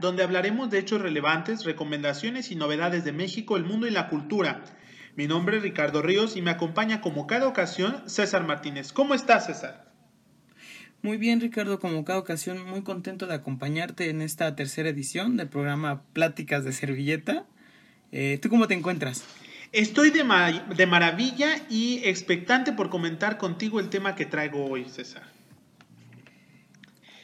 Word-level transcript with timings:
Donde 0.00 0.22
hablaremos 0.22 0.68
de 0.68 0.78
hechos 0.78 1.00
relevantes, 1.00 1.64
recomendaciones 1.64 2.50
y 2.50 2.56
novedades 2.56 3.04
de 3.04 3.12
México, 3.12 3.56
el 3.56 3.64
mundo 3.64 3.86
y 3.86 3.90
la 3.90 4.08
cultura. 4.08 4.64
Mi 5.16 5.26
nombre 5.26 5.56
es 5.56 5.62
Ricardo 5.62 6.02
Ríos 6.02 6.36
y 6.36 6.42
me 6.42 6.50
acompaña 6.50 7.00
como 7.00 7.26
cada 7.26 7.48
ocasión 7.48 8.02
César 8.06 8.44
Martínez. 8.44 8.92
¿Cómo 8.92 9.14
estás, 9.14 9.46
César? 9.46 9.90
Muy 11.00 11.16
bien, 11.16 11.40
Ricardo, 11.40 11.80
como 11.80 12.04
cada 12.04 12.18
ocasión, 12.18 12.68
muy 12.68 12.82
contento 12.82 13.26
de 13.26 13.34
acompañarte 13.34 14.10
en 14.10 14.20
esta 14.20 14.54
tercera 14.54 14.90
edición 14.90 15.38
del 15.38 15.48
programa 15.48 16.02
Pláticas 16.12 16.64
de 16.64 16.72
Servilleta. 16.72 17.46
Eh, 18.12 18.38
¿Tú 18.42 18.50
cómo 18.50 18.68
te 18.68 18.74
encuentras? 18.74 19.24
Estoy 19.72 20.10
de, 20.10 20.22
de 20.76 20.86
maravilla 20.86 21.48
y 21.70 22.02
expectante 22.04 22.72
por 22.72 22.90
comentar 22.90 23.38
contigo 23.38 23.80
el 23.80 23.88
tema 23.88 24.16
que 24.16 24.26
traigo 24.26 24.66
hoy, 24.66 24.84
César. 24.84 25.22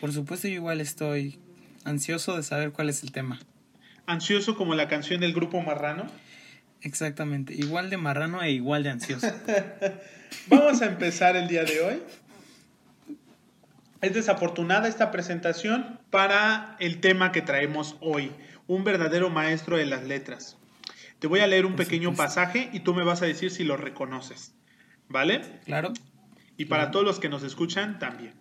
Por 0.01 0.13
supuesto, 0.13 0.49
yo 0.49 0.55
igual 0.55 0.81
estoy 0.81 1.39
ansioso 1.89 2.37
de 2.37 2.43
saber 2.43 2.73
cuál 2.73 2.89
es 2.89 3.03
el 3.03 3.13
tema. 3.13 3.39
¿Ansioso 4.07 4.57
como 4.57 4.75
la 4.75 4.89
canción 4.89 5.21
del 5.21 5.33
grupo 5.33 5.61
Marrano? 5.61 6.07
Exactamente, 6.81 7.55
igual 7.55 7.91
de 7.91 7.97
marrano 7.97 8.41
e 8.43 8.53
igual 8.53 8.85
de 8.85 8.91
ansioso. 8.91 9.27
Vamos 10.47 10.81
a 10.81 10.87
empezar 10.87 11.37
el 11.37 11.49
día 11.49 11.65
de 11.65 11.81
hoy. 11.81 12.03
Es 14.01 14.15
desafortunada 14.15 14.87
esta 14.87 15.11
presentación 15.11 15.99
para 16.11 16.77
el 16.79 17.01
tema 17.01 17.33
que 17.33 17.43
traemos 17.43 17.97
hoy, 18.01 18.31
un 18.69 18.85
verdadero 18.85 19.29
maestro 19.29 19.77
de 19.77 19.87
las 19.87 20.05
letras. 20.05 20.57
Te 21.19 21.27
voy 21.27 21.41
a 21.41 21.49
leer 21.49 21.67
un 21.67 21.75
pequeño 21.75 22.15
pasaje 22.15 22.71
y 22.73 22.81
tú 22.81 22.95
me 22.95 23.03
vas 23.03 23.23
a 23.23 23.27
decir 23.27 23.51
si 23.51 23.65
lo 23.65 23.77
reconoces. 23.77 24.55
¿Vale? 25.09 25.41
Claro. 25.65 25.93
Y 26.57 26.67
para 26.67 26.93
todos 26.93 27.05
los 27.05 27.19
que 27.19 27.29
nos 27.29 27.43
escuchan 27.43 27.99
también. 27.99 28.35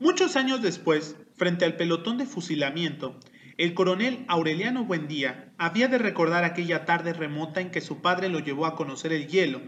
Muchos 0.00 0.34
años 0.34 0.60
después, 0.60 1.14
frente 1.36 1.64
al 1.64 1.76
pelotón 1.76 2.18
de 2.18 2.26
fusilamiento, 2.26 3.20
el 3.58 3.74
coronel 3.74 4.24
Aureliano 4.26 4.84
Buendía 4.84 5.52
había 5.56 5.86
de 5.86 5.98
recordar 5.98 6.42
aquella 6.42 6.84
tarde 6.84 7.12
remota 7.12 7.60
en 7.60 7.70
que 7.70 7.80
su 7.80 8.02
padre 8.02 8.28
lo 8.28 8.40
llevó 8.40 8.66
a 8.66 8.74
conocer 8.74 9.12
el 9.12 9.28
hielo. 9.28 9.60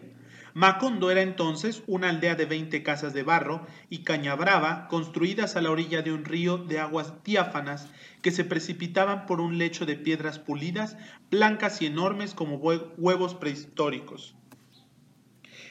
Macondo 0.53 1.13
era 1.13 1.23
entonces 1.23 1.85
una 1.87 2.09
aldea 2.09 2.35
de 2.35 2.45
20 2.45 2.83
casas 2.83 3.15
de 3.15 3.23
barro 3.23 3.69
y 3.89 3.99
cañabrava 3.99 4.89
construidas 4.89 5.55
a 5.55 5.61
la 5.61 5.71
orilla 5.71 6.03
de 6.03 6.13
un 6.13 6.25
río 6.25 6.59
de 6.59 6.81
aguas 6.81 7.23
diáfanas 7.23 7.89
que 8.21 8.33
se 8.33 8.43
precipitaban 8.43 9.27
por 9.27 9.41
un 9.41 9.59
lecho 9.59 9.87
de 9.87 9.95
piedras 9.95 10.41
pulidas, 10.41 10.97
blancas 11.31 11.81
y 11.83 11.87
enormes 11.87 12.35
como 12.35 12.57
huevos 12.57 13.37
prehistóricos. 13.37 14.35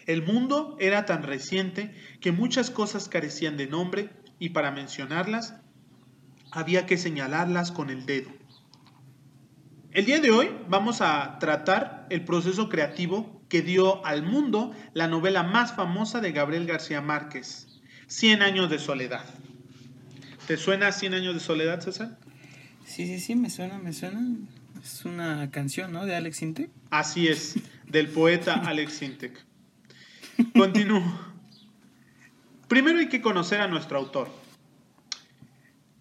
El 0.05 0.23
mundo 0.23 0.77
era 0.79 1.05
tan 1.05 1.23
reciente 1.23 1.93
que 2.21 2.31
muchas 2.31 2.69
cosas 2.69 3.09
carecían 3.09 3.57
de 3.57 3.67
nombre 3.67 4.09
y 4.39 4.49
para 4.49 4.71
mencionarlas 4.71 5.55
había 6.51 6.85
que 6.85 6.97
señalarlas 6.97 7.71
con 7.71 7.89
el 7.89 8.05
dedo. 8.05 8.29
El 9.91 10.05
día 10.05 10.19
de 10.19 10.31
hoy 10.31 10.49
vamos 10.67 11.01
a 11.01 11.37
tratar 11.39 12.05
el 12.09 12.25
proceso 12.25 12.67
creativo 12.67 13.41
que 13.49 13.61
dio 13.61 14.05
al 14.05 14.23
mundo 14.23 14.73
la 14.93 15.07
novela 15.07 15.43
más 15.43 15.73
famosa 15.73 16.19
de 16.19 16.31
Gabriel 16.31 16.65
García 16.65 17.01
Márquez, 17.01 17.67
Cien 18.07 18.41
años 18.41 18.69
de 18.69 18.77
soledad. 18.77 19.25
¿Te 20.47 20.57
suena 20.57 20.91
Cien 20.91 21.13
años 21.13 21.33
de 21.33 21.39
soledad, 21.39 21.81
César? 21.81 22.19
Sí, 22.85 23.07
sí, 23.07 23.19
sí, 23.19 23.35
me 23.35 23.49
suena, 23.49 23.79
me 23.79 23.93
suena. 23.93 24.21
Es 24.83 25.05
una 25.05 25.49
canción, 25.49 25.91
¿no? 25.91 26.05
De 26.05 26.15
Alex 26.15 26.41
Intec. 26.43 26.69
Así 26.91 27.27
es, 27.27 27.55
del 27.87 28.09
poeta 28.09 28.53
Alex 28.53 29.01
Intec. 29.01 29.43
Continúo. 30.55 31.34
Primero 32.67 32.99
hay 32.99 33.09
que 33.09 33.21
conocer 33.21 33.61
a 33.61 33.67
nuestro 33.67 33.97
autor. 33.97 34.29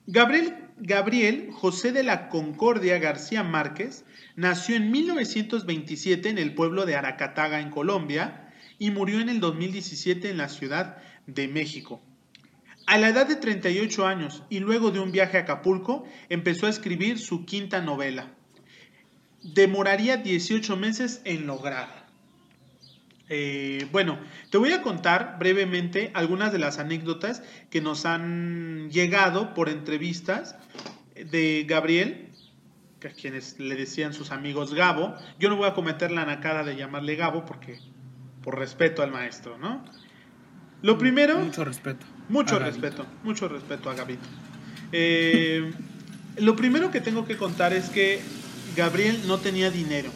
Gabriel, 0.06 0.54
Gabriel 0.78 1.50
José 1.52 1.92
de 1.92 2.02
la 2.02 2.28
Concordia 2.28 2.98
García 2.98 3.42
Márquez 3.42 4.04
nació 4.36 4.76
en 4.76 4.91
1927 4.91 6.28
en 6.28 6.38
el 6.38 6.54
pueblo 6.54 6.86
de 6.86 6.97
Aracataga, 6.97 7.60
en 7.60 7.70
Colombia, 7.70 8.52
y 8.78 8.91
murió 8.91 9.20
en 9.20 9.28
el 9.28 9.41
2017 9.41 10.30
en 10.30 10.38
la 10.38 10.48
Ciudad 10.48 10.98
de 11.26 11.48
México. 11.48 12.02
A 12.86 12.98
la 12.98 13.08
edad 13.08 13.26
de 13.26 13.36
38 13.36 14.06
años 14.06 14.42
y 14.50 14.58
luego 14.60 14.91
de 14.91 15.00
un 15.00 15.12
viaje 15.12 15.38
a 15.38 15.42
Acapulco, 15.42 16.04
empezó 16.28 16.66
a 16.66 16.70
escribir 16.70 17.19
su 17.19 17.46
quinta 17.46 17.81
novela. 17.81 18.34
Demoraría 19.42 20.19
18 20.19 20.76
meses 20.76 21.20
en 21.25 21.46
lograrla. 21.46 22.03
Eh, 23.28 23.88
bueno, 23.90 24.18
te 24.50 24.58
voy 24.58 24.72
a 24.72 24.82
contar 24.82 25.36
brevemente 25.38 26.10
algunas 26.14 26.52
de 26.52 26.58
las 26.58 26.78
anécdotas 26.78 27.42
que 27.70 27.80
nos 27.80 28.04
han 28.04 28.90
llegado 28.90 29.54
por 29.54 29.68
entrevistas 29.68 30.56
de 31.14 31.64
Gabriel, 31.66 32.28
que 33.00 33.08
a 33.08 33.12
quienes 33.12 33.58
le 33.58 33.76
decían 33.76 34.12
sus 34.12 34.30
amigos 34.30 34.74
Gabo. 34.74 35.14
Yo 35.38 35.48
no 35.48 35.56
voy 35.56 35.68
a 35.68 35.74
cometer 35.74 36.10
la 36.10 36.26
nacada 36.26 36.64
de 36.64 36.76
llamarle 36.76 37.16
Gabo 37.16 37.44
porque 37.44 37.78
por 38.42 38.58
respeto 38.58 39.02
al 39.02 39.10
maestro, 39.10 39.56
¿no? 39.58 39.84
Lo 40.82 40.98
primero... 40.98 41.38
Mucho 41.38 41.64
respeto. 41.64 42.04
Mucho 42.28 42.58
respeto, 42.58 43.06
mucho 43.22 43.48
respeto 43.48 43.88
a 43.88 43.94
Gabito. 43.94 44.28
Eh, 44.92 45.72
lo 46.36 46.56
primero 46.56 46.90
que 46.90 47.00
tengo 47.00 47.24
que 47.24 47.38
contar 47.38 47.72
es 47.72 47.88
que 47.88 48.20
Gabriel 48.76 49.26
no 49.26 49.38
tenía 49.38 49.70
dinero 49.70 50.10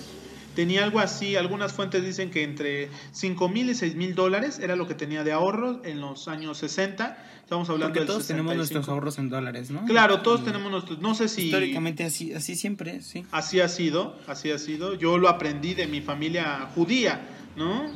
tenía 0.58 0.82
algo 0.82 0.98
así, 0.98 1.36
algunas 1.36 1.72
fuentes 1.72 2.04
dicen 2.04 2.32
que 2.32 2.42
entre 2.42 2.88
5 3.12 3.48
mil 3.48 3.70
y 3.70 3.76
6 3.76 3.94
mil 3.94 4.16
dólares 4.16 4.58
era 4.58 4.74
lo 4.74 4.88
que 4.88 4.94
tenía 4.94 5.22
de 5.22 5.30
ahorro 5.30 5.82
en 5.84 6.00
los 6.00 6.26
años 6.26 6.58
60. 6.58 7.16
Estamos 7.44 7.70
hablando 7.70 7.94
Porque 7.94 8.04
todos 8.04 8.26
tenemos 8.26 8.56
nuestros 8.56 8.88
ahorros 8.88 9.18
en 9.18 9.28
dólares, 9.28 9.70
¿no? 9.70 9.84
Claro, 9.84 10.20
todos 10.20 10.44
tenemos 10.44 10.68
nuestros, 10.68 10.98
no 10.98 11.14
sé 11.14 11.28
si... 11.28 11.42
Históricamente 11.42 12.02
así, 12.02 12.34
así 12.34 12.56
siempre, 12.56 13.02
sí. 13.02 13.24
Así 13.30 13.60
ha 13.60 13.68
sido, 13.68 14.18
así 14.26 14.50
ha 14.50 14.58
sido. 14.58 14.94
Yo 14.94 15.16
lo 15.16 15.28
aprendí 15.28 15.74
de 15.74 15.86
mi 15.86 16.00
familia 16.00 16.68
judía, 16.74 17.20
¿no? 17.54 17.92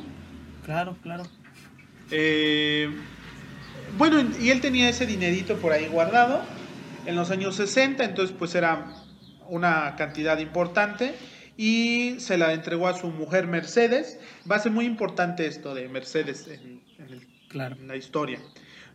Claro, 0.63 0.95
claro. 1.03 1.23
Eh, 2.11 2.89
bueno, 3.97 4.23
y 4.39 4.51
él 4.51 4.61
tenía 4.61 4.87
ese 4.87 5.05
dinerito 5.05 5.57
por 5.57 5.73
ahí 5.73 5.89
guardado 5.89 6.41
en 7.05 7.17
los 7.17 7.29
años 7.29 7.57
60, 7.57 8.05
entonces 8.05 8.33
pues 8.39 8.55
era 8.55 8.95
una 9.49 9.97
cantidad 9.97 10.37
importante 10.37 11.13
y 11.57 12.15
se 12.19 12.37
la 12.37 12.53
entregó 12.53 12.87
a 12.87 12.97
su 12.97 13.07
mujer 13.07 13.47
Mercedes. 13.47 14.19
Va 14.49 14.55
a 14.55 14.59
ser 14.59 14.71
muy 14.71 14.85
importante 14.85 15.45
esto 15.45 15.73
de 15.73 15.87
Mercedes 15.87 16.47
en, 16.47 16.81
la 17.53 17.95
historia. 17.95 18.39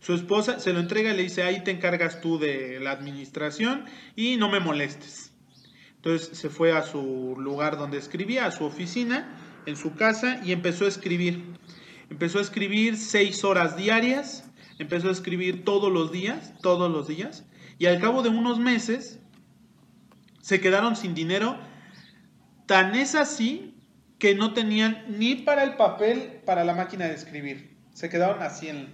Su 0.01 0.13
esposa 0.13 0.59
se 0.59 0.73
lo 0.73 0.79
entrega 0.79 1.13
y 1.13 1.17
le 1.17 1.23
dice, 1.23 1.43
ahí 1.43 1.63
te 1.63 1.71
encargas 1.71 2.19
tú 2.19 2.37
de 2.39 2.79
la 2.79 2.91
administración 2.91 3.85
y 4.15 4.37
no 4.37 4.49
me 4.49 4.59
molestes. 4.59 5.31
Entonces 5.95 6.37
se 6.37 6.49
fue 6.49 6.71
a 6.71 6.83
su 6.83 7.35
lugar 7.37 7.77
donde 7.77 7.97
escribía, 7.97 8.45
a 8.45 8.51
su 8.51 8.65
oficina, 8.65 9.37
en 9.65 9.75
su 9.75 9.95
casa, 9.95 10.41
y 10.43 10.51
empezó 10.51 10.85
a 10.85 10.87
escribir. 10.87 11.43
Empezó 12.09 12.39
a 12.39 12.41
escribir 12.41 12.97
seis 12.97 13.43
horas 13.43 13.77
diarias, 13.77 14.49
empezó 14.77 15.09
a 15.09 15.11
escribir 15.11 15.63
todos 15.63 15.91
los 15.91 16.11
días, 16.11 16.53
todos 16.61 16.91
los 16.91 17.07
días, 17.07 17.45
y 17.77 17.85
al 17.85 17.99
cabo 17.99 18.23
de 18.23 18.29
unos 18.29 18.59
meses 18.59 19.19
se 20.41 20.59
quedaron 20.59 20.95
sin 20.95 21.13
dinero 21.13 21.59
Tan 22.69 22.93
es 22.93 23.15
así 23.15 23.73
que 24.19 24.35
no 24.35 24.53
tenían 24.53 25.03
ni 25.17 25.33
para 25.33 25.63
el 25.63 25.73
papel 25.73 26.39
para 26.45 26.63
la 26.63 26.75
máquina 26.75 27.07
de 27.07 27.15
escribir. 27.15 27.71
Se 27.95 28.09
quedaron 28.09 28.43
así 28.43 28.67
en, 28.67 28.89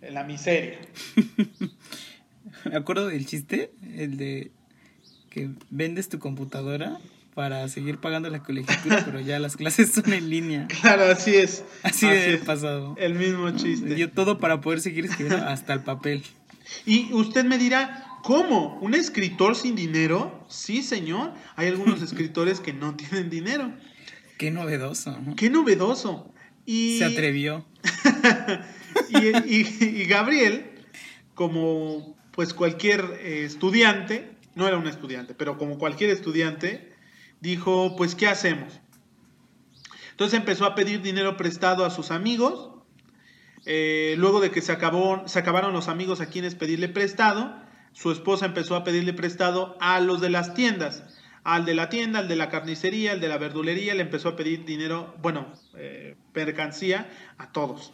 la 0.00 0.24
miseria. 0.24 0.78
Me 2.64 2.74
acuerdo 2.74 3.08
del 3.08 3.26
chiste, 3.26 3.72
el 3.94 4.16
de 4.16 4.52
que 5.28 5.50
vendes 5.68 6.08
tu 6.08 6.18
computadora 6.18 6.98
para 7.34 7.68
seguir 7.68 7.98
pagando 7.98 8.30
la 8.30 8.42
colegiatura, 8.42 9.02
pero 9.04 9.20
ya 9.20 9.38
las 9.38 9.58
clases 9.58 9.92
son 9.92 10.10
en 10.10 10.30
línea. 10.30 10.66
Claro, 10.80 11.04
así 11.04 11.36
es. 11.36 11.62
Así, 11.82 12.08
de 12.08 12.38
pasado. 12.38 12.94
El 12.98 13.16
mismo 13.16 13.50
chiste. 13.50 13.98
Yo 13.98 14.12
todo 14.12 14.38
para 14.38 14.62
poder 14.62 14.80
seguir 14.80 15.04
escribiendo 15.04 15.44
hasta 15.46 15.74
el 15.74 15.80
papel. 15.80 16.22
Y 16.86 17.12
usted 17.12 17.44
me 17.44 17.58
dirá, 17.58 18.13
¿Cómo? 18.24 18.78
¿Un 18.80 18.94
escritor 18.94 19.54
sin 19.54 19.76
dinero? 19.76 20.46
Sí, 20.48 20.82
señor. 20.82 21.34
Hay 21.56 21.68
algunos 21.68 22.00
escritores 22.02 22.58
que 22.58 22.72
no 22.72 22.96
tienen 22.96 23.28
dinero. 23.28 23.70
Qué 24.38 24.50
novedoso. 24.50 25.14
Qué 25.36 25.50
novedoso. 25.50 26.32
Y... 26.64 26.96
Se 26.98 27.04
atrevió. 27.04 27.66
y, 29.10 30.04
Gabriel, 30.04 30.70
como 31.34 32.16
pues 32.30 32.54
cualquier 32.54 33.02
eh, 33.20 33.44
estudiante, 33.44 34.34
no 34.54 34.66
era 34.66 34.78
un 34.78 34.86
estudiante, 34.86 35.34
pero 35.34 35.58
como 35.58 35.76
cualquier 35.76 36.08
estudiante, 36.08 36.94
dijo, 37.42 37.94
pues 37.94 38.14
¿qué 38.14 38.26
hacemos? 38.26 38.80
Entonces 40.12 40.40
empezó 40.40 40.64
a 40.64 40.74
pedir 40.74 41.02
dinero 41.02 41.36
prestado 41.36 41.84
a 41.84 41.90
sus 41.90 42.10
amigos. 42.10 42.70
Eh, 43.66 44.14
luego 44.16 44.40
de 44.40 44.50
que 44.50 44.62
se, 44.62 44.72
acabó, 44.72 45.28
se 45.28 45.38
acabaron 45.38 45.74
los 45.74 45.88
amigos 45.88 46.22
a 46.22 46.26
quienes 46.26 46.54
pedirle 46.54 46.88
prestado, 46.88 47.63
su 47.94 48.10
esposa 48.10 48.44
empezó 48.44 48.76
a 48.76 48.84
pedirle 48.84 49.14
prestado 49.14 49.78
a 49.80 50.00
los 50.00 50.20
de 50.20 50.28
las 50.28 50.52
tiendas, 50.52 51.04
al 51.44 51.64
de 51.64 51.74
la 51.74 51.88
tienda, 51.88 52.18
al 52.18 52.28
de 52.28 52.36
la 52.36 52.50
carnicería, 52.50 53.12
al 53.12 53.20
de 53.20 53.28
la 53.28 53.38
verdulería, 53.38 53.94
le 53.94 54.02
empezó 54.02 54.30
a 54.30 54.36
pedir 54.36 54.64
dinero, 54.64 55.14
bueno, 55.22 55.52
eh, 55.76 56.16
mercancía 56.34 57.08
a 57.38 57.52
todos. 57.52 57.92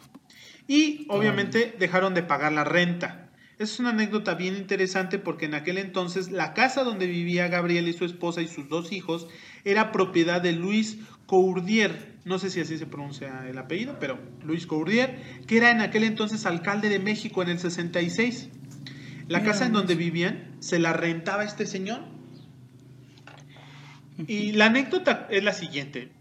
Y 0.67 1.05
obviamente 1.09 1.75
dejaron 1.77 2.13
de 2.13 2.23
pagar 2.23 2.51
la 2.51 2.63
renta. 2.63 3.29
Es 3.59 3.79
una 3.79 3.91
anécdota 3.91 4.33
bien 4.33 4.55
interesante 4.55 5.19
porque 5.19 5.45
en 5.45 5.53
aquel 5.53 5.77
entonces 5.77 6.31
la 6.31 6.53
casa 6.55 6.83
donde 6.83 7.05
vivía 7.05 7.47
Gabriel 7.47 7.87
y 7.87 7.93
su 7.93 8.05
esposa 8.05 8.41
y 8.41 8.47
sus 8.47 8.67
dos 8.69 8.91
hijos 8.91 9.27
era 9.65 9.91
propiedad 9.91 10.41
de 10.41 10.53
Luis 10.53 10.97
Courdier, 11.27 12.15
no 12.25 12.39
sé 12.39 12.49
si 12.49 12.59
así 12.59 12.77
se 12.77 12.87
pronuncia 12.87 13.47
el 13.47 13.57
apellido, 13.57 13.97
pero 13.99 14.17
Luis 14.43 14.65
Courdier, 14.65 15.15
que 15.45 15.57
era 15.57 15.71
en 15.71 15.81
aquel 15.81 16.03
entonces 16.03 16.45
alcalde 16.45 16.89
de 16.89 16.99
México 16.99 17.43
en 17.43 17.49
el 17.49 17.59
66. 17.59 18.49
La 19.31 19.43
casa 19.43 19.65
en 19.65 19.71
donde 19.71 19.95
vivían 19.95 20.57
se 20.59 20.77
la 20.77 20.91
rentaba 20.91 21.45
este 21.45 21.65
señor. 21.65 22.01
Y 24.27 24.51
la 24.51 24.65
anécdota 24.65 25.25
es 25.31 25.41
la 25.41 25.53
siguiente. 25.53 26.11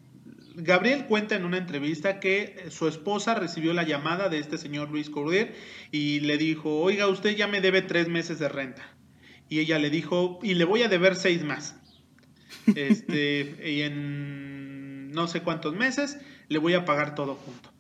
Gabriel 0.55 1.07
cuenta 1.07 1.35
en 1.35 1.45
una 1.45 1.59
entrevista 1.59 2.21
que 2.21 2.67
su 2.71 2.87
esposa 2.87 3.35
recibió 3.35 3.75
la 3.75 3.83
llamada 3.83 4.29
de 4.29 4.39
este 4.39 4.59
señor 4.59 4.93
Luis 4.93 5.11
Cordier 5.11 5.57
y 5.91 6.21
le 6.21 6.39
dijo, 6.39 6.79
oiga, 6.81 7.09
usted 7.09 7.35
ya 7.35 7.49
me 7.49 7.61
debe 7.61 7.83
tres 7.83 8.07
meses 8.07 8.39
de 8.39 8.49
renta. 8.49 8.83
Y 9.49 9.59
ella 9.59 9.81
le 9.81 9.91
dijo, 9.91 10.39
y 10.41 10.55
le 10.55 10.65
voy 10.65 10.83
a 10.83 10.89
deber 10.89 11.17
seis 11.17 11.43
más. 11.43 11.75
Este, 12.77 13.57
y 13.69 13.83
en 13.83 15.11
no 15.11 15.27
sé 15.27 15.41
cuántos 15.41 15.75
meses 15.75 16.21
le 16.47 16.59
voy 16.59 16.75
a 16.75 16.85
pagar 16.85 17.17
todo 17.17 17.35
junto. 17.35 17.73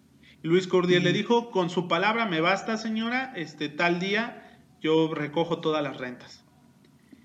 Luis 0.42 0.66
Cordier 0.66 1.04
le 1.04 1.12
dijo, 1.12 1.52
con 1.52 1.70
su 1.70 1.86
palabra 1.86 2.26
me 2.26 2.40
basta, 2.40 2.76
señora, 2.78 3.32
este, 3.36 3.68
tal 3.68 4.00
día 4.00 4.39
yo 4.80 5.14
recojo 5.14 5.60
todas 5.60 5.82
las 5.82 5.96
rentas. 5.96 6.42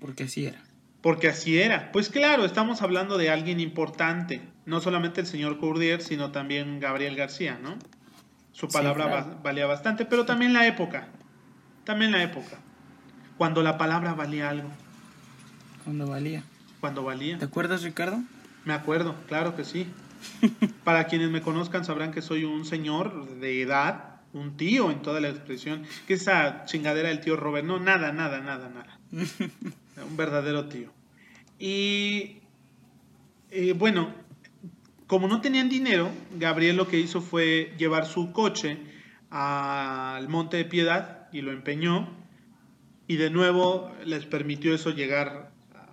Porque 0.00 0.24
así 0.24 0.46
era. 0.46 0.62
Porque 1.00 1.28
así 1.28 1.58
era. 1.58 1.92
Pues 1.92 2.08
claro, 2.08 2.44
estamos 2.44 2.82
hablando 2.82 3.16
de 3.18 3.30
alguien 3.30 3.60
importante. 3.60 4.42
No 4.64 4.80
solamente 4.80 5.20
el 5.20 5.26
señor 5.26 5.58
Courdier, 5.58 6.02
sino 6.02 6.32
también 6.32 6.80
Gabriel 6.80 7.16
García, 7.16 7.58
¿no? 7.62 7.78
Su 8.52 8.68
palabra 8.68 9.38
valía 9.42 9.66
bastante, 9.66 10.06
pero 10.06 10.24
también 10.24 10.52
la 10.52 10.66
época. 10.66 11.08
También 11.84 12.10
la 12.10 12.22
época. 12.22 12.58
Cuando 13.36 13.62
la 13.62 13.78
palabra 13.78 14.14
valía 14.14 14.48
algo. 14.48 14.70
Cuando 15.84 16.06
valía. 16.06 16.42
Cuando 16.80 17.04
valía. 17.04 17.38
¿Te 17.38 17.44
acuerdas, 17.44 17.82
Ricardo? 17.82 18.18
Me 18.64 18.72
acuerdo, 18.72 19.14
claro 19.28 19.54
que 19.54 19.64
sí. 19.64 19.86
Para 20.84 21.06
quienes 21.06 21.30
me 21.30 21.42
conozcan 21.42 21.84
sabrán 21.84 22.12
que 22.12 22.22
soy 22.22 22.44
un 22.44 22.64
señor 22.64 23.38
de 23.38 23.62
edad, 23.62 24.15
un 24.36 24.56
tío 24.56 24.90
en 24.90 25.02
toda 25.02 25.20
la 25.20 25.28
expresión. 25.28 25.84
Que 26.06 26.14
esa 26.14 26.64
chingadera 26.64 27.08
del 27.08 27.20
tío 27.20 27.36
Robert, 27.36 27.66
no, 27.66 27.80
nada, 27.80 28.12
nada, 28.12 28.40
nada, 28.40 28.68
nada. 28.68 28.98
un 30.08 30.16
verdadero 30.16 30.68
tío. 30.68 30.92
Y 31.58 32.38
eh, 33.50 33.72
bueno, 33.72 34.12
como 35.06 35.28
no 35.28 35.40
tenían 35.40 35.68
dinero, 35.68 36.10
Gabriel 36.38 36.76
lo 36.76 36.88
que 36.88 36.98
hizo 36.98 37.20
fue 37.20 37.74
llevar 37.78 38.06
su 38.06 38.32
coche 38.32 38.78
al 39.30 40.28
Monte 40.28 40.58
de 40.58 40.64
Piedad 40.64 41.28
y 41.32 41.40
lo 41.42 41.52
empeñó. 41.52 42.08
Y 43.08 43.16
de 43.16 43.30
nuevo 43.30 43.92
les 44.04 44.26
permitió 44.26 44.74
eso 44.74 44.90
llegar 44.90 45.52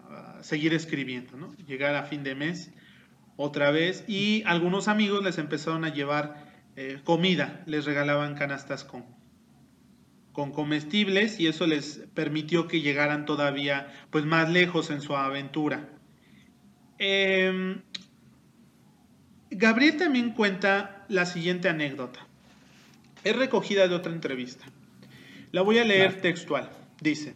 a 0.10 0.42
seguir 0.42 0.74
escribiendo, 0.74 1.38
¿no? 1.38 1.56
Llegar 1.68 1.96
a 1.96 2.04
fin 2.04 2.24
de 2.24 2.34
mes 2.34 2.72
otra 3.38 3.70
vez. 3.72 4.04
Y 4.08 4.44
algunos 4.48 4.88
amigos 4.88 5.24
les 5.24 5.38
empezaron 5.38 5.86
a 5.86 5.94
llevar 5.94 6.43
eh, 6.76 7.00
comida, 7.04 7.64
les 7.66 7.86
regalaban 7.86 8.36
canastas 8.36 8.84
con, 8.84 9.06
con 10.32 10.52
comestibles 10.52 11.40
y 11.40 11.48
eso 11.48 11.68
les 11.68 12.02
permitió 12.14 12.68
que 12.68 12.82
llegaran 12.82 13.26
todavía 13.26 13.94
pues 14.10 14.26
más 14.26 14.50
lejos 14.50 14.90
en 14.90 15.02
su 15.02 15.16
aventura. 15.16 15.90
Em, 16.98 17.82
Gabriel 19.52 19.98
también 19.98 20.32
cuenta 20.32 21.06
la 21.10 21.26
siguiente 21.26 21.70
anécdota. 21.70 22.26
Es 23.24 23.36
recogida 23.36 23.88
de 23.88 23.96
otra 23.96 24.12
entrevista. 24.12 24.66
La 25.52 25.62
voy 25.62 25.78
a 25.78 25.84
leer 25.84 26.22
textual. 26.22 26.72
Dice, 27.00 27.36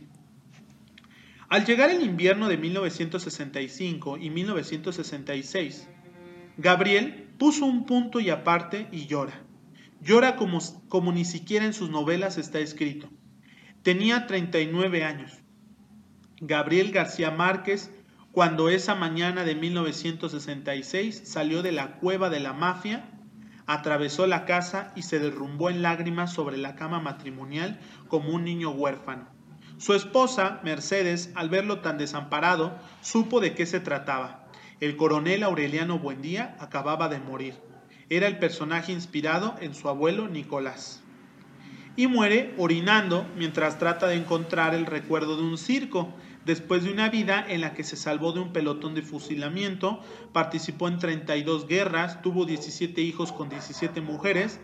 al 1.50 1.66
llegar 1.66 1.92
el 1.92 2.02
invierno 2.02 2.50
de 2.50 2.58
1965 2.58 4.18
y 4.18 4.30
1966, 4.32 5.88
Gabriel 6.58 7.27
puso 7.38 7.66
un 7.66 7.86
punto 7.86 8.20
y 8.20 8.30
aparte 8.30 8.88
y 8.92 9.08
llora. 9.08 9.42
Llora 10.02 10.36
como, 10.36 10.60
como 10.90 11.12
ni 11.12 11.26
siquiera 11.26 11.66
en 11.66 11.74
sus 11.74 11.90
novelas 11.90 12.38
está 12.38 12.60
escrito. 12.60 13.10
Tenía 13.84 14.28
39 14.28 15.04
años. 15.04 15.32
Gabriel 16.40 16.92
García 16.92 17.32
Márquez, 17.32 17.92
cuando 18.32 18.70
esa 18.70 18.94
mañana 18.94 19.44
de 19.44 19.56
1966 19.56 21.24
salió 21.26 21.64
de 21.64 21.72
la 21.72 21.98
cueva 21.98 22.30
de 22.30 22.40
la 22.40 22.54
mafia, 22.54 23.10
atravesó 23.66 24.28
la 24.28 24.46
casa 24.46 24.94
y 24.96 25.02
se 25.02 25.20
derrumbó 25.20 25.70
en 25.70 25.82
lágrimas 25.82 26.32
sobre 26.32 26.58
la 26.58 26.76
cama 26.76 27.00
matrimonial 27.00 27.80
como 28.08 28.30
un 28.30 28.44
niño 28.44 28.72
huérfano. 28.72 29.28
Su 29.78 29.94
esposa, 29.94 30.60
Mercedes, 30.64 31.32
al 31.36 31.50
verlo 31.50 31.82
tan 31.82 31.98
desamparado, 31.98 32.78
supo 33.02 33.40
de 33.40 33.54
qué 33.54 33.66
se 33.66 33.80
trataba. 33.80 34.47
El 34.80 34.96
coronel 34.96 35.44
Aureliano 35.44 36.00
Buendía 36.00 36.56
acababa 36.60 37.10
de 37.10 37.20
morir 37.20 37.56
era 38.10 38.28
el 38.28 38.40
personaje 38.40 38.92
inspirado 38.92 39.56
en 39.60 39.74
su 39.74 39.90
abuelo 39.90 40.28
Nicolás. 40.28 41.02
Y 41.96 42.08
muere 42.08 42.54
orinando 42.58 43.26
mientras 43.36 43.80
trata 43.80 44.08
de 44.08 44.16
encontrar 44.16 44.76
el 44.76 44.86
recuerdo 44.86 45.36
de 45.36 45.44
un 45.44 45.58
circo, 45.58 46.14
después 46.46 46.84
de 46.84 46.92
una 46.92 47.10
vida 47.10 47.44
en 47.48 47.62
la 47.62 47.74
que 47.74 47.84
se 47.84 47.98
salvó 47.98 48.32
de 48.32 48.40
un 48.40 48.54
pelotón 48.54 48.94
de 48.94 49.02
fusilamiento, 49.02 50.02
participó 50.32 50.88
en 50.88 51.00
32 51.00 51.68
guerras, 51.68 52.22
tuvo 52.22 52.46
17 52.46 53.02
hijos 53.02 53.32
con 53.34 53.50
17 53.50 54.00
mujeres 54.02 54.60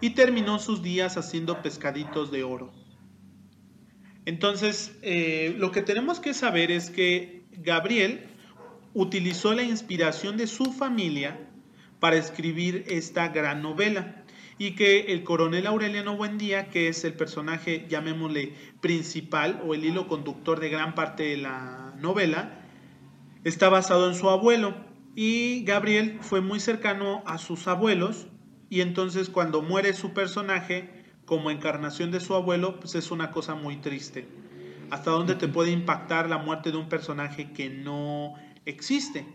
y 0.00 0.10
terminó 0.10 0.58
sus 0.58 0.82
días 0.82 1.16
haciendo 1.16 1.62
pescaditos 1.62 2.30
de 2.30 2.44
oro. 2.44 2.72
Entonces, 4.26 4.96
eh, 5.02 5.54
lo 5.58 5.72
que 5.72 5.82
tenemos 5.82 6.20
que 6.20 6.34
saber 6.34 6.70
es 6.70 6.90
que 6.90 7.46
Gabriel 7.52 8.33
utilizó 8.94 9.52
la 9.52 9.64
inspiración 9.64 10.36
de 10.36 10.46
su 10.46 10.72
familia 10.72 11.38
para 12.00 12.16
escribir 12.16 12.84
esta 12.88 13.28
gran 13.28 13.62
novela. 13.62 14.22
Y 14.56 14.76
que 14.76 15.12
el 15.12 15.24
coronel 15.24 15.66
Aureliano 15.66 16.16
Buendía, 16.16 16.70
que 16.70 16.86
es 16.86 17.04
el 17.04 17.14
personaje, 17.14 17.86
llamémosle, 17.88 18.54
principal 18.80 19.60
o 19.66 19.74
el 19.74 19.84
hilo 19.84 20.06
conductor 20.06 20.60
de 20.60 20.68
gran 20.68 20.94
parte 20.94 21.24
de 21.24 21.38
la 21.38 21.92
novela, 21.98 22.60
está 23.42 23.68
basado 23.68 24.08
en 24.08 24.14
su 24.14 24.30
abuelo. 24.30 24.74
Y 25.16 25.64
Gabriel 25.64 26.18
fue 26.20 26.40
muy 26.40 26.60
cercano 26.60 27.24
a 27.26 27.38
sus 27.38 27.66
abuelos. 27.66 28.28
Y 28.70 28.80
entonces 28.80 29.28
cuando 29.28 29.60
muere 29.60 29.92
su 29.92 30.12
personaje 30.12 31.04
como 31.24 31.50
encarnación 31.50 32.12
de 32.12 32.20
su 32.20 32.34
abuelo, 32.34 32.78
pues 32.78 32.94
es 32.94 33.10
una 33.10 33.32
cosa 33.32 33.56
muy 33.56 33.76
triste. 33.78 34.28
¿Hasta 34.90 35.10
dónde 35.10 35.34
te 35.34 35.48
puede 35.48 35.72
impactar 35.72 36.28
la 36.28 36.38
muerte 36.38 36.70
de 36.70 36.76
un 36.76 36.88
personaje 36.88 37.52
que 37.52 37.70
no 37.70 38.34
existe? 38.66 39.26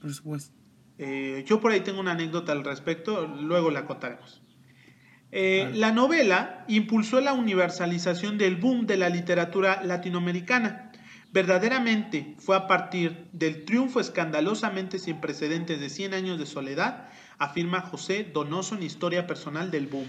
Por 0.00 0.12
supuesto. 0.12 0.54
Eh, 0.98 1.44
yo 1.46 1.60
por 1.60 1.72
ahí 1.72 1.80
tengo 1.80 2.00
una 2.00 2.12
anécdota 2.12 2.52
al 2.52 2.64
respecto, 2.64 3.26
luego 3.26 3.70
la 3.70 3.84
contaremos. 3.84 4.42
Eh, 5.30 5.70
la 5.74 5.92
novela 5.92 6.64
impulsó 6.68 7.20
la 7.20 7.34
universalización 7.34 8.38
del 8.38 8.56
boom 8.56 8.86
de 8.86 8.96
la 8.96 9.08
literatura 9.08 9.82
latinoamericana. 9.84 10.90
Verdaderamente 11.30 12.34
fue 12.38 12.56
a 12.56 12.66
partir 12.66 13.28
del 13.32 13.66
triunfo 13.66 14.00
escandalosamente 14.00 14.98
sin 14.98 15.20
precedentes 15.20 15.78
de 15.78 15.90
100 15.90 16.14
años 16.14 16.38
de 16.38 16.46
soledad, 16.46 17.08
afirma 17.36 17.82
José 17.82 18.24
Donoso 18.24 18.74
en 18.74 18.82
Historia 18.82 19.26
Personal 19.26 19.70
del 19.70 19.86
Boom. 19.86 20.08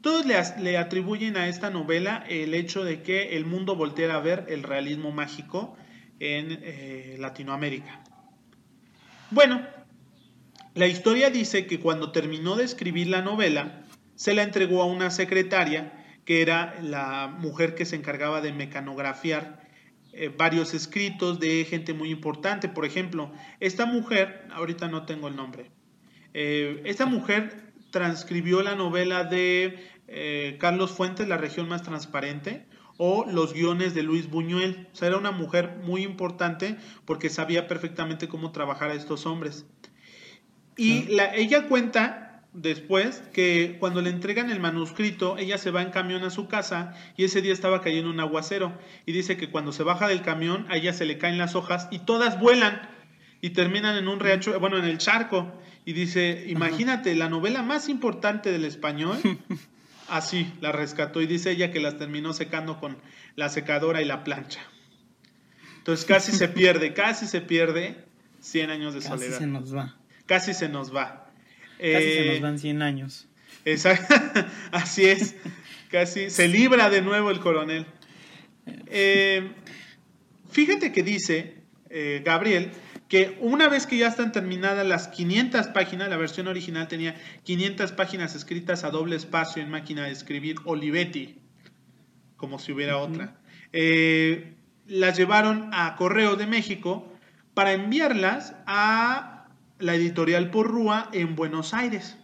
Todos 0.00 0.26
le, 0.26 0.76
atribuyen 0.76 1.36
a 1.36 1.48
esta 1.48 1.70
novela 1.70 2.24
el 2.28 2.54
hecho 2.54 2.84
de 2.84 3.02
que 3.02 3.36
el 3.36 3.46
mundo 3.46 3.76
volteara 3.76 4.16
a 4.16 4.20
ver 4.20 4.46
el 4.48 4.62
realismo 4.62 5.10
mágico 5.10 5.76
en 6.20 6.58
eh, 6.62 7.16
Latinoamérica. 7.18 8.02
Bueno, 9.30 9.66
la 10.74 10.86
historia 10.86 11.30
dice 11.30 11.66
que 11.66 11.80
cuando 11.80 12.12
terminó 12.12 12.56
de 12.56 12.64
escribir 12.64 13.08
la 13.08 13.22
novela, 13.22 13.82
se 14.14 14.34
la 14.34 14.42
entregó 14.42 14.82
a 14.82 14.86
una 14.86 15.10
secretaria, 15.10 15.92
que 16.24 16.42
era 16.42 16.76
la 16.82 17.28
mujer 17.38 17.74
que 17.74 17.84
se 17.84 17.96
encargaba 17.96 18.40
de 18.40 18.52
mecanografiar 18.52 19.60
eh, 20.12 20.32
varios 20.36 20.74
escritos 20.74 21.38
de 21.38 21.64
gente 21.64 21.92
muy 21.92 22.10
importante. 22.10 22.68
Por 22.68 22.84
ejemplo, 22.84 23.32
esta 23.60 23.86
mujer, 23.86 24.46
ahorita 24.52 24.88
no 24.88 25.04
tengo 25.04 25.28
el 25.28 25.36
nombre, 25.36 25.70
eh, 26.34 26.82
esta 26.84 27.06
mujer 27.06 27.72
transcribió 27.90 28.62
la 28.62 28.74
novela 28.74 29.24
de 29.24 29.92
Carlos 30.60 30.92
Fuentes, 30.92 31.26
La 31.26 31.36
región 31.36 31.68
más 31.68 31.82
transparente, 31.82 32.64
o 32.98 33.26
los 33.30 33.52
guiones 33.52 33.94
de 33.94 34.02
Luis 34.02 34.30
Buñuel. 34.30 34.88
O 34.92 34.96
sea, 34.96 35.08
era 35.08 35.18
una 35.18 35.30
mujer 35.30 35.78
muy 35.84 36.02
importante 36.02 36.76
porque 37.04 37.30
sabía 37.30 37.68
perfectamente 37.68 38.28
cómo 38.28 38.52
trabajar 38.52 38.90
a 38.90 38.94
estos 38.94 39.26
hombres. 39.26 39.66
Y 40.76 41.04
la, 41.14 41.34
ella 41.34 41.68
cuenta 41.68 42.42
después 42.52 43.22
que 43.32 43.76
cuando 43.78 44.00
le 44.00 44.10
entregan 44.10 44.50
el 44.50 44.60
manuscrito, 44.60 45.36
ella 45.38 45.58
se 45.58 45.70
va 45.70 45.82
en 45.82 45.90
camión 45.90 46.24
a 46.24 46.30
su 46.30 46.48
casa 46.48 46.94
y 47.16 47.24
ese 47.24 47.42
día 47.42 47.52
estaba 47.52 47.82
cayendo 47.82 48.10
un 48.10 48.20
aguacero. 48.20 48.72
Y 49.04 49.12
dice 49.12 49.36
que 49.36 49.50
cuando 49.50 49.72
se 49.72 49.82
baja 49.82 50.08
del 50.08 50.22
camión, 50.22 50.66
a 50.68 50.76
ella 50.76 50.92
se 50.92 51.04
le 51.04 51.18
caen 51.18 51.38
las 51.38 51.54
hojas 51.54 51.88
y 51.90 52.00
todas 52.00 52.40
vuelan 52.40 52.88
y 53.40 53.50
terminan 53.50 53.96
en 53.96 54.08
un 54.08 54.20
riacho, 54.20 54.58
bueno, 54.58 54.78
en 54.78 54.86
el 54.86 54.98
charco. 54.98 55.52
Y 55.84 55.92
dice, 55.92 56.44
imagínate, 56.48 57.14
la 57.14 57.28
novela 57.28 57.62
más 57.62 57.88
importante 57.88 58.50
del 58.50 58.64
español 58.64 59.18
así, 60.08 60.52
la 60.60 60.72
rescató 60.72 61.20
y 61.20 61.26
dice 61.26 61.50
ella 61.50 61.70
que 61.70 61.80
las 61.80 61.98
terminó 61.98 62.32
secando 62.32 62.78
con 62.80 62.96
la 63.34 63.48
secadora 63.48 64.02
y 64.02 64.04
la 64.04 64.24
plancha. 64.24 64.60
Entonces 65.78 66.04
casi 66.04 66.32
se 66.32 66.48
pierde, 66.48 66.94
casi 66.94 67.26
se 67.26 67.40
pierde 67.40 67.96
100 68.40 68.70
años 68.70 68.94
de 68.94 69.02
soledad. 69.02 69.32
Casi 69.32 69.38
se 69.38 69.46
nos 69.46 69.74
va. 69.74 69.96
Casi 70.26 70.54
se 70.54 70.68
nos 70.68 70.94
va. 70.94 71.30
Casi 71.78 71.82
se 71.82 72.28
Eh, 72.28 72.30
nos 72.32 72.40
van 72.40 72.58
100 72.58 72.82
años. 72.82 73.28
Exacto, 73.64 74.14
así 74.72 75.04
es. 75.04 75.34
Casi 75.90 76.30
se 76.30 76.48
libra 76.48 76.90
de 76.90 77.02
nuevo 77.02 77.30
el 77.30 77.40
coronel. 77.40 77.86
Eh, 78.86 79.52
fíjate 80.50 80.92
que 80.92 81.02
dice 81.02 81.54
eh, 81.90 82.22
Gabriel 82.24 82.72
que 83.08 83.38
una 83.40 83.68
vez 83.68 83.86
que 83.86 83.98
ya 83.98 84.08
están 84.08 84.32
terminadas 84.32 84.86
las 84.86 85.08
500 85.08 85.68
páginas, 85.68 86.08
la 86.08 86.16
versión 86.16 86.48
original 86.48 86.88
tenía 86.88 87.14
500 87.44 87.92
páginas 87.92 88.34
escritas 88.34 88.84
a 88.84 88.90
doble 88.90 89.16
espacio 89.16 89.62
en 89.62 89.70
máquina 89.70 90.04
de 90.04 90.12
escribir 90.12 90.56
Olivetti, 90.64 91.38
como 92.36 92.58
si 92.58 92.72
hubiera 92.72 92.98
otra. 92.98 93.40
Eh, 93.72 94.54
las 94.86 95.16
llevaron 95.16 95.70
a 95.72 95.94
Correo 95.96 96.36
de 96.36 96.46
México 96.46 97.12
para 97.54 97.72
enviarlas 97.72 98.54
a 98.66 99.48
la 99.78 99.94
editorial 99.94 100.50
Porrúa 100.50 101.08
en 101.12 101.36
Buenos 101.36 101.74
Aires. 101.74 102.16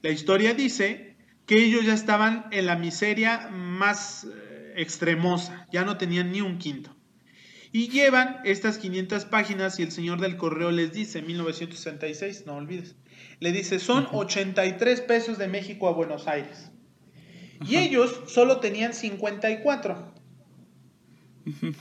La 0.00 0.10
historia 0.10 0.54
dice 0.54 1.16
que 1.46 1.62
ellos 1.62 1.84
ya 1.84 1.94
estaban 1.94 2.46
en 2.50 2.66
la 2.66 2.76
miseria 2.76 3.48
más 3.50 4.24
eh, 4.24 4.74
extremosa, 4.76 5.66
ya 5.70 5.84
no 5.84 5.98
tenían 5.98 6.32
ni 6.32 6.40
un 6.40 6.58
quinto. 6.58 6.96
Y 7.72 7.88
llevan 7.88 8.36
estas 8.44 8.76
500 8.76 9.24
páginas 9.24 9.78
y 9.80 9.82
el 9.82 9.90
señor 9.92 10.20
del 10.20 10.36
correo 10.36 10.70
les 10.70 10.92
dice, 10.92 11.22
1966, 11.22 12.44
no 12.46 12.56
olvides, 12.56 12.96
le 13.40 13.50
dice, 13.50 13.78
son 13.78 14.06
83 14.12 15.00
pesos 15.00 15.38
de 15.38 15.48
México 15.48 15.88
a 15.88 15.92
Buenos 15.92 16.28
Aires. 16.28 16.70
Y 17.66 17.76
Ajá. 17.76 17.84
ellos 17.84 18.20
solo 18.26 18.60
tenían 18.60 18.92
54. 18.92 20.12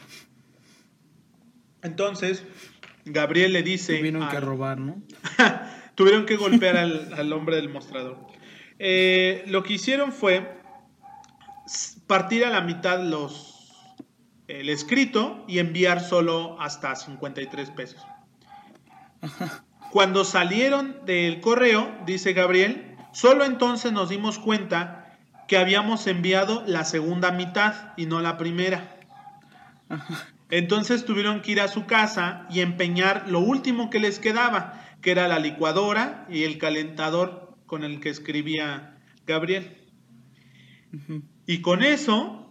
Entonces, 1.84 2.44
Gabriel 3.04 3.52
le 3.52 3.64
dice... 3.64 3.98
Tuvieron 3.98 4.30
que 4.30 4.40
robar, 4.40 4.80
¿no? 4.80 5.02
Tuvieron 5.96 6.26
que 6.26 6.38
golpear 6.38 6.78
al, 6.78 7.14
al 7.14 7.34
hombre 7.34 7.58
del 7.58 7.68
mostrador. 7.70 8.18
Eh, 8.80 9.44
lo 9.48 9.62
que 9.62 9.74
hicieron 9.74 10.12
fue 10.12 10.58
partir 12.08 12.46
a 12.46 12.50
la 12.50 12.62
mitad 12.62 13.04
los, 13.04 13.51
el 14.60 14.70
escrito 14.70 15.46
y 15.48 15.60
enviar 15.60 16.02
solo 16.02 16.60
hasta 16.60 16.96
53 16.96 17.70
pesos. 17.72 18.02
Cuando 19.92 20.24
salieron 20.24 21.06
del 21.06 21.42
correo, 21.42 21.94
dice 22.06 22.34
Gabriel, 22.34 22.96
solo 23.12 23.46
entonces 23.46 23.92
nos 23.92 24.10
dimos 24.10 24.40
cuenta 24.40 25.18
que 25.48 25.58
habíamos 25.58 26.08
enviado 26.08 26.64
la 26.66 26.86
segunda 26.86 27.32
mitad 27.32 27.94
y 27.98 28.06
no 28.06 28.22
la 28.22 28.38
primera. 28.38 29.00
Entonces 30.50 31.06
tuvieron 31.06 31.42
que 31.42 31.52
ir 31.52 31.62
a 31.62 31.68
su 31.68 31.86
casa 31.86 32.46
y 32.50 32.62
empeñar 32.62 33.30
lo 33.30 33.40
último 33.40 33.90
que 33.90 34.00
les 34.00 34.20
quedaba, 34.20 34.82
que 35.02 35.12
era 35.12 35.28
la 35.28 35.40
licuadora 35.40 36.26
y 36.30 36.44
el 36.44 36.58
calentador 36.58 37.58
con 37.66 37.84
el 37.84 38.00
que 38.00 38.10
escribía 38.10 38.98
Gabriel. 39.26 39.78
Y 41.46 41.62
con 41.62 41.84
eso 41.84 42.51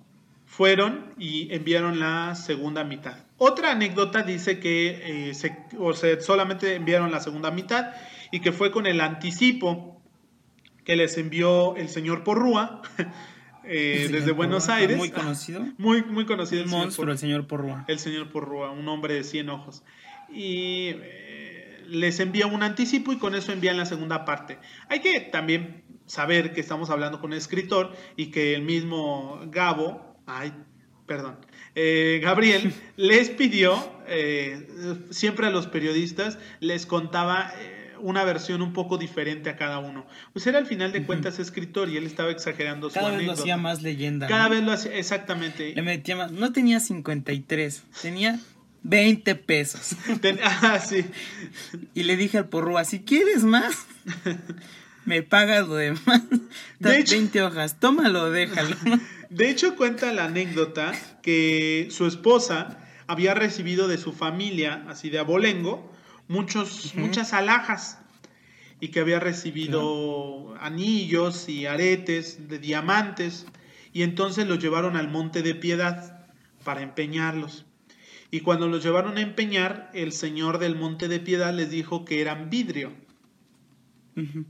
fueron 0.51 1.15
y 1.17 1.55
enviaron 1.55 2.01
la 2.01 2.35
segunda 2.35 2.83
mitad. 2.83 3.15
Otra 3.39 3.71
anécdota 3.71 4.25
dice 4.25 4.59
que 4.59 5.29
eh, 5.31 5.35
se- 5.35 5.57
o 5.79 5.93
sea, 5.95 6.21
solamente 6.21 6.75
enviaron 6.75 7.13
la 7.13 7.21
segunda 7.21 7.53
mitad 7.53 7.93
y 8.33 8.41
que 8.41 8.51
fue 8.51 8.73
con 8.73 8.87
el 8.87 9.01
anticipo 9.01 10.03
que 10.85 10.97
les 10.97 11.17
envió 11.19 11.77
el 11.77 11.89
señor 11.89 12.25
Porrúa 12.25 12.83
eh, 13.65 14.03
señor 14.07 14.19
desde 14.21 14.33
Buenos 14.33 14.69
Aires. 14.69 14.97
Muy 14.99 15.11
conocido. 15.11 15.65
Muy, 15.79 16.03
muy 16.03 16.27
conocido. 16.27 16.63
Un 16.63 16.67
el 16.67 16.71
señor 16.71 16.85
monstruo, 16.85 17.13
el 17.13 17.19
señor 17.19 17.47
Porrúa. 17.47 17.85
el 17.87 17.99
señor 18.01 18.29
Porrúa, 18.31 18.71
un 18.73 18.89
hombre 18.89 19.15
de 19.15 19.23
100 19.23 19.51
ojos. 19.51 19.85
Y 20.33 20.95
eh, 20.97 21.81
les 21.87 22.19
envía 22.19 22.49
un 22.49 22.65
anticipo 22.65 23.13
y 23.13 23.19
con 23.19 23.37
eso 23.37 23.53
envían 23.53 23.77
la 23.77 23.87
segunda 23.87 24.25
parte. 24.25 24.59
Hay 24.89 24.99
que 25.01 25.21
también 25.21 25.85
saber 26.07 26.53
que 26.53 26.61
estamos 26.61 26.91
hablando 26.91 27.21
con 27.21 27.31
un 27.31 27.37
escritor 27.37 27.93
y 28.17 28.27
que 28.33 28.55
el 28.57 28.63
mismo 28.63 29.41
Gabo, 29.47 30.10
ay, 30.39 30.53
perdón, 31.07 31.37
eh, 31.75 32.21
Gabriel 32.23 32.73
les 32.97 33.31
pidió, 33.31 33.77
eh, 34.07 34.67
siempre 35.11 35.47
a 35.47 35.51
los 35.51 35.67
periodistas, 35.67 36.39
les 36.61 36.87
contaba... 36.87 37.53
eh, 37.59 37.77
una 38.03 38.25
versión 38.25 38.63
un 38.63 38.73
poco 38.73 38.97
diferente 38.97 39.51
a 39.51 39.57
cada 39.57 39.79
uno. 39.79 40.07
Pues 40.33 40.47
era 40.47 40.57
al 40.59 40.65
final 40.65 40.91
de 40.91 41.03
cuentas 41.05 41.39
escritor 41.39 41.91
y 41.91 41.99
él 41.99 42.07
estaba 42.07 42.31
exagerando 42.31 42.89
su 42.89 42.95
Cada 42.95 43.11
vez 43.15 43.27
lo 43.27 43.33
hacía 43.33 43.59
más 43.59 43.83
leyenda. 43.83 44.27
Cada 44.27 44.45
¿no? 44.45 44.51
vez 44.55 44.63
lo 44.63 44.73
hacía, 44.73 44.95
exactamente. 44.97 45.75
Le 45.75 45.83
metía 45.83 46.17
más. 46.17 46.33
No 46.33 46.51
tenía 46.51 46.81
53, 46.81 47.83
tenía 48.01 48.41
20 48.85 49.35
pesos. 49.35 49.95
Ten- 50.23 50.41
ah, 50.43 50.79
sí. 50.79 51.05
Y 51.93 52.05
le 52.05 52.17
dije 52.17 52.39
al 52.39 52.49
Porrúa, 52.49 52.85
si 52.85 53.01
quieres 53.01 53.45
más, 53.45 53.75
me 55.05 55.23
pagas 55.23 55.69
lo 55.69 55.75
demás. 55.75 56.23
De 56.79 57.01
hecho- 57.01 57.17
20 57.17 57.43
hojas, 57.43 57.79
tómalo, 57.81 58.31
déjalo. 58.31 58.77
De 59.31 59.49
hecho, 59.49 59.77
cuenta 59.77 60.13
la 60.13 60.25
anécdota 60.25 60.93
que 61.23 61.87
su 61.91 62.07
esposa 62.07 62.79
había 63.07 63.33
recibido 63.33 63.87
de 63.87 63.97
su 63.97 64.13
familia, 64.13 64.85
así 64.89 65.09
de 65.09 65.21
abolengo, 65.21 65.91
muchos, 66.27 66.95
muchas 66.97 67.33
alhajas 67.33 67.99
y 68.81 68.89
que 68.89 69.01
había 69.01 69.21
recibido 69.21 70.55
anillos 70.61 71.49
y 71.49 71.67
aretes 71.67 72.49
de 72.49 72.59
diamantes 72.59 73.47
y 73.93 74.03
entonces 74.03 74.49
los 74.49 74.59
llevaron 74.59 74.97
al 74.97 75.09
Monte 75.09 75.43
de 75.43 75.55
Piedad 75.55 76.27
para 76.65 76.83
empeñarlos. 76.83 77.67
Y 78.33 78.41
cuando 78.41 78.69
los 78.69 78.83
llevaron 78.83 79.17
a 79.17 79.23
empeñar, 79.23 79.91
el 79.93 80.13
señor 80.13 80.59
del 80.59 80.77
Monte 80.77 81.09
de 81.09 81.21
Piedad 81.21 81.55
les 81.55 81.71
dijo 81.71 82.05
que 82.05 82.21
eran 82.21 82.51
vidrio. 82.51 82.93
Ujú. 84.17 84.45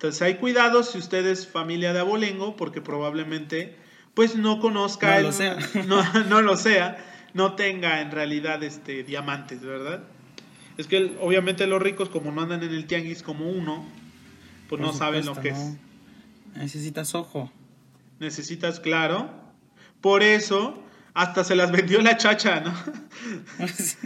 Entonces 0.00 0.22
hay 0.22 0.36
cuidado 0.36 0.82
si 0.82 0.96
usted 0.96 1.26
es 1.26 1.46
familia 1.46 1.92
de 1.92 1.98
abolengo, 2.00 2.56
porque 2.56 2.80
probablemente 2.80 3.76
pues 4.14 4.34
no 4.34 4.58
conozca, 4.58 5.08
No 5.10 5.16
el- 5.18 5.22
lo 5.24 5.32
sea. 5.32 5.58
no, 5.86 6.24
no 6.24 6.40
lo 6.40 6.56
sea, 6.56 6.96
no 7.34 7.54
tenga 7.54 8.00
en 8.00 8.10
realidad 8.10 8.62
este 8.62 9.04
diamantes, 9.04 9.60
¿verdad? 9.60 10.02
Es 10.78 10.86
que 10.86 11.18
obviamente 11.20 11.66
los 11.66 11.82
ricos 11.82 12.08
como 12.08 12.32
no 12.32 12.40
andan 12.40 12.62
en 12.62 12.70
el 12.72 12.86
tianguis 12.86 13.22
como 13.22 13.50
uno, 13.50 13.84
pues 14.70 14.80
Por 14.80 14.80
no 14.80 14.92
saben 14.94 15.26
lo 15.26 15.34
que 15.38 15.50
es. 15.50 15.74
Necesitas 16.56 17.14
ojo. 17.14 17.52
Necesitas 18.20 18.80
claro. 18.80 19.30
Por 20.00 20.22
eso 20.22 20.82
hasta 21.12 21.44
se 21.44 21.56
las 21.56 21.72
vendió 21.72 22.00
la 22.00 22.16
chacha, 22.16 22.60
¿no? 22.60 22.72
Sí. 23.68 23.98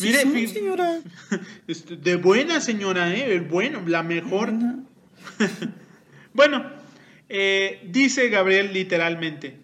Mire, 0.00 0.22
Sí, 0.22 0.46
señora. 0.48 1.00
Este, 1.68 1.96
de 1.96 2.16
buena 2.16 2.60
señora, 2.62 3.12
¿eh? 3.14 3.40
Bueno, 3.40 3.82
la 3.86 4.02
mejor. 4.02 4.50
Buena. 4.52 4.78
Bueno, 6.34 6.64
eh, 7.30 7.80
dice 7.90 8.28
Gabriel 8.28 8.72
literalmente, 8.74 9.58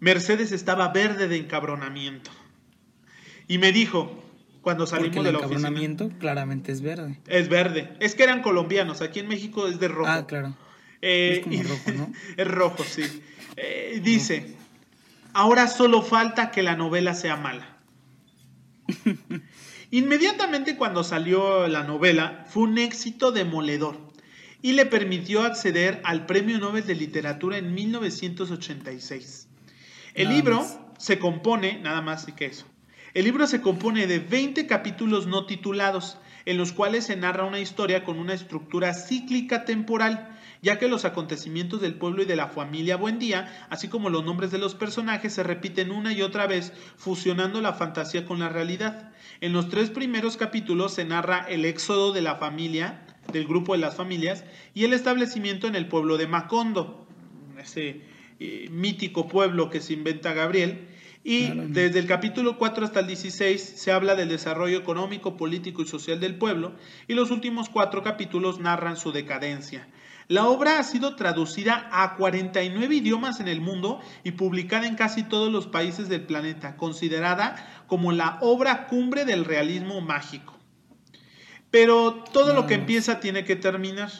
Mercedes 0.00 0.50
estaba 0.50 0.88
verde 0.88 1.28
de 1.28 1.36
encabronamiento. 1.36 2.32
Y 3.46 3.58
me 3.58 3.70
dijo, 3.70 4.22
cuando 4.60 4.84
Porque 4.86 4.96
salimos 4.96 5.16
el 5.18 5.22
de 5.24 5.32
la 5.32 5.38
oficina, 5.38 5.58
encabronamiento 5.68 6.08
claramente 6.18 6.72
es 6.72 6.80
verde. 6.82 7.20
es 7.28 7.48
verde. 7.48 7.94
Es 8.00 8.16
que 8.16 8.24
eran 8.24 8.42
colombianos, 8.42 9.02
aquí 9.02 9.20
en 9.20 9.28
México 9.28 9.68
es 9.68 9.78
de 9.78 9.86
rojo. 9.86 10.10
Ah, 10.10 10.26
claro. 10.26 10.56
Eh, 11.00 11.34
Es 11.36 11.44
como 11.44 11.54
y- 11.54 11.62
rojo, 11.62 11.90
¿no? 11.96 12.12
es 12.36 12.48
rojo, 12.48 12.82
sí. 12.82 13.22
Eh, 13.56 14.00
dice, 14.02 14.56
ahora 15.32 15.68
solo 15.68 16.02
falta 16.02 16.50
que 16.50 16.64
la 16.64 16.74
novela 16.74 17.14
sea 17.14 17.36
mala. 17.36 17.76
Inmediatamente 19.92 20.76
cuando 20.76 21.04
salió 21.04 21.68
la 21.68 21.84
novela, 21.84 22.44
fue 22.48 22.64
un 22.64 22.78
éxito 22.78 23.30
demoledor 23.30 24.05
y 24.62 24.72
le 24.72 24.86
permitió 24.86 25.42
acceder 25.42 26.00
al 26.04 26.26
Premio 26.26 26.58
Nobel 26.58 26.86
de 26.86 26.94
Literatura 26.94 27.58
en 27.58 27.74
1986. 27.74 29.48
El 30.14 30.24
Nada 30.24 30.36
libro 30.36 30.56
más. 30.56 30.78
se 30.98 31.18
compone, 31.18 31.78
nada 31.80 32.00
más 32.00 32.26
y 32.28 32.32
que 32.32 32.46
eso. 32.46 32.66
El 33.14 33.24
libro 33.24 33.46
se 33.46 33.60
compone 33.60 34.06
de 34.06 34.18
20 34.18 34.66
capítulos 34.66 35.26
no 35.26 35.46
titulados, 35.46 36.18
en 36.44 36.58
los 36.58 36.72
cuales 36.72 37.06
se 37.06 37.16
narra 37.16 37.44
una 37.44 37.60
historia 37.60 38.04
con 38.04 38.18
una 38.18 38.34
estructura 38.34 38.92
cíclica 38.92 39.64
temporal, 39.64 40.38
ya 40.62 40.78
que 40.78 40.88
los 40.88 41.04
acontecimientos 41.04 41.80
del 41.80 41.94
pueblo 41.94 42.22
y 42.22 42.26
de 42.26 42.36
la 42.36 42.48
familia 42.48 42.96
Buendía, 42.96 43.66
así 43.70 43.88
como 43.88 44.10
los 44.10 44.24
nombres 44.24 44.50
de 44.50 44.58
los 44.58 44.74
personajes, 44.74 45.32
se 45.32 45.42
repiten 45.42 45.90
una 45.90 46.12
y 46.12 46.22
otra 46.22 46.46
vez, 46.46 46.72
fusionando 46.96 47.60
la 47.60 47.72
fantasía 47.72 48.26
con 48.26 48.38
la 48.38 48.48
realidad. 48.48 49.12
En 49.40 49.52
los 49.52 49.68
tres 49.68 49.90
primeros 49.90 50.36
capítulos 50.36 50.92
se 50.92 51.04
narra 51.04 51.46
el 51.48 51.64
éxodo 51.64 52.12
de 52.12 52.22
la 52.22 52.36
familia, 52.36 53.05
del 53.32 53.46
grupo 53.46 53.72
de 53.72 53.78
las 53.78 53.96
familias, 53.96 54.44
y 54.74 54.84
el 54.84 54.92
establecimiento 54.92 55.66
en 55.66 55.76
el 55.76 55.88
pueblo 55.88 56.16
de 56.16 56.26
Macondo, 56.26 57.06
ese 57.60 58.02
eh, 58.38 58.68
mítico 58.70 59.28
pueblo 59.28 59.70
que 59.70 59.80
se 59.80 59.94
inventa 59.94 60.34
Gabriel. 60.34 60.88
Y 61.24 61.48
desde 61.48 61.98
el 61.98 62.06
capítulo 62.06 62.56
4 62.56 62.84
hasta 62.84 63.00
el 63.00 63.08
16 63.08 63.60
se 63.60 63.90
habla 63.90 64.14
del 64.14 64.28
desarrollo 64.28 64.78
económico, 64.78 65.36
político 65.36 65.82
y 65.82 65.86
social 65.88 66.20
del 66.20 66.36
pueblo, 66.36 66.74
y 67.08 67.14
los 67.14 67.32
últimos 67.32 67.68
cuatro 67.68 68.04
capítulos 68.04 68.60
narran 68.60 68.96
su 68.96 69.10
decadencia. 69.10 69.88
La 70.28 70.46
obra 70.46 70.78
ha 70.78 70.84
sido 70.84 71.16
traducida 71.16 71.88
a 71.90 72.14
49 72.16 72.94
idiomas 72.94 73.40
en 73.40 73.48
el 73.48 73.60
mundo 73.60 74.00
y 74.22 74.32
publicada 74.32 74.86
en 74.86 74.94
casi 74.94 75.24
todos 75.24 75.52
los 75.52 75.66
países 75.66 76.08
del 76.08 76.22
planeta, 76.22 76.76
considerada 76.76 77.84
como 77.88 78.12
la 78.12 78.38
obra 78.40 78.86
cumbre 78.86 79.24
del 79.24 79.44
realismo 79.44 80.00
mágico. 80.00 80.55
Pero 81.78 82.24
todo 82.32 82.54
lo 82.54 82.66
que 82.66 82.72
empieza 82.72 83.20
tiene 83.20 83.44
que 83.44 83.54
terminar. 83.54 84.10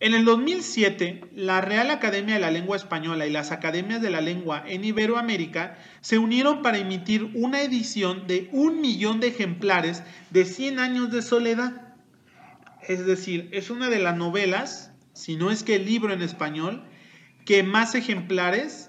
En 0.00 0.14
el 0.14 0.24
2007, 0.24 1.20
la 1.34 1.60
Real 1.60 1.90
Academia 1.90 2.36
de 2.36 2.40
la 2.40 2.50
Lengua 2.50 2.78
Española 2.78 3.26
y 3.26 3.30
las 3.30 3.52
Academias 3.52 4.00
de 4.00 4.08
la 4.08 4.22
Lengua 4.22 4.64
en 4.66 4.82
Iberoamérica 4.82 5.76
se 6.00 6.16
unieron 6.16 6.62
para 6.62 6.78
emitir 6.78 7.24
una 7.34 7.60
edición 7.60 8.26
de 8.26 8.48
un 8.52 8.80
millón 8.80 9.20
de 9.20 9.26
ejemplares 9.26 10.04
de 10.30 10.46
100 10.46 10.78
años 10.78 11.10
de 11.10 11.20
soledad. 11.20 11.94
Es 12.88 13.04
decir, 13.04 13.50
es 13.52 13.68
una 13.68 13.90
de 13.90 13.98
las 13.98 14.16
novelas, 14.16 14.92
si 15.12 15.36
no 15.36 15.50
es 15.50 15.64
que 15.64 15.74
el 15.74 15.84
libro 15.84 16.14
en 16.14 16.22
español, 16.22 16.82
que 17.44 17.62
más 17.62 17.94
ejemplares 17.94 18.88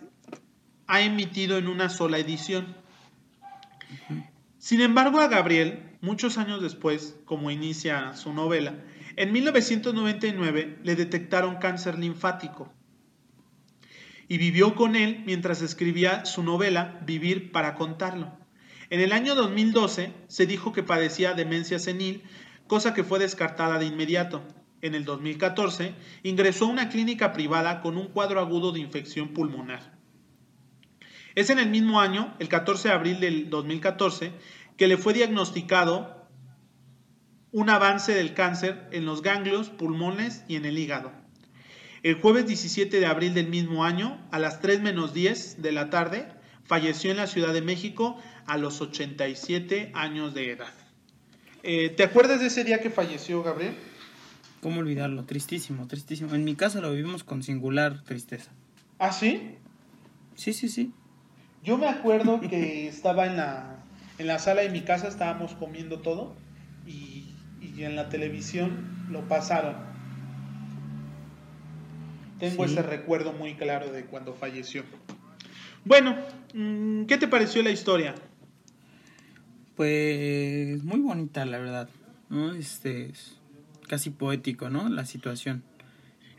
ha 0.87 1.01
emitido 1.01 1.57
en 1.57 1.67
una 1.67 1.89
sola 1.89 2.19
edición. 2.19 2.73
Sin 4.59 4.79
embargo, 4.79 5.19
a 5.19 5.27
Gabriel, 5.27 5.86
muchos 6.01 6.37
años 6.37 6.61
después, 6.61 7.15
como 7.25 7.51
inicia 7.51 8.13
su 8.15 8.33
novela, 8.33 8.75
en 9.15 9.31
1999 9.31 10.79
le 10.83 10.95
detectaron 10.95 11.55
cáncer 11.55 11.97
linfático 11.97 12.71
y 14.27 14.37
vivió 14.37 14.75
con 14.75 14.95
él 14.95 15.23
mientras 15.25 15.61
escribía 15.61 16.25
su 16.25 16.43
novela 16.43 16.99
Vivir 17.05 17.51
para 17.51 17.75
contarlo. 17.75 18.37
En 18.89 18.99
el 18.99 19.11
año 19.11 19.35
2012 19.35 20.13
se 20.27 20.45
dijo 20.45 20.71
que 20.71 20.83
padecía 20.83 21.33
demencia 21.33 21.79
senil, 21.79 22.23
cosa 22.67 22.93
que 22.93 23.03
fue 23.03 23.19
descartada 23.19 23.79
de 23.79 23.85
inmediato. 23.85 24.43
En 24.81 24.95
el 24.95 25.05
2014 25.05 25.93
ingresó 26.23 26.65
a 26.65 26.69
una 26.69 26.89
clínica 26.89 27.33
privada 27.33 27.81
con 27.81 27.97
un 27.97 28.07
cuadro 28.07 28.39
agudo 28.39 28.71
de 28.71 28.79
infección 28.79 29.29
pulmonar. 29.29 29.97
Es 31.35 31.49
en 31.49 31.59
el 31.59 31.69
mismo 31.69 31.99
año, 32.01 32.33
el 32.39 32.49
14 32.49 32.87
de 32.87 32.93
abril 32.93 33.19
del 33.19 33.49
2014, 33.49 34.31
que 34.77 34.87
le 34.87 34.97
fue 34.97 35.13
diagnosticado 35.13 36.27
un 37.51 37.69
avance 37.69 38.13
del 38.13 38.33
cáncer 38.33 38.87
en 38.91 39.05
los 39.05 39.21
ganglios, 39.21 39.69
pulmones 39.69 40.43
y 40.47 40.55
en 40.55 40.65
el 40.65 40.77
hígado. 40.77 41.11
El 42.03 42.15
jueves 42.15 42.45
17 42.45 42.99
de 42.99 43.05
abril 43.05 43.33
del 43.33 43.47
mismo 43.47 43.83
año, 43.83 44.23
a 44.31 44.39
las 44.39 44.61
3 44.61 44.81
menos 44.81 45.13
10 45.13 45.61
de 45.61 45.71
la 45.71 45.89
tarde, 45.89 46.27
falleció 46.63 47.09
en 47.09 47.17
la 47.17 47.27
Ciudad 47.27 47.53
de 47.53 47.61
México 47.61 48.17
a 48.45 48.57
los 48.57 48.79
87 48.81 49.91
años 49.95 50.33
de 50.33 50.51
edad. 50.51 50.73
Eh, 51.63 51.89
¿Te 51.89 52.03
acuerdas 52.03 52.39
de 52.39 52.47
ese 52.47 52.63
día 52.63 52.79
que 52.79 52.91
falleció 52.91 53.41
Gabriel? 53.41 53.75
¿Cómo 54.61 54.81
olvidarlo? 54.81 55.25
Tristísimo, 55.25 55.87
tristísimo. 55.87 56.35
En 56.35 56.43
mi 56.43 56.55
casa 56.55 56.81
lo 56.81 56.91
vivimos 56.91 57.23
con 57.23 57.41
singular 57.41 58.03
tristeza. 58.03 58.51
¿Ah, 58.99 59.11
sí? 59.11 59.55
Sí, 60.35 60.53
sí, 60.53 60.69
sí. 60.69 60.91
Yo 61.63 61.77
me 61.77 61.87
acuerdo 61.87 62.39
que 62.39 62.87
estaba 62.89 63.25
en 63.25 63.37
la, 63.37 63.76
en 64.17 64.27
la 64.27 64.39
sala 64.39 64.61
de 64.61 64.69
mi 64.69 64.81
casa, 64.81 65.07
estábamos 65.07 65.53
comiendo 65.53 65.99
todo 65.99 66.35
y 66.85 67.27
y 67.77 67.83
en 67.83 67.95
la 67.95 68.09
televisión 68.09 69.07
lo 69.11 69.27
pasaron. 69.27 69.75
Tengo 72.39 72.65
ese 72.65 72.81
recuerdo 72.81 73.33
muy 73.33 73.55
claro 73.55 73.91
de 73.91 74.05
cuando 74.05 74.33
falleció. 74.33 74.83
Bueno, 75.85 76.15
mm, 76.53 77.05
¿qué 77.05 77.17
te 77.17 77.27
pareció 77.27 77.63
la 77.63 77.71
historia? 77.71 78.15
Pues 79.75 80.83
muy 80.83 80.99
bonita, 80.99 81.45
la 81.45 81.59
verdad. 81.59 81.89
¿no? 82.29 82.53
Este 82.53 83.09
es 83.09 83.37
casi 83.87 84.09
poético, 84.09 84.69
¿no? 84.69 84.89
La 84.89 85.05
situación. 85.05 85.63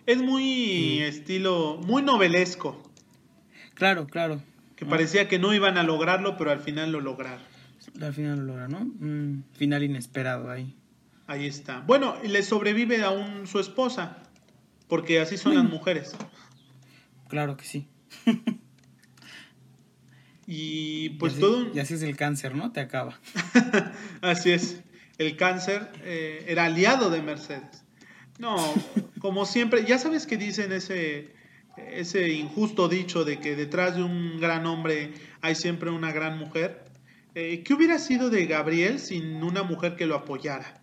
Es 0.06 0.18
muy 0.18 1.00
estilo, 1.02 1.80
muy 1.84 2.02
novelesco. 2.02 2.82
Claro, 3.74 4.06
claro. 4.06 4.42
Que 4.76 4.86
parecía 4.86 5.28
que 5.28 5.38
no 5.38 5.52
iban 5.54 5.78
a 5.78 5.82
lograrlo, 5.82 6.36
pero 6.36 6.50
al 6.50 6.60
final 6.60 6.92
lo 6.92 7.00
lograron. 7.00 7.47
Al 8.00 8.14
final 8.14 8.38
lo 8.38 8.44
lograron, 8.44 8.70
¿no? 8.70 8.78
Un 8.80 9.44
final 9.52 9.82
inesperado 9.82 10.50
ahí. 10.50 10.74
Ahí 11.26 11.46
está. 11.46 11.80
Bueno, 11.80 12.16
le 12.22 12.42
sobrevive 12.42 13.02
aún 13.02 13.46
su 13.46 13.60
esposa, 13.60 14.22
porque 14.88 15.20
así 15.20 15.36
son 15.36 15.54
las 15.54 15.64
mujeres. 15.64 16.16
Claro 17.28 17.56
que 17.56 17.64
sí. 17.64 17.88
y 20.46 21.10
pues 21.10 21.36
y 21.36 21.40
todo... 21.40 21.74
Y 21.74 21.78
así 21.80 21.94
es 21.94 22.02
el 22.02 22.16
cáncer, 22.16 22.54
¿no? 22.54 22.72
Te 22.72 22.80
acaba. 22.80 23.20
así 24.22 24.52
es. 24.52 24.82
El 25.18 25.36
cáncer 25.36 25.90
eh, 26.04 26.44
era 26.48 26.64
aliado 26.64 27.10
de 27.10 27.20
Mercedes. 27.20 27.84
No, 28.38 28.56
como 29.18 29.44
siempre, 29.44 29.84
ya 29.84 29.98
sabes 29.98 30.26
que 30.26 30.36
dicen 30.36 30.70
ese, 30.72 31.34
ese 31.76 32.30
injusto 32.30 32.88
dicho 32.88 33.24
de 33.24 33.40
que 33.40 33.56
detrás 33.56 33.96
de 33.96 34.04
un 34.04 34.40
gran 34.40 34.64
hombre 34.66 35.12
hay 35.40 35.56
siempre 35.56 35.90
una 35.90 36.12
gran 36.12 36.38
mujer. 36.38 36.87
Eh, 37.40 37.62
¿Qué 37.62 37.72
hubiera 37.72 38.00
sido 38.00 38.30
de 38.30 38.46
Gabriel 38.46 38.98
sin 38.98 39.44
una 39.44 39.62
mujer 39.62 39.94
que 39.94 40.06
lo 40.06 40.16
apoyara? 40.16 40.82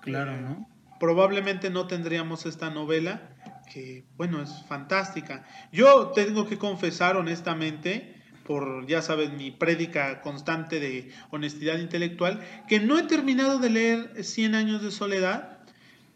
Claro, 0.00 0.40
¿no? 0.40 0.68
Probablemente 0.98 1.70
no 1.70 1.86
tendríamos 1.86 2.46
esta 2.46 2.68
novela, 2.70 3.36
que 3.72 4.06
bueno, 4.16 4.42
es 4.42 4.64
fantástica. 4.66 5.46
Yo 5.70 6.08
tengo 6.08 6.48
que 6.48 6.58
confesar 6.58 7.16
honestamente, 7.16 8.24
por 8.42 8.88
ya 8.88 9.02
sabes, 9.02 9.32
mi 9.32 9.52
prédica 9.52 10.20
constante 10.20 10.80
de 10.80 11.12
honestidad 11.30 11.78
intelectual, 11.78 12.40
que 12.66 12.80
no 12.80 12.98
he 12.98 13.04
terminado 13.04 13.60
de 13.60 13.70
leer 13.70 14.24
Cien 14.24 14.56
años 14.56 14.82
de 14.82 14.90
soledad, 14.90 15.53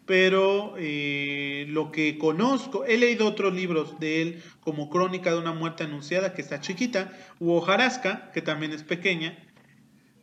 pero 0.09 0.73
eh, 0.79 1.67
lo 1.69 1.91
que 1.91 2.17
conozco, 2.17 2.83
he 2.83 2.97
leído 2.97 3.27
otros 3.27 3.53
libros 3.53 3.99
de 3.99 4.23
él, 4.23 4.43
como 4.59 4.89
Crónica 4.89 5.29
de 5.29 5.37
una 5.37 5.53
muerte 5.53 5.83
anunciada, 5.83 6.33
que 6.33 6.41
está 6.41 6.59
chiquita, 6.59 7.11
u 7.39 7.51
Hojarasca, 7.51 8.31
que 8.31 8.41
también 8.41 8.71
es 8.71 8.81
pequeña, 8.81 9.37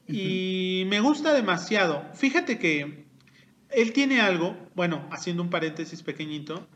y 0.08 0.82
me 0.88 0.98
gusta 0.98 1.32
demasiado. 1.34 2.04
Fíjate 2.14 2.58
que 2.58 3.06
él 3.70 3.92
tiene 3.92 4.20
algo, 4.20 4.56
bueno, 4.74 5.08
haciendo 5.12 5.44
un 5.44 5.50
paréntesis 5.50 6.02
pequeñito, 6.02 6.66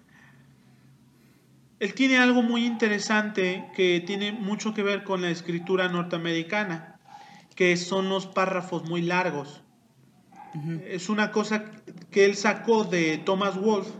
él 1.81 1.94
tiene 1.94 2.16
algo 2.18 2.42
muy 2.42 2.64
interesante 2.64 3.64
que 3.75 4.05
tiene 4.07 4.31
mucho 4.31 4.73
que 4.73 4.85
ver 4.85 5.03
con 5.03 5.20
la 5.20 5.31
escritura 5.31 5.88
norteamericana, 5.88 7.01
que 7.57 7.77
son 7.77 8.09
los 8.09 8.29
párrafos 8.29 8.88
muy 8.88 9.03
largos. 9.03 9.64
Es 10.86 11.08
una 11.08 11.30
cosa 11.30 11.70
que 12.10 12.24
él 12.24 12.34
sacó 12.34 12.84
de 12.84 13.18
Thomas 13.18 13.56
Wolfe. 13.56 13.92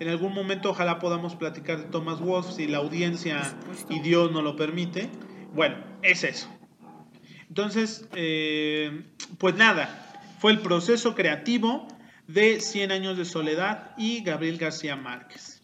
En 0.00 0.08
algún 0.08 0.32
momento 0.32 0.70
ojalá 0.70 0.98
podamos 0.98 1.34
platicar 1.36 1.78
de 1.78 1.84
Thomas 1.84 2.20
Wolfe 2.20 2.52
si 2.52 2.66
la 2.66 2.78
audiencia 2.78 3.42
y 3.88 4.00
Dios 4.00 4.32
nos 4.32 4.44
lo 4.44 4.56
permite. 4.56 5.08
Bueno, 5.54 5.76
es 6.02 6.24
eso. 6.24 6.48
Entonces, 7.48 8.08
eh, 8.14 9.04
pues 9.38 9.54
nada, 9.56 9.88
fue 10.40 10.52
el 10.52 10.60
proceso 10.60 11.14
creativo 11.14 11.88
de 12.26 12.60
Cien 12.60 12.90
años 12.90 13.16
de 13.16 13.24
soledad 13.24 13.92
y 13.96 14.22
Gabriel 14.22 14.58
García 14.58 14.96
Márquez. 14.96 15.62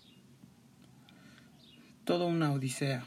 Todo 2.04 2.26
una 2.26 2.52
odisea. 2.52 3.04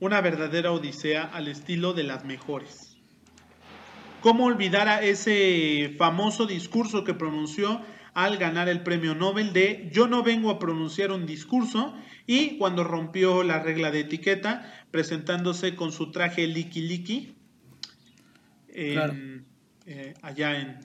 Una 0.00 0.20
verdadera 0.20 0.72
odisea 0.72 1.24
al 1.24 1.48
estilo 1.48 1.92
de 1.92 2.04
las 2.04 2.24
mejores. 2.24 2.93
¿Cómo 4.24 4.46
olvidar 4.46 4.88
a 4.88 5.02
ese 5.02 5.96
famoso 5.98 6.46
discurso 6.46 7.04
que 7.04 7.12
pronunció 7.12 7.82
al 8.14 8.38
ganar 8.38 8.70
el 8.70 8.82
premio 8.82 9.14
Nobel 9.14 9.52
de 9.52 9.90
Yo 9.92 10.08
no 10.08 10.22
vengo 10.22 10.48
a 10.48 10.58
pronunciar 10.58 11.12
un 11.12 11.26
discurso 11.26 11.94
y 12.26 12.56
cuando 12.56 12.84
rompió 12.84 13.42
la 13.42 13.58
regla 13.58 13.90
de 13.90 14.00
etiqueta 14.00 14.86
presentándose 14.90 15.76
con 15.76 15.92
su 15.92 16.10
traje 16.10 16.46
Liki 16.46 16.80
Liki 16.80 17.34
eh, 18.68 20.14
allá 20.22 20.58
en, 20.58 20.78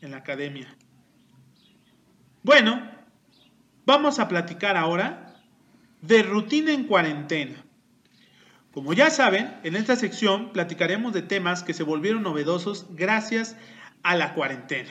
en 0.00 0.10
la 0.10 0.16
academia? 0.16 0.74
Bueno, 2.42 2.90
vamos 3.84 4.18
a 4.18 4.28
platicar 4.28 4.78
ahora 4.78 5.42
de 6.00 6.22
rutina 6.22 6.72
en 6.72 6.84
cuarentena. 6.84 7.65
Como 8.76 8.92
ya 8.92 9.08
saben, 9.08 9.54
en 9.62 9.74
esta 9.74 9.96
sección 9.96 10.52
platicaremos 10.52 11.14
de 11.14 11.22
temas 11.22 11.62
que 11.62 11.72
se 11.72 11.82
volvieron 11.82 12.22
novedosos 12.22 12.84
gracias 12.90 13.56
a 14.02 14.16
la 14.16 14.34
cuarentena. 14.34 14.90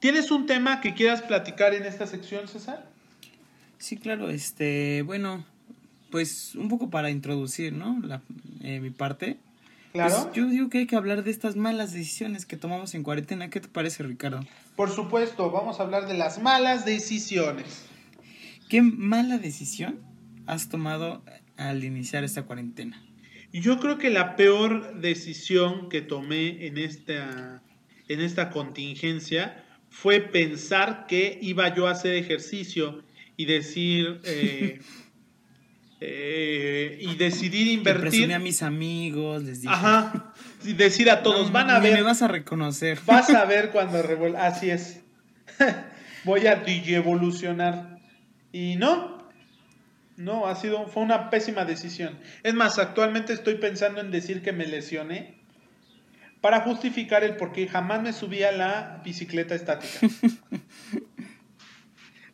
¿Tienes 0.00 0.32
un 0.32 0.46
tema 0.46 0.80
que 0.80 0.94
quieras 0.94 1.22
platicar 1.22 1.74
en 1.74 1.84
esta 1.84 2.08
sección, 2.08 2.48
César? 2.48 2.90
Sí, 3.78 3.98
claro, 3.98 4.30
este, 4.30 5.02
bueno, 5.02 5.44
pues 6.10 6.56
un 6.56 6.68
poco 6.68 6.90
para 6.90 7.08
introducir, 7.08 7.72
¿no? 7.72 8.00
La, 8.02 8.20
eh, 8.62 8.80
mi 8.80 8.90
parte. 8.90 9.36
Claro. 9.92 10.24
Pues 10.24 10.34
yo 10.34 10.46
digo 10.46 10.68
que 10.68 10.78
hay 10.78 10.86
que 10.88 10.96
hablar 10.96 11.22
de 11.22 11.30
estas 11.30 11.54
malas 11.54 11.92
decisiones 11.92 12.46
que 12.46 12.56
tomamos 12.56 12.96
en 12.96 13.04
cuarentena. 13.04 13.48
¿Qué 13.48 13.60
te 13.60 13.68
parece, 13.68 14.02
Ricardo? 14.02 14.40
Por 14.74 14.90
supuesto, 14.90 15.52
vamos 15.52 15.78
a 15.78 15.84
hablar 15.84 16.08
de 16.08 16.14
las 16.14 16.42
malas 16.42 16.84
decisiones. 16.84 17.86
¿Qué 18.68 18.82
mala 18.82 19.38
decisión 19.38 20.00
has 20.48 20.68
tomado 20.68 21.22
al 21.56 21.84
iniciar 21.84 22.24
esta 22.24 22.42
cuarentena? 22.42 23.02
Yo 23.52 23.78
creo 23.78 23.98
que 23.98 24.10
la 24.10 24.36
peor 24.36 25.00
decisión 25.00 25.88
que 25.88 26.02
tomé 26.02 26.66
en 26.66 26.78
esta, 26.78 27.62
en 28.08 28.20
esta 28.20 28.50
contingencia 28.50 29.64
fue 29.88 30.20
pensar 30.20 31.06
que 31.06 31.38
iba 31.40 31.74
yo 31.74 31.88
a 31.88 31.92
hacer 31.92 32.14
ejercicio 32.14 33.02
y 33.36 33.46
decir... 33.46 34.20
Eh, 34.24 34.80
eh, 36.00 36.98
y 37.00 37.14
decidir 37.14 37.68
invertir. 37.68 38.32
a 38.34 38.38
mis 38.38 38.62
amigos, 38.62 39.42
les 39.42 39.62
dije. 39.62 39.72
Ajá. 39.72 40.34
Y 40.64 40.74
decir 40.74 41.10
a 41.10 41.22
todos, 41.22 41.52
van 41.52 41.70
a 41.70 41.78
ver. 41.78 41.94
Me 41.94 42.02
vas 42.02 42.22
a 42.22 42.28
reconocer. 42.28 42.98
Vas 43.06 43.30
a 43.30 43.44
ver 43.46 43.70
cuando 43.70 44.02
revuelva. 44.02 44.46
Así 44.46 44.70
es. 44.70 45.00
Voy 46.24 46.46
a 46.46 46.62
evolucionar. 46.66 48.00
Y 48.52 48.76
no. 48.76 49.15
No, 50.16 50.46
ha 50.46 50.56
sido, 50.56 50.86
fue 50.86 51.02
una 51.02 51.30
pésima 51.30 51.64
decisión. 51.64 52.18
Es 52.42 52.54
más, 52.54 52.78
actualmente 52.78 53.32
estoy 53.32 53.56
pensando 53.56 54.00
en 54.00 54.10
decir 54.10 54.42
que 54.42 54.52
me 54.52 54.66
lesioné 54.66 55.36
para 56.40 56.60
justificar 56.60 57.24
el 57.24 57.36
por 57.36 57.52
qué 57.52 57.66
jamás 57.68 58.02
me 58.02 58.12
subí 58.12 58.42
a 58.42 58.52
la 58.52 59.00
bicicleta 59.04 59.54
estática. 59.54 59.98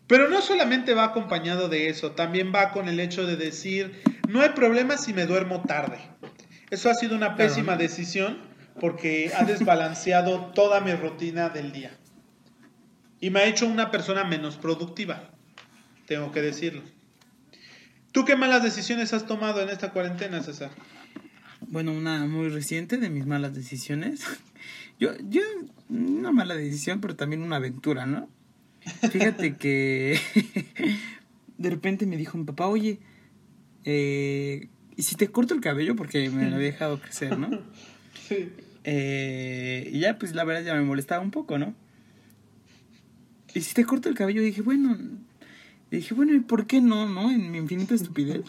Pero 0.06 0.28
no 0.28 0.42
solamente 0.42 0.94
va 0.94 1.04
acompañado 1.04 1.68
de 1.68 1.88
eso, 1.88 2.12
también 2.12 2.52
va 2.54 2.70
con 2.70 2.88
el 2.88 3.00
hecho 3.00 3.26
de 3.26 3.36
decir, 3.36 4.02
no 4.28 4.42
hay 4.42 4.50
problema 4.50 4.98
si 4.98 5.14
me 5.14 5.26
duermo 5.26 5.62
tarde. 5.62 5.98
Eso 6.70 6.90
ha 6.90 6.94
sido 6.94 7.16
una 7.16 7.36
pésima 7.36 7.76
decisión 7.76 8.38
porque 8.78 9.32
ha 9.34 9.44
desbalanceado 9.44 10.46
toda 10.54 10.80
mi 10.80 10.92
rutina 10.92 11.48
del 11.48 11.72
día. 11.72 11.92
Y 13.20 13.30
me 13.30 13.40
ha 13.40 13.44
hecho 13.46 13.66
una 13.66 13.90
persona 13.90 14.24
menos 14.24 14.56
productiva, 14.56 15.30
tengo 16.06 16.32
que 16.32 16.42
decirlo. 16.42 16.82
¿Tú 18.12 18.26
qué 18.26 18.36
malas 18.36 18.62
decisiones 18.62 19.14
has 19.14 19.26
tomado 19.26 19.62
en 19.62 19.70
esta 19.70 19.90
cuarentena, 19.90 20.42
César? 20.42 20.70
Bueno, 21.68 21.92
una 21.92 22.26
muy 22.26 22.50
reciente 22.50 22.98
de 22.98 23.08
mis 23.08 23.26
malas 23.26 23.54
decisiones. 23.54 24.24
Yo, 25.00 25.10
yo, 25.30 25.40
una 25.88 26.30
mala 26.30 26.54
decisión, 26.54 27.00
pero 27.00 27.16
también 27.16 27.42
una 27.42 27.56
aventura, 27.56 28.06
¿no? 28.06 28.28
Fíjate 29.10 29.56
que 29.58 30.20
de 31.58 31.70
repente 31.70 32.06
me 32.06 32.16
dijo 32.16 32.38
mi 32.38 32.44
papá, 32.44 32.68
oye, 32.68 33.00
eh, 33.84 34.68
¿y 34.94 35.02
si 35.02 35.16
te 35.16 35.26
corto 35.28 35.54
el 35.54 35.60
cabello? 35.60 35.96
Porque 35.96 36.30
me 36.30 36.48
lo 36.48 36.54
había 36.54 36.68
dejado 36.70 37.00
crecer, 37.00 37.36
¿no? 37.36 37.48
Sí. 38.28 38.50
Eh, 38.84 39.90
y 39.92 39.98
ya, 39.98 40.18
pues 40.18 40.36
la 40.36 40.44
verdad 40.44 40.62
ya 40.62 40.74
me 40.74 40.82
molestaba 40.82 41.20
un 41.20 41.32
poco, 41.32 41.58
¿no? 41.58 41.74
Y 43.54 43.60
si 43.62 43.74
te 43.74 43.84
corto 43.84 44.08
el 44.08 44.14
cabello, 44.14 44.40
dije, 44.40 44.62
bueno, 44.62 44.96
dije, 45.96 46.14
bueno, 46.14 46.34
¿y 46.34 46.40
por 46.40 46.66
qué 46.66 46.80
no, 46.80 47.08
no? 47.08 47.30
En 47.30 47.50
mi 47.50 47.58
infinita 47.58 47.94
estupidez. 47.94 48.42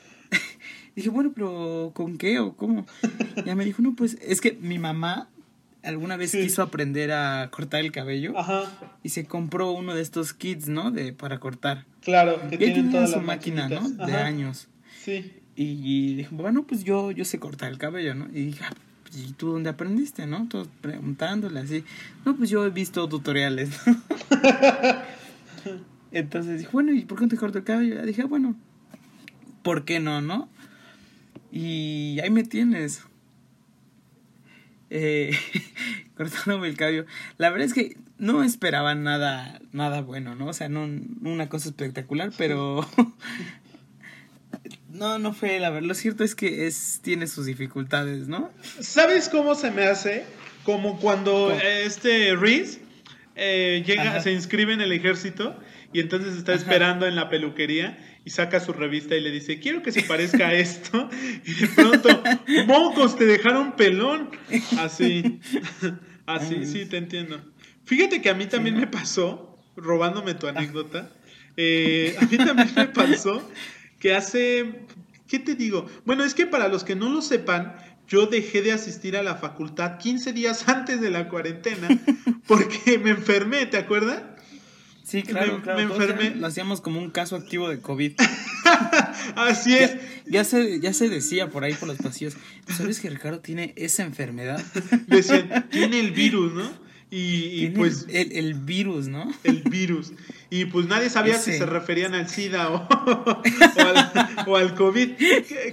dije, 0.96 1.10
bueno, 1.10 1.32
pero 1.34 1.92
¿con 1.94 2.18
qué 2.18 2.38
o 2.38 2.56
cómo? 2.56 2.86
Ya 3.44 3.54
me 3.54 3.64
dijo, 3.64 3.82
no, 3.82 3.94
pues 3.94 4.18
es 4.22 4.40
que 4.40 4.56
mi 4.60 4.78
mamá 4.78 5.28
alguna 5.82 6.16
vez 6.16 6.32
quiso 6.32 6.62
aprender 6.62 7.12
a 7.12 7.48
cortar 7.50 7.80
el 7.80 7.92
cabello 7.92 8.38
Ajá. 8.38 8.64
y 9.02 9.10
se 9.10 9.24
compró 9.24 9.72
uno 9.72 9.94
de 9.94 10.02
estos 10.02 10.32
kits, 10.32 10.68
¿no? 10.68 10.90
De 10.90 11.12
para 11.12 11.40
cortar. 11.40 11.84
Claro, 12.02 12.40
que 12.48 12.58
tienen 12.58 12.90
toda 12.90 13.06
su 13.06 13.20
máquina, 13.20 13.68
¿no? 13.68 13.88
De 13.88 14.14
años. 14.14 14.68
Sí. 15.02 15.32
Y, 15.54 16.14
dijo, 16.14 16.34
bueno, 16.34 16.64
pues 16.64 16.82
yo, 16.82 17.10
yo 17.10 17.24
sé 17.24 17.38
cortar 17.38 17.70
el 17.70 17.78
cabello, 17.78 18.14
¿no? 18.14 18.26
Y 18.32 18.46
dije, 18.46 18.64
ah, 18.64 18.72
pues, 19.02 19.18
¿y 19.18 19.32
tú 19.32 19.52
dónde 19.52 19.68
aprendiste, 19.68 20.26
no? 20.26 20.48
Todos 20.48 20.68
preguntándole 20.80 21.60
así. 21.60 21.84
No, 22.24 22.34
pues 22.36 22.48
yo 22.48 22.64
he 22.64 22.70
visto 22.70 23.06
tutoriales, 23.08 23.68
Entonces 26.12 26.58
dije, 26.58 26.70
bueno, 26.72 26.92
¿y 26.92 27.02
por 27.02 27.18
qué 27.18 27.24
no 27.24 27.30
te 27.30 27.36
corto 27.36 27.58
el 27.58 27.64
cabello? 27.64 28.02
Y 28.02 28.06
dije, 28.06 28.24
bueno, 28.24 28.54
¿por 29.62 29.84
qué 29.84 29.98
no, 29.98 30.20
no? 30.20 30.48
Y 31.50 32.18
ahí 32.22 32.30
me 32.30 32.44
tienes 32.44 33.02
eh, 34.90 35.36
cortándome 36.16 36.68
el 36.68 36.76
cabello. 36.76 37.06
La 37.38 37.50
verdad 37.50 37.66
es 37.66 37.74
que 37.74 37.96
no 38.18 38.44
esperaba 38.44 38.94
nada, 38.94 39.60
nada 39.72 40.02
bueno, 40.02 40.34
¿no? 40.34 40.48
O 40.48 40.52
sea, 40.52 40.68
no 40.68 40.88
una 41.22 41.48
cosa 41.48 41.70
espectacular, 41.70 42.30
pero 42.36 42.86
no, 44.90 45.18
no 45.18 45.32
fue 45.32 45.58
la 45.60 45.70
verdad. 45.70 45.88
Lo 45.88 45.94
cierto 45.94 46.24
es 46.24 46.34
que 46.34 46.66
es 46.66 47.00
tiene 47.02 47.26
sus 47.26 47.46
dificultades, 47.46 48.28
¿no? 48.28 48.50
¿Sabes 48.80 49.30
cómo 49.30 49.54
se 49.54 49.70
me 49.70 49.84
hace? 49.84 50.24
Como 50.64 51.00
cuando 51.00 51.50
este 51.52 52.36
Reese 52.36 52.80
eh, 53.34 53.82
llega, 53.84 54.20
se 54.20 54.32
inscribe 54.32 54.74
en 54.74 54.82
el 54.82 54.92
ejército 54.92 55.56
y 55.92 56.00
entonces 56.00 56.36
está 56.36 56.54
esperando 56.54 57.06
en 57.06 57.16
la 57.16 57.28
peluquería 57.28 57.98
y 58.24 58.30
saca 58.30 58.60
su 58.60 58.72
revista 58.72 59.14
y 59.14 59.20
le 59.20 59.30
dice, 59.30 59.58
quiero 59.58 59.82
que 59.82 59.92
se 59.92 60.02
parezca 60.02 60.48
a 60.48 60.54
esto. 60.54 61.08
Y 61.44 61.54
de 61.54 61.68
pronto, 61.68 62.22
mocos, 62.66 63.16
te 63.16 63.26
dejaron 63.26 63.72
pelón. 63.72 64.30
Así, 64.78 65.40
así, 66.26 66.66
sí, 66.66 66.86
te 66.86 66.96
entiendo. 66.96 67.42
Fíjate 67.84 68.22
que 68.22 68.30
a 68.30 68.34
mí 68.34 68.46
también 68.46 68.76
me 68.76 68.86
pasó, 68.86 69.58
robándome 69.76 70.34
tu 70.34 70.46
anécdota, 70.46 71.10
eh, 71.56 72.16
a 72.20 72.24
mí 72.24 72.36
también 72.36 72.70
me 72.74 72.86
pasó 72.94 73.46
que 73.98 74.14
hace, 74.14 74.86
¿qué 75.28 75.38
te 75.38 75.54
digo? 75.54 75.86
Bueno, 76.04 76.24
es 76.24 76.34
que 76.34 76.46
para 76.46 76.68
los 76.68 76.84
que 76.84 76.94
no 76.94 77.10
lo 77.10 77.22
sepan, 77.22 77.76
yo 78.08 78.26
dejé 78.26 78.62
de 78.62 78.72
asistir 78.72 79.16
a 79.16 79.22
la 79.22 79.36
facultad 79.36 79.98
15 79.98 80.32
días 80.32 80.68
antes 80.68 81.00
de 81.00 81.10
la 81.10 81.28
cuarentena 81.28 81.88
porque 82.46 82.98
me 82.98 83.10
enfermé, 83.10 83.66
¿te 83.66 83.78
acuerdas? 83.78 84.22
Sí, 85.04 85.22
claro, 85.22 85.58
me, 85.58 85.62
claro. 85.62 85.78
Me 85.78 85.94
enfermé. 85.94 86.30
Lo 86.36 86.46
hacíamos 86.46 86.80
como 86.80 87.00
un 87.00 87.10
caso 87.10 87.36
activo 87.36 87.68
de 87.68 87.80
COVID. 87.80 88.12
Así 89.36 89.76
es. 89.76 89.96
Ya, 90.26 90.44
se, 90.44 90.80
ya 90.80 90.92
se 90.92 91.08
decía 91.08 91.50
por 91.50 91.64
ahí 91.64 91.74
por 91.74 91.88
los 91.88 91.98
pasillos. 91.98 92.36
¿Sabes 92.68 93.00
que 93.00 93.10
Ricardo 93.10 93.40
tiene 93.40 93.72
esa 93.76 94.04
enfermedad? 94.04 94.62
Decían, 95.06 95.68
tiene 95.70 96.00
el 96.00 96.12
virus, 96.12 96.52
¿no? 96.52 96.70
Y, 97.14 97.68
pues. 97.68 98.06
El, 98.08 98.54
virus, 98.54 99.08
¿no? 99.08 99.30
El 99.44 99.62
virus. 99.64 100.12
Y 100.48 100.64
pues 100.64 100.86
nadie 100.86 101.10
sabía 101.10 101.38
si 101.38 101.52
se 101.52 101.66
referían 101.66 102.14
al 102.14 102.30
SIDA 102.30 102.70
o, 102.70 102.88
o, 104.46 104.56
al, 104.56 104.74
COVID. 104.74 105.10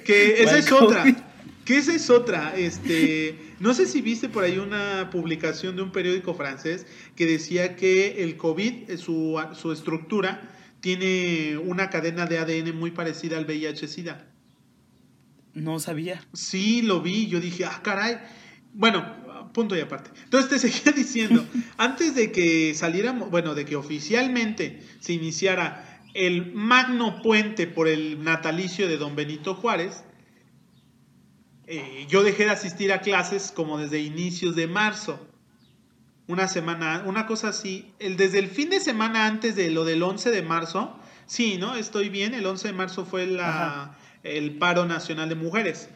Que, 0.03 0.43
esa 0.43 0.57
es 0.57 0.69
otra. 0.69 1.05
Que 1.63 1.77
esa 1.77 1.93
es 1.93 2.09
otra. 2.09 2.53
Este. 2.57 3.48
No 3.59 3.73
sé 3.73 3.85
si 3.85 4.01
viste 4.01 4.29
por 4.29 4.43
ahí 4.43 4.57
una 4.57 5.09
publicación 5.11 5.75
de 5.75 5.81
un 5.81 5.91
periódico 5.91 6.33
francés 6.33 6.85
que 7.15 7.25
decía 7.25 7.75
que 7.75 8.23
el 8.23 8.37
COVID, 8.37 8.89
eh, 8.89 8.97
su, 8.97 9.41
su 9.53 9.71
estructura, 9.71 10.55
tiene 10.79 11.57
una 11.57 11.89
cadena 11.89 12.25
de 12.25 12.39
ADN 12.39 12.77
muy 12.77 12.91
parecida 12.91 13.37
al 13.37 13.45
VIH-Sida. 13.45 14.27
No 15.53 15.79
sabía. 15.79 16.25
Sí, 16.33 16.81
lo 16.81 17.01
vi. 17.01 17.27
Yo 17.27 17.39
dije, 17.41 17.65
ah, 17.65 17.81
caray. 17.83 18.19
Bueno, 18.73 19.51
punto 19.53 19.75
y 19.75 19.81
aparte. 19.81 20.11
Entonces 20.23 20.49
te 20.49 20.59
seguía 20.69 20.93
diciendo, 20.93 21.45
antes 21.77 22.15
de 22.15 22.31
que 22.31 22.73
saliéramos, 22.75 23.29
bueno, 23.29 23.55
de 23.55 23.65
que 23.65 23.75
oficialmente 23.75 24.81
se 24.99 25.13
iniciara 25.13 26.01
el 26.13 26.53
magno 26.53 27.21
puente 27.21 27.67
por 27.67 27.87
el 27.87 28.23
natalicio 28.23 28.87
de 28.87 28.97
don 28.97 29.15
Benito 29.15 29.53
Juárez, 29.55 30.03
eh, 31.71 32.08
yo 32.10 32.23
dejé 32.23 32.45
de 32.45 32.49
asistir 32.49 32.91
a 32.91 33.01
clases 33.01 33.51
como 33.51 33.77
desde 33.77 33.99
inicios 33.99 34.55
de 34.55 34.65
marzo. 34.65 35.23
Una 36.27 36.47
semana, 36.47 37.03
una 37.05 37.27
cosa 37.27 37.49
así. 37.49 37.93
El, 37.99 38.17
desde 38.17 38.39
el 38.39 38.47
fin 38.47 38.71
de 38.71 38.79
semana 38.79 39.27
antes 39.27 39.55
de 39.55 39.69
lo 39.69 39.86
del 39.86 40.01
11 40.01 40.32
de 40.32 40.41
marzo, 40.41 40.99
sí, 41.27 41.58
¿no? 41.60 41.75
Estoy 41.75 42.10
bien. 42.10 42.34
El 42.34 42.47
11 42.47 42.69
de 42.69 42.73
marzo 42.73 43.05
fue 43.05 43.27
la, 43.27 43.95
el 44.23 44.58
paro 44.58 44.86
nacional 44.86 45.29
de 45.29 45.36
mujeres. 45.36 45.89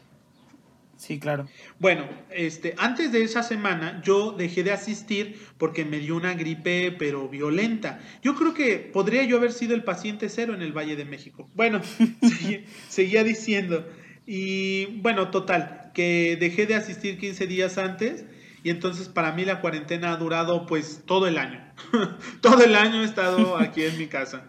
Sí, 0.96 1.20
claro. 1.20 1.48
Bueno, 1.80 2.08
este, 2.30 2.76
antes 2.78 3.12
de 3.12 3.24
esa 3.24 3.42
semana 3.42 4.00
yo 4.06 4.32
dejé 4.32 4.64
de 4.64 4.74
asistir 4.74 5.40
porque 5.58 5.86
me 5.86 5.98
dio 5.98 6.16
una 6.16 6.36
gripe, 6.36 6.92
pero 6.92 7.28
violenta. 7.28 8.00
Yo 8.22 8.36
creo 8.36 8.54
que 8.54 8.78
podría 8.78 9.24
yo 9.24 9.38
haber 9.38 9.52
sido 9.52 9.74
el 9.74 9.84
paciente 9.84 10.30
cero 10.30 10.54
en 10.54 10.62
el 10.62 10.72
Valle 10.72 10.96
de 10.96 11.06
México. 11.06 11.50
Bueno, 11.56 11.82
seguía 12.90 13.24
diciendo. 13.24 13.88
Y 14.26 14.86
bueno, 15.02 15.30
total, 15.30 15.92
que 15.94 16.38
dejé 16.40 16.66
de 16.66 16.76
asistir 16.76 17.18
15 17.18 17.48
días 17.48 17.78
antes 17.78 18.26
y 18.64 18.70
entonces 18.70 19.10
para 19.10 19.34
mí 19.34 19.44
la 19.44 19.60
cuarentena 19.60 20.14
ha 20.14 20.18
durado 20.18 20.66
pues 20.66 21.02
todo 21.06 21.28
el 21.28 21.38
año. 21.38 21.60
todo 22.42 22.64
el 22.64 22.76
año 22.76 23.02
he 23.02 23.06
estado 23.06 23.58
aquí 23.58 23.84
en 23.84 23.98
mi 23.98 24.08
casa. 24.08 24.44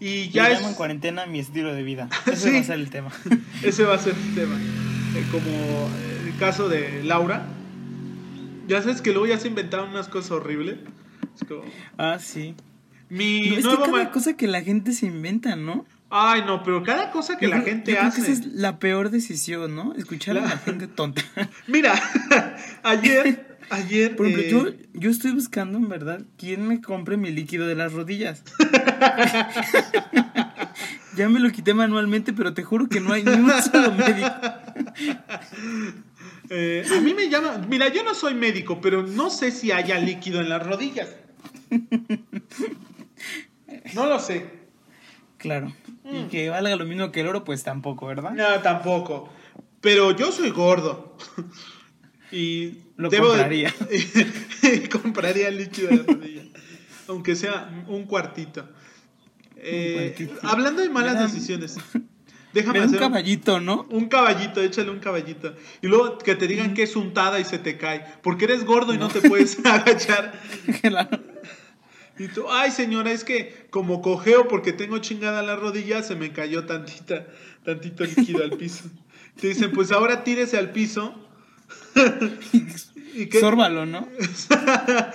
Y 0.00 0.28
ya 0.30 0.48
llamo 0.48 0.68
en 0.68 0.74
cuarentena 0.74 1.26
mi 1.26 1.40
estilo 1.40 1.74
de 1.74 1.82
vida. 1.82 2.08
Ese 2.32 2.52
va 2.52 2.60
a 2.60 2.62
ser 2.62 2.78
el 2.78 2.90
tema. 2.90 3.10
Ese 3.62 3.82
va 3.82 3.94
a 3.94 3.98
ser 3.98 4.14
el 4.14 4.34
tema. 4.34 4.56
Eh, 4.56 5.24
como 5.32 5.90
el 6.24 6.36
caso 6.38 6.68
de 6.68 7.02
Laura. 7.02 7.46
Ya 8.68 8.80
sabes 8.82 9.02
que 9.02 9.10
luego 9.10 9.26
ya 9.26 9.38
se 9.38 9.48
inventaron 9.48 9.90
unas 9.90 10.08
cosas 10.08 10.30
horribles. 10.30 10.76
Ah, 11.96 12.18
sí. 12.20 12.54
Mi 13.08 13.54
es 13.54 13.66
que 13.66 13.76
cada 13.76 14.10
cosa 14.10 14.36
que 14.36 14.46
la 14.46 14.60
gente 14.60 14.92
se 14.92 15.06
inventa, 15.06 15.56
¿no? 15.56 15.86
Ay, 16.10 16.42
no, 16.46 16.62
pero 16.62 16.82
cada 16.82 17.10
cosa 17.10 17.36
que 17.36 17.48
la 17.48 17.60
gente 17.60 17.98
hace. 17.98 18.22
esa 18.22 18.32
es 18.32 18.46
la 18.46 18.78
peor 18.78 19.10
decisión, 19.10 19.74
¿no? 19.74 19.94
Escuchar 19.94 20.38
a 20.38 20.42
la 20.42 20.58
gente 20.58 20.86
tonta. 20.86 21.22
Mira, 21.66 22.00
ayer, 22.82 23.58
ayer. 23.70 24.16
Por 24.16 24.26
ejemplo, 24.26 24.68
eh, 24.68 24.88
yo, 24.94 25.10
estoy 25.10 25.32
buscando, 25.32 25.76
en 25.76 25.88
verdad, 25.88 26.22
quién 26.38 26.66
me 26.66 26.80
compre 26.80 27.18
mi 27.18 27.30
líquido 27.30 27.66
de 27.66 27.74
las 27.74 27.92
rodillas. 27.92 28.42
ya 31.14 31.28
me 31.28 31.40
lo 31.40 31.50
quité 31.50 31.74
manualmente, 31.74 32.32
pero 32.32 32.54
te 32.54 32.62
juro 32.62 32.88
que 32.88 33.00
no 33.00 33.12
hay 33.12 33.24
ni 33.24 33.32
un 33.32 33.52
solo 33.62 33.92
médico. 33.92 34.30
Eh, 36.48 36.86
a 36.90 37.00
mí 37.02 37.12
me 37.12 37.28
llama. 37.28 37.58
Mira, 37.68 37.88
yo 37.88 38.02
no 38.02 38.14
soy 38.14 38.32
médico, 38.32 38.80
pero 38.80 39.02
no 39.02 39.28
sé 39.28 39.50
si 39.50 39.72
haya 39.72 39.98
líquido 39.98 40.40
en 40.40 40.48
las 40.48 40.66
rodillas. 40.66 41.14
No 43.94 44.06
lo 44.06 44.18
sé. 44.18 44.46
Claro. 45.36 45.72
Y 46.10 46.24
que 46.28 46.48
valga 46.50 46.74
lo 46.76 46.84
mismo 46.86 47.10
que 47.12 47.20
el 47.20 47.26
oro, 47.28 47.44
pues 47.44 47.62
tampoco, 47.64 48.06
¿verdad? 48.06 48.30
No, 48.32 48.60
tampoco. 48.62 49.28
Pero 49.80 50.10
yo 50.16 50.32
soy 50.32 50.50
gordo. 50.50 51.16
Y 52.30 52.82
Lo 52.96 53.08
debo 53.08 53.28
de- 53.32 53.38
compraría. 53.38 53.74
compraría 54.92 55.50
líquido 55.50 55.88
de 55.88 55.96
la 55.96 56.02
rodilla. 56.02 56.42
Aunque 57.08 57.34
sea 57.34 57.70
un 57.88 58.04
cuartito. 58.04 58.68
Eh, 59.56 60.14
cuartito. 60.14 60.46
hablando 60.46 60.82
de 60.82 60.90
malas 60.90 61.18
decisiones. 61.32 61.78
Déjame 62.52 62.80
un 62.80 62.84
hacer 62.84 62.98
un- 62.98 63.08
caballito, 63.08 63.60
¿no? 63.60 63.86
Un 63.90 64.08
caballito, 64.10 64.60
échale 64.60 64.90
un 64.90 64.98
caballito. 64.98 65.54
Y 65.80 65.86
luego 65.86 66.18
que 66.18 66.34
te 66.34 66.46
digan 66.46 66.74
que 66.74 66.82
es 66.82 66.96
untada 66.96 67.40
y 67.40 67.44
se 67.46 67.58
te 67.58 67.78
cae. 67.78 68.04
Porque 68.22 68.44
eres 68.44 68.64
gordo 68.66 68.92
y 68.92 68.98
no, 68.98 69.08
te 69.08 69.22
puedes 69.26 69.58
agachar. 69.64 70.38
Claro. 70.82 71.20
Y 72.18 72.28
tú, 72.28 72.46
ay 72.50 72.70
señora, 72.70 73.12
es 73.12 73.24
que 73.24 73.66
como 73.70 74.02
cojeo 74.02 74.48
porque 74.48 74.72
tengo 74.72 74.98
chingada 74.98 75.42
la 75.42 75.56
rodilla, 75.56 76.02
se 76.02 76.14
me 76.16 76.32
cayó 76.32 76.64
tantita, 76.66 77.26
tantito 77.64 78.04
líquido 78.04 78.42
al 78.42 78.52
piso. 78.52 78.84
Te 79.40 79.48
dicen, 79.48 79.70
pues 79.72 79.92
ahora 79.92 80.24
tírese 80.24 80.58
al 80.58 80.70
piso. 80.72 81.14
y 83.14 83.26
Sórbalo, 83.38 83.86
¿no? 83.86 84.08
A 84.50 85.12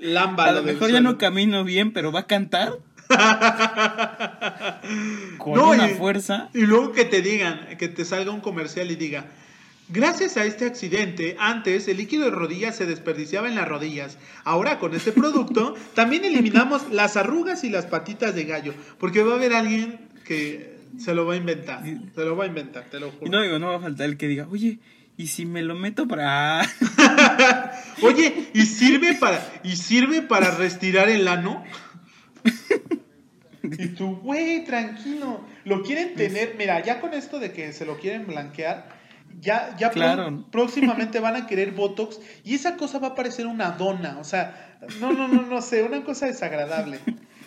lámbalo 0.00 0.60
lo 0.60 0.66
del 0.66 0.74
mejor 0.74 0.90
ya 0.92 1.00
no 1.00 1.18
camino 1.18 1.64
bien, 1.64 1.92
pero 1.92 2.12
va 2.12 2.20
a 2.20 2.26
cantar. 2.26 2.74
Con 5.38 5.54
No, 5.54 5.70
una 5.70 5.90
y- 5.90 5.94
fuerza. 5.94 6.48
Y 6.54 6.62
luego 6.66 6.92
que 6.92 7.04
te 7.04 7.22
digan, 7.22 7.76
que 7.78 7.88
te 7.88 8.04
salga 8.04 8.30
un 8.30 8.40
comercial 8.40 8.90
y 8.90 8.96
diga, 8.96 9.26
gracias 9.88 10.36
a 10.36 10.44
este 10.44 10.66
accidente, 10.66 11.36
antes 11.38 11.88
el 11.88 11.96
líquido 11.98 12.24
de 12.24 12.30
rodillas 12.30 12.76
se 12.76 12.86
desperdiciaba 12.86 13.48
en 13.48 13.54
las 13.54 13.68
rodillas. 13.68 14.18
Ahora 14.44 14.78
con 14.78 14.94
este 14.94 15.12
producto 15.12 15.74
también 15.94 16.24
eliminamos 16.24 16.90
las 16.90 17.16
arrugas 17.16 17.64
y 17.64 17.70
las 17.70 17.86
patitas 17.86 18.34
de 18.34 18.44
gallo. 18.44 18.74
Porque 18.98 19.22
va 19.22 19.32
a 19.32 19.36
haber 19.36 19.52
alguien 19.54 20.08
que 20.24 20.74
se 20.98 21.14
lo 21.14 21.26
va 21.26 21.34
a 21.34 21.36
inventar. 21.36 21.82
Se 22.14 22.24
lo 22.24 22.36
va 22.36 22.44
a 22.44 22.46
inventar, 22.46 22.84
te 22.90 23.00
lo 23.00 23.08
Y 23.08 23.10
juro. 23.10 23.30
no 23.30 23.42
digo, 23.42 23.58
no 23.58 23.68
va 23.68 23.76
a 23.76 23.80
faltar 23.80 24.08
el 24.08 24.16
que 24.16 24.28
diga, 24.28 24.46
oye, 24.50 24.78
¿y 25.16 25.26
si 25.28 25.44
me 25.46 25.62
lo 25.62 25.74
meto 25.74 26.06
para...? 26.08 26.62
Oye, 28.02 28.48
¿y 28.52 28.62
sirve 28.62 29.14
para, 29.14 29.60
y 29.62 29.76
sirve 29.76 30.22
para 30.22 30.50
restirar 30.50 31.08
el 31.08 31.28
ano? 31.28 31.64
Y 33.62 33.88
tú, 33.88 34.16
güey, 34.16 34.64
tranquilo. 34.64 35.40
Lo 35.64 35.82
quieren 35.82 36.14
tener, 36.16 36.54
mira, 36.58 36.82
ya 36.84 37.00
con 37.00 37.14
esto 37.14 37.38
de 37.38 37.52
que 37.52 37.72
se 37.72 37.86
lo 37.86 37.98
quieren 37.98 38.26
blanquear, 38.26 38.88
ya, 39.44 39.76
ya 39.78 39.90
Claro. 39.90 40.44
próximamente 40.50 41.20
van 41.20 41.36
a 41.36 41.46
querer 41.46 41.72
Botox 41.72 42.18
y 42.42 42.54
esa 42.54 42.76
cosa 42.76 42.98
va 42.98 43.08
a 43.08 43.14
parecer 43.14 43.46
una 43.46 43.70
dona. 43.72 44.18
O 44.18 44.24
sea, 44.24 44.78
no, 45.00 45.12
no, 45.12 45.28
no, 45.28 45.42
no 45.42 45.62
sé, 45.62 45.82
una 45.82 46.02
cosa 46.02 46.26
desagradable. 46.26 46.98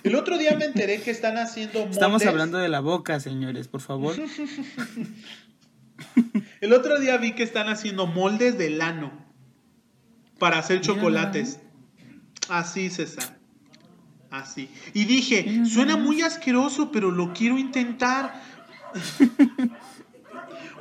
El 0.04 0.16
otro 0.16 0.38
día 0.38 0.56
me 0.58 0.66
enteré 0.66 1.02
que 1.02 1.12
están 1.12 1.38
haciendo 1.38 1.80
Estamos 1.80 2.14
moldes. 2.22 2.28
hablando 2.28 2.58
de 2.60 2.70
la 2.70 2.80
boca, 2.80 3.20
señores, 3.20 3.68
por 3.68 3.82
favor. 3.82 4.16
El 6.62 6.74
otro 6.74 7.00
día 7.00 7.18
vi 7.18 7.34
que 7.34 7.44
están 7.44 7.68
haciendo 7.70 8.08
moldes 8.08 8.58
de 8.58 8.70
lano 8.70 9.12
para 10.40 10.60
hacer 10.60 10.82
chocolates. 10.82 11.60
Así, 12.50 12.90
César. 12.90 13.38
Así. 14.30 14.70
Y 14.94 15.06
dije, 15.06 15.66
suena 15.66 15.98
muy 15.98 16.22
asqueroso, 16.22 16.92
pero 16.92 17.12
lo 17.12 17.34
quiero 17.34 17.58
intentar. 17.58 18.42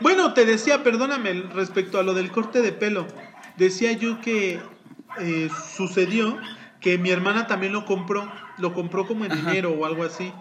bueno, 0.00 0.34
te 0.34 0.44
decía, 0.44 0.82
perdóname, 0.82 1.32
respecto 1.54 1.98
a 1.98 2.02
lo 2.02 2.14
del 2.14 2.30
corte 2.30 2.62
de 2.62 2.72
pelo. 2.72 3.06
Decía 3.56 3.92
yo 3.92 4.20
que 4.20 4.60
eh, 5.18 5.48
sucedió 5.76 6.36
que 6.80 6.98
mi 6.98 7.10
hermana 7.10 7.46
también 7.46 7.72
lo 7.72 7.84
compró. 7.84 8.30
Lo 8.58 8.72
compró 8.74 9.06
como 9.06 9.24
en 9.24 9.32
Ajá. 9.32 9.50
enero 9.50 9.70
o 9.70 9.84
algo 9.86 10.04
así. 10.04 10.32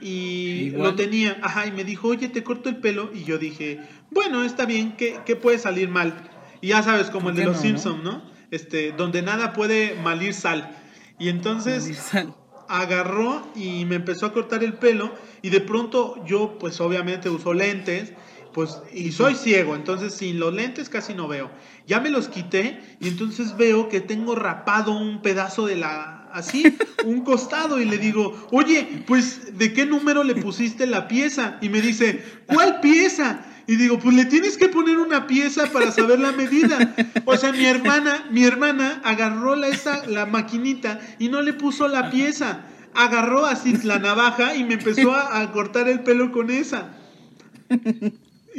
Y 0.00 0.66
Igual. 0.68 0.90
lo 0.90 0.94
tenía, 0.94 1.38
ajá, 1.42 1.66
y 1.66 1.72
me 1.72 1.82
dijo, 1.84 2.08
oye, 2.08 2.28
te 2.28 2.44
corto 2.44 2.68
el 2.68 2.76
pelo. 2.76 3.10
Y 3.12 3.24
yo 3.24 3.38
dije, 3.38 3.80
bueno, 4.10 4.44
está 4.44 4.64
bien, 4.64 4.96
¿qué, 4.96 5.18
qué 5.26 5.34
puede 5.36 5.58
salir 5.58 5.88
mal? 5.88 6.14
Y 6.60 6.68
ya 6.68 6.82
sabes, 6.82 7.10
como 7.10 7.30
el 7.30 7.34
¿Por 7.34 7.40
de 7.44 7.46
los 7.46 7.56
no, 7.56 7.62
Simpson, 7.62 8.04
¿no? 8.04 8.22
Este, 8.50 8.92
donde 8.92 9.22
nada 9.22 9.52
puede 9.52 9.94
malir 9.96 10.34
sal. 10.34 10.70
Y 11.18 11.28
entonces 11.28 11.96
Sal. 11.96 12.34
agarró 12.68 13.46
y 13.56 13.84
me 13.86 13.96
empezó 13.96 14.26
a 14.26 14.32
cortar 14.32 14.62
el 14.62 14.74
pelo. 14.74 15.12
Y 15.42 15.50
de 15.50 15.60
pronto 15.60 16.24
yo, 16.24 16.58
pues 16.58 16.80
obviamente 16.80 17.28
uso 17.28 17.52
lentes. 17.52 18.12
Pues, 18.52 18.78
y 18.92 19.12
soy 19.12 19.34
ciego, 19.34 19.76
entonces 19.76 20.14
sin 20.14 20.40
los 20.40 20.52
lentes 20.54 20.88
casi 20.88 21.14
no 21.14 21.28
veo. 21.28 21.50
Ya 21.86 22.00
me 22.00 22.10
los 22.10 22.28
quité 22.28 22.80
y 23.00 23.08
entonces 23.08 23.56
veo 23.56 23.88
que 23.88 24.00
tengo 24.00 24.34
rapado 24.34 24.92
un 24.92 25.22
pedazo 25.22 25.66
de 25.66 25.76
la, 25.76 26.28
así, 26.32 26.76
un 27.04 27.22
costado 27.22 27.80
y 27.80 27.84
le 27.84 27.98
digo, 27.98 28.48
oye, 28.50 29.04
pues, 29.06 29.58
¿de 29.58 29.72
qué 29.72 29.86
número 29.86 30.24
le 30.24 30.34
pusiste 30.34 30.86
la 30.86 31.08
pieza? 31.08 31.58
Y 31.60 31.68
me 31.68 31.80
dice, 31.80 32.24
¿cuál 32.46 32.80
pieza? 32.80 33.44
Y 33.66 33.76
digo, 33.76 33.98
pues 33.98 34.16
le 34.16 34.24
tienes 34.24 34.56
que 34.56 34.68
poner 34.68 34.96
una 34.96 35.26
pieza 35.26 35.66
para 35.66 35.92
saber 35.92 36.18
la 36.18 36.32
medida. 36.32 36.94
O 37.26 37.36
sea, 37.36 37.52
mi 37.52 37.66
hermana, 37.66 38.26
mi 38.30 38.44
hermana 38.44 39.02
agarró 39.04 39.56
la, 39.56 39.68
esa, 39.68 40.06
la 40.06 40.24
maquinita 40.24 41.00
y 41.18 41.28
no 41.28 41.42
le 41.42 41.52
puso 41.52 41.86
la 41.86 42.10
pieza. 42.10 42.62
Agarró 42.94 43.44
así 43.44 43.74
la 43.84 43.98
navaja 43.98 44.56
y 44.56 44.64
me 44.64 44.74
empezó 44.74 45.12
a, 45.12 45.42
a 45.42 45.52
cortar 45.52 45.86
el 45.86 46.00
pelo 46.00 46.32
con 46.32 46.50
esa. 46.50 46.94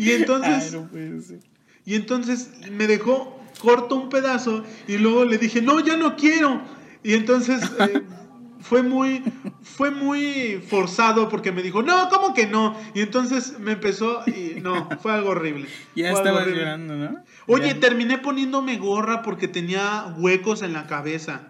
Y 0.04 0.12
entonces, 0.14 0.74
Ay, 0.74 0.80
no 0.80 0.88
puede 0.88 1.22
ser. 1.22 1.40
y 1.86 1.96
entonces 1.96 2.52
me 2.72 2.88
dejó 2.88 3.38
corto 3.62 3.96
un 3.96 4.10
pedazo 4.10 4.64
y 4.88 4.98
luego 4.98 5.26
le 5.26 5.38
dije, 5.38 5.62
no, 5.62 5.80
ya 5.82 5.98
no 5.98 6.16
quiero. 6.16 6.62
Y 7.04 7.14
entonces 7.14 7.62
eh, 7.80 8.04
fue 8.62 8.82
muy, 8.84 9.22
fue 9.62 9.92
muy 9.92 10.62
forzado 10.68 11.28
porque 11.30 11.52
me 11.52 11.62
dijo, 11.62 11.82
no, 11.84 12.08
¿cómo 12.10 12.34
que 12.34 12.48
no? 12.48 12.76
Y 12.94 13.02
entonces 13.02 13.60
me 13.60 13.74
empezó 13.74 14.22
y 14.28 14.62
no, 14.62 14.88
fue 15.02 15.12
algo 15.14 15.32
horrible. 15.32 15.68
Ya 15.96 16.12
Fue 16.12 16.20
algo 16.20 16.20
estabas 16.20 16.42
horrible. 16.44 16.60
llorando, 16.62 16.96
¿no? 16.96 17.24
Oye, 17.48 17.68
Ya. 17.74 17.80
terminé 17.80 18.18
poniéndome 18.20 18.78
gorra 18.78 19.22
porque 19.22 19.48
tenía 19.50 20.14
huecos 20.18 20.62
en 20.62 20.72
la 20.74 20.88
cabeza. 20.88 21.42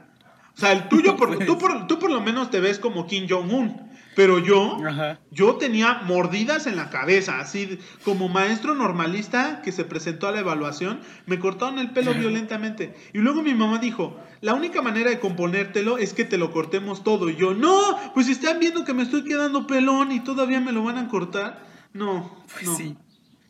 O 0.55 0.59
sea, 0.59 0.71
el 0.71 0.89
tuyo, 0.89 1.15
por, 1.17 1.29
puede 1.29 1.45
tú, 1.45 1.57
por, 1.59 1.85
tú 1.88 1.99
por 1.99 2.09
lo 2.09 2.21
menos 2.21 2.49
te 2.49 2.59
ves 2.59 2.79
como 2.79 3.05
Kim 3.05 3.27
Jong-un. 3.29 3.88
Pero 4.19 4.38
yo, 4.39 4.77
Ajá. 4.86 5.17
yo 5.32 5.55
tenía 5.55 6.01
mordidas 6.03 6.67
en 6.67 6.75
la 6.75 6.89
cabeza, 6.89 7.39
así 7.39 7.79
como 8.03 8.27
maestro 8.27 8.75
normalista 8.75 9.62
que 9.62 9.71
se 9.71 9.86
presentó 9.86 10.27
a 10.27 10.34
la 10.34 10.41
evaluación, 10.41 10.99
me 11.25 11.39
cortaron 11.39 11.79
el 11.79 11.91
pelo 11.91 12.13
violentamente. 12.13 12.93
Y 13.13 13.19
luego 13.19 13.41
mi 13.43 13.53
mamá 13.53 13.77
dijo, 13.77 14.19
la 14.41 14.55
única 14.55 14.82
manera 14.82 15.10
de 15.10 15.21
componértelo 15.21 15.97
es 15.97 16.13
que 16.13 16.25
te 16.25 16.38
lo 16.38 16.51
cortemos 16.51 17.01
todo. 17.01 17.29
Y 17.29 17.38
yo, 17.38 17.53
no, 17.53 17.79
pues 18.13 18.27
están 18.27 18.60
viendo 18.60 18.84
que 18.84 18.93
me 18.93 19.03
estoy 19.03 19.23
quedando 19.23 19.65
pelón 19.65 20.12
y 20.12 20.19
todavía 20.19 20.60
me 20.60 20.73
lo 20.73 20.84
van 20.84 20.97
a 20.97 21.08
cortar. 21.08 21.65
No, 21.93 22.43
Pues 22.53 22.65
no. 22.65 22.75
sí. 22.75 22.97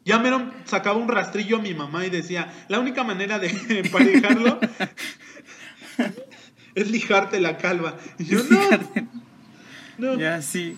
Ya 0.05 0.19
me 0.19 0.29
sacaba 0.65 0.99
un 0.99 1.07
rastrillo 1.07 1.57
a 1.57 1.61
mi 1.63 1.73
mamá 1.73 2.05
y 2.05 2.11
decía, 2.11 2.53
la 2.67 2.79
única 2.79 3.03
manera 3.03 3.39
de 3.39 3.47
emparejarlo 3.83 4.59
es 6.75 6.91
lijarte 6.91 7.39
la 7.39 7.57
calva. 7.57 7.97
Y 8.19 8.25
yo, 8.25 8.43
no, 8.43 8.59
no. 9.99 10.17
Ya 10.17 10.41
sí. 10.41 10.77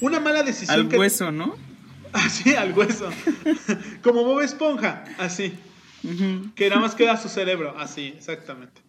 Una 0.00 0.20
mala 0.20 0.42
decisión 0.42 0.80
Al 0.80 0.88
que... 0.88 0.98
hueso, 0.98 1.30
¿no? 1.32 1.56
Así, 2.12 2.54
al 2.54 2.72
hueso. 2.76 3.08
Como 4.02 4.24
Bob 4.24 4.40
Esponja, 4.40 5.04
así. 5.18 5.52
Que 6.56 6.68
nada 6.68 6.80
más 6.80 6.94
queda 6.96 7.16
su 7.16 7.28
cerebro, 7.28 7.78
así, 7.78 8.14
exactamente. 8.16 8.80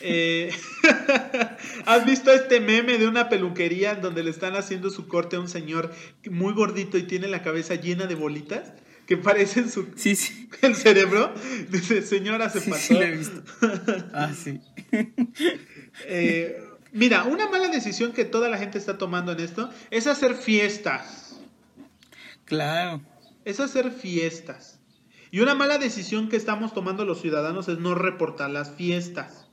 Eh, 0.00 0.50
¿Has 1.86 2.06
visto 2.06 2.30
este 2.32 2.60
meme 2.60 2.96
de 2.98 3.08
una 3.08 3.28
peluquería 3.28 3.92
en 3.92 4.00
donde 4.00 4.22
le 4.22 4.30
están 4.30 4.54
haciendo 4.56 4.88
su 4.90 5.06
corte 5.08 5.36
a 5.36 5.40
un 5.40 5.48
señor 5.48 5.92
muy 6.30 6.54
gordito 6.54 6.96
y 6.96 7.02
tiene 7.02 7.28
la 7.28 7.42
cabeza 7.42 7.74
llena 7.74 8.06
de 8.06 8.14
bolitas 8.14 8.72
que 9.06 9.16
parecen 9.16 9.70
su 9.70 9.88
Sí, 9.96 10.16
sí. 10.16 10.48
el 10.62 10.76
cerebro? 10.76 11.34
Dice, 11.70 12.00
señora, 12.02 12.48
se 12.48 12.60
Sí, 12.60 12.70
pasó. 12.70 12.86
sí, 12.86 12.96
he 12.96 13.10
visto. 13.10 13.42
Ah, 14.14 14.32
sí. 14.34 14.60
Eh, 16.06 16.58
mira, 16.92 17.24
una 17.24 17.48
mala 17.48 17.68
decisión 17.68 18.12
que 18.12 18.24
toda 18.24 18.48
la 18.48 18.58
gente 18.58 18.78
está 18.78 18.98
tomando 18.98 19.32
en 19.32 19.40
esto 19.40 19.70
es 19.90 20.06
hacer 20.06 20.34
fiestas. 20.34 21.40
Claro. 22.44 23.02
es 23.44 23.58
hacer 23.60 23.90
fiestas. 23.90 24.78
Y 25.30 25.40
una 25.40 25.54
mala 25.54 25.78
decisión 25.78 26.28
que 26.28 26.36
estamos 26.36 26.72
tomando 26.72 27.04
los 27.04 27.20
ciudadanos 27.20 27.68
es 27.68 27.78
no 27.78 27.94
reportar 27.94 28.50
las 28.50 28.70
fiestas. 28.70 29.48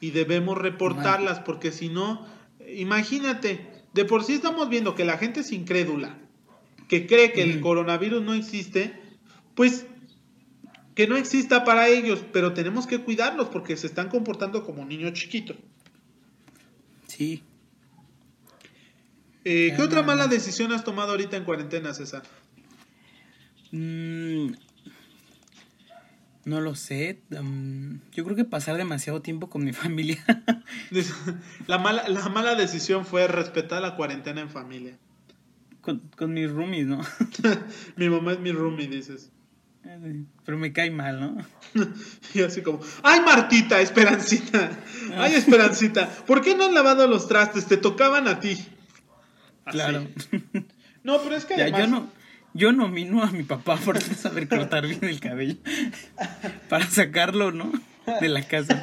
Y 0.00 0.12
debemos 0.12 0.56
reportarlas 0.56 1.40
porque 1.40 1.72
si 1.72 1.88
no, 1.88 2.24
imagínate, 2.72 3.66
de 3.92 4.04
por 4.04 4.22
sí 4.22 4.34
estamos 4.34 4.68
viendo 4.68 4.94
que 4.94 5.04
la 5.04 5.18
gente 5.18 5.40
es 5.40 5.50
incrédula, 5.50 6.18
que 6.88 7.06
cree 7.06 7.32
que 7.32 7.42
el 7.42 7.60
coronavirus 7.60 8.22
no 8.22 8.34
existe, 8.34 9.00
pues 9.54 9.86
que 10.94 11.06
no 11.06 11.16
exista 11.16 11.64
para 11.64 11.88
ellos, 11.88 12.24
pero 12.32 12.54
tenemos 12.54 12.86
que 12.86 12.98
cuidarlos 12.98 13.48
porque 13.48 13.76
se 13.76 13.86
están 13.86 14.08
comportando 14.08 14.64
como 14.64 14.84
niños 14.84 15.12
chiquitos. 15.14 15.56
Sí. 17.18 17.42
Eh, 19.44 19.72
¿Qué 19.74 19.82
otra 19.82 20.02
mala 20.04 20.28
decisión 20.28 20.70
has 20.72 20.84
tomado 20.84 21.10
ahorita 21.10 21.36
en 21.36 21.42
cuarentena, 21.42 21.92
César? 21.92 22.22
Mm, 23.72 24.52
No 26.44 26.60
lo 26.60 26.76
sé. 26.76 27.20
mm, 27.30 27.96
yo 28.12 28.24
creo 28.24 28.36
que 28.36 28.44
pasar 28.44 28.76
demasiado 28.76 29.20
tiempo 29.20 29.50
con 29.50 29.64
mi 29.64 29.72
familia. 29.84 30.24
La 31.66 31.78
mala, 31.78 32.08
la 32.08 32.28
mala 32.28 32.54
decisión 32.54 33.04
fue 33.04 33.26
respetar 33.26 33.82
la 33.82 33.96
cuarentena 33.96 34.40
en 34.40 34.48
familia. 34.50 34.96
con, 35.80 35.98
con 36.16 36.32
mis 36.32 36.48
roomies, 36.50 36.86
¿no? 36.86 37.00
Mi 37.96 38.08
mamá 38.08 38.32
es 38.34 38.38
mi 38.40 38.52
roomie, 38.52 38.86
dices. 38.86 39.32
Pero 40.44 40.58
me 40.58 40.72
cae 40.72 40.90
mal, 40.90 41.20
¿no? 41.20 41.36
Y 42.34 42.42
así 42.42 42.62
como, 42.62 42.80
¡ay, 43.02 43.20
Martita, 43.20 43.80
Esperancita! 43.80 44.70
¡Ay, 45.16 45.34
Esperancita! 45.34 46.08
¿Por 46.26 46.42
qué 46.42 46.54
no 46.54 46.66
han 46.66 46.74
lavado 46.74 47.06
los 47.06 47.28
trastes? 47.28 47.66
Te 47.66 47.76
tocaban 47.76 48.28
a 48.28 48.40
ti. 48.40 48.52
Así. 49.64 49.76
Claro. 49.76 50.06
No, 51.04 51.22
pero 51.22 51.36
es 51.36 51.46
que 51.46 51.56
Ya, 51.56 51.62
además... 51.62 51.80
yo 51.80 51.86
no, 51.86 52.10
yo 52.52 52.72
nomino 52.72 53.22
a 53.22 53.30
mi 53.30 53.44
papá 53.44 53.76
por 53.76 53.98
saber 54.02 54.46
cortar 54.46 54.86
bien 54.86 55.02
el 55.04 55.20
cabello. 55.20 55.56
Para 56.68 56.86
sacarlo, 56.86 57.50
¿no? 57.50 57.72
De 58.20 58.28
la 58.28 58.42
casa. 58.42 58.82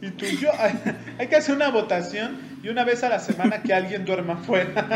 Y 0.00 0.10
tú, 0.10 0.26
yo, 0.26 0.50
hay, 0.56 0.78
hay 1.18 1.26
que 1.26 1.36
hacer 1.36 1.56
una 1.56 1.70
votación 1.70 2.36
y 2.62 2.68
una 2.68 2.84
vez 2.84 3.02
a 3.02 3.08
la 3.08 3.18
semana 3.18 3.62
que 3.62 3.74
alguien 3.74 4.04
duerma 4.04 4.36
fuera. 4.36 4.86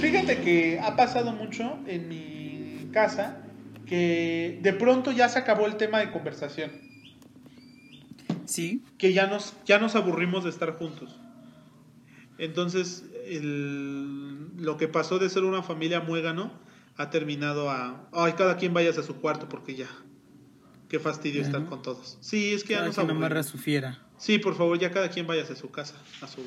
Fíjate 0.00 0.38
que 0.42 0.78
ha 0.80 0.96
pasado 0.96 1.32
mucho 1.32 1.78
en 1.86 2.08
mi 2.08 2.88
casa 2.92 3.42
que 3.86 4.58
de 4.62 4.72
pronto 4.72 5.12
ya 5.12 5.28
se 5.28 5.38
acabó 5.38 5.66
el 5.66 5.76
tema 5.76 5.98
de 5.98 6.10
conversación. 6.10 6.70
Sí, 8.44 8.82
que 8.96 9.12
ya 9.12 9.26
nos, 9.26 9.54
ya 9.66 9.78
nos 9.78 9.94
aburrimos 9.94 10.44
de 10.44 10.50
estar 10.50 10.72
juntos. 10.76 11.18
Entonces, 12.38 13.04
el- 13.26 14.56
lo 14.56 14.76
que 14.76 14.88
pasó 14.88 15.18
de 15.18 15.28
ser 15.28 15.44
una 15.44 15.62
familia 15.62 16.00
muégano 16.00 16.52
ha 16.96 17.10
terminado 17.10 17.70
a, 17.70 18.08
ay, 18.12 18.32
cada 18.34 18.56
quien 18.56 18.72
vaya 18.74 18.90
a 18.90 19.02
su 19.02 19.16
cuarto 19.16 19.48
porque 19.48 19.74
ya. 19.74 19.88
Qué 20.88 20.98
fastidio 20.98 21.42
estar 21.42 21.66
con 21.66 21.82
todos. 21.82 22.16
Sí, 22.20 22.52
es 22.54 22.62
que 22.64 22.70
ya 22.70 22.78
nos 22.84 22.96
aburrimos. 22.98 23.46
su 23.46 23.58
fiera. 23.58 23.98
Sí, 24.16 24.38
por 24.38 24.56
favor, 24.56 24.78
ya 24.78 24.90
cada 24.90 25.10
quien 25.10 25.26
vaya 25.26 25.42
a 25.42 25.54
su 25.56 25.70
casa, 25.70 25.94
a 26.22 26.26
su, 26.26 26.40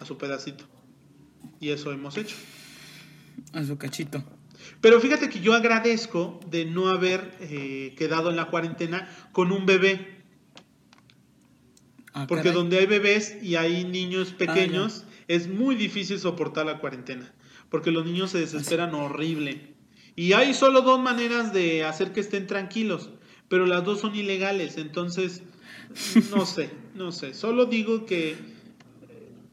a 0.00 0.04
su 0.06 0.16
pedacito. 0.16 0.64
Y 1.60 1.68
eso 1.70 1.92
hemos 1.92 2.16
hecho. 2.16 2.36
A 3.52 3.64
su 3.64 3.78
cachito. 3.78 4.24
Pero 4.80 5.00
fíjate 5.00 5.28
que 5.28 5.40
yo 5.40 5.54
agradezco 5.54 6.40
de 6.50 6.64
no 6.64 6.88
haber 6.88 7.36
eh, 7.40 7.94
quedado 7.96 8.30
en 8.30 8.36
la 8.36 8.46
cuarentena 8.46 9.08
con 9.32 9.52
un 9.52 9.66
bebé. 9.66 10.16
Ah, 12.12 12.26
Porque 12.26 12.44
caray. 12.44 12.54
donde 12.56 12.78
hay 12.78 12.86
bebés 12.86 13.36
y 13.42 13.56
hay 13.56 13.84
niños 13.84 14.32
pequeños, 14.32 15.04
es 15.28 15.48
muy 15.48 15.74
difícil 15.74 16.18
soportar 16.18 16.66
la 16.66 16.78
cuarentena. 16.78 17.32
Porque 17.70 17.90
los 17.90 18.04
niños 18.04 18.30
se 18.30 18.38
desesperan 18.38 18.94
horrible. 18.94 19.74
Y 20.14 20.32
hay 20.32 20.54
solo 20.54 20.82
dos 20.82 21.00
maneras 21.00 21.52
de 21.52 21.84
hacer 21.84 22.12
que 22.12 22.20
estén 22.20 22.46
tranquilos. 22.46 23.10
Pero 23.48 23.66
las 23.66 23.84
dos 23.84 24.00
son 24.00 24.14
ilegales. 24.14 24.78
Entonces, 24.78 25.42
no 26.30 26.46
sé, 26.46 26.70
no 26.94 27.12
sé. 27.12 27.34
Solo 27.34 27.66
digo 27.66 28.06
que 28.06 28.36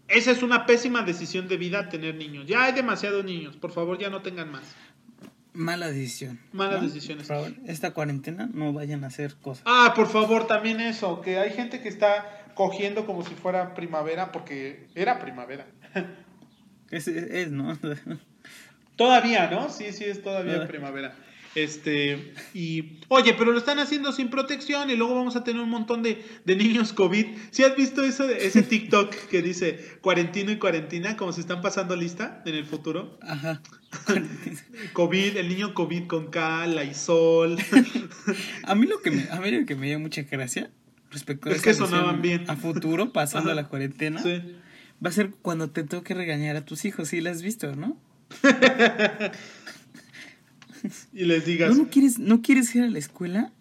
esa 0.07 0.31
es 0.31 0.43
una 0.43 0.65
pésima 0.65 1.01
decisión 1.03 1.47
de 1.47 1.57
vida 1.57 1.89
tener 1.89 2.15
niños. 2.15 2.45
Ya 2.47 2.65
hay 2.65 2.73
demasiados 2.73 3.23
niños. 3.25 3.55
Por 3.57 3.71
favor, 3.71 3.97
ya 3.97 4.09
no 4.09 4.21
tengan 4.21 4.51
más. 4.51 4.63
Mala 5.53 5.87
decisión. 5.87 6.39
Malas 6.51 6.81
decisiones. 6.81 7.27
Por 7.27 7.37
favor, 7.37 7.53
esta 7.67 7.91
cuarentena 7.91 8.49
no 8.51 8.73
vayan 8.73 9.03
a 9.03 9.07
hacer 9.07 9.35
cosas. 9.35 9.63
Ah, 9.67 9.93
por 9.95 10.07
favor, 10.07 10.47
también 10.47 10.81
eso. 10.81 11.21
Que 11.21 11.37
hay 11.37 11.51
gente 11.51 11.81
que 11.81 11.89
está 11.89 12.43
cogiendo 12.55 13.05
como 13.05 13.23
si 13.23 13.35
fuera 13.35 13.73
primavera 13.75 14.31
porque 14.31 14.87
era 14.95 15.19
primavera. 15.19 15.67
Es, 16.89 17.07
es, 17.07 17.23
es, 17.31 17.51
¿no? 17.51 17.77
Todavía, 18.95 19.49
¿no? 19.49 19.69
Sí, 19.69 19.91
sí, 19.91 20.03
es 20.05 20.21
todavía 20.21 20.67
primavera. 20.67 21.15
Este, 21.55 22.33
y, 22.55 22.99
oye, 23.09 23.35
pero 23.37 23.51
lo 23.51 23.59
están 23.59 23.77
haciendo 23.77 24.11
sin 24.11 24.29
protección 24.29 24.89
y 24.89 24.95
luego 24.95 25.13
vamos 25.13 25.35
a 25.35 25.43
tener 25.43 25.61
un 25.61 25.69
montón 25.69 26.01
de, 26.01 26.25
de 26.45 26.55
niños 26.55 26.93
COVID. 26.93 27.25
¿Sí 27.51 27.63
has 27.63 27.75
visto 27.75 28.03
eso, 28.03 28.27
ese 28.27 28.63
TikTok 28.63 29.13
que 29.29 29.41
dice 29.43 29.97
cuarentino 30.01 30.51
y 30.51 30.57
cuarentena, 30.57 31.15
como 31.15 31.31
si 31.31 31.41
están 31.41 31.61
pasando 31.61 31.95
lista 31.95 32.41
en 32.45 32.55
el 32.55 32.65
futuro? 32.65 33.19
Ajá. 33.21 33.61
COVID, 34.93 35.37
el 35.37 35.49
niño 35.49 35.73
COVID 35.75 36.07
con 36.07 36.31
K, 36.31 36.65
Lysol. 36.67 37.57
A 38.63 38.73
mí 38.75 38.87
lo 38.87 38.99
que 39.01 39.11
me, 39.11 39.27
a 39.29 39.39
mí 39.39 39.51
lo 39.51 39.65
que 39.67 39.75
me 39.75 39.87
dio 39.87 39.99
mucha 39.99 40.23
gracia 40.23 40.71
respecto 41.11 41.49
a 41.49 41.51
Es 41.53 41.61
que 41.61 41.73
sonaban 41.75 42.23
bien. 42.23 42.45
a 42.49 42.55
futuro 42.55 43.13
pasando 43.13 43.51
Ajá. 43.51 43.61
la 43.61 43.67
cuarentena 43.67 44.19
Sí. 44.23 44.41
va 45.05 45.09
a 45.09 45.13
ser 45.13 45.29
cuando 45.43 45.69
te 45.69 45.83
toque 45.83 46.15
regañar 46.15 46.55
a 46.55 46.65
tus 46.65 46.85
hijos, 46.85 47.09
sí 47.09 47.21
la 47.21 47.29
has 47.29 47.43
visto, 47.43 47.75
¿no? 47.75 47.95
Y 51.13 51.25
les 51.25 51.45
digas, 51.45 51.71
¿No, 51.71 51.83
no 51.83 51.89
quieres 51.89 52.19
no 52.19 52.41
quieres 52.41 52.73
ir 52.75 52.83
a 52.83 52.89
la 52.89 52.99
escuela? 52.99 53.51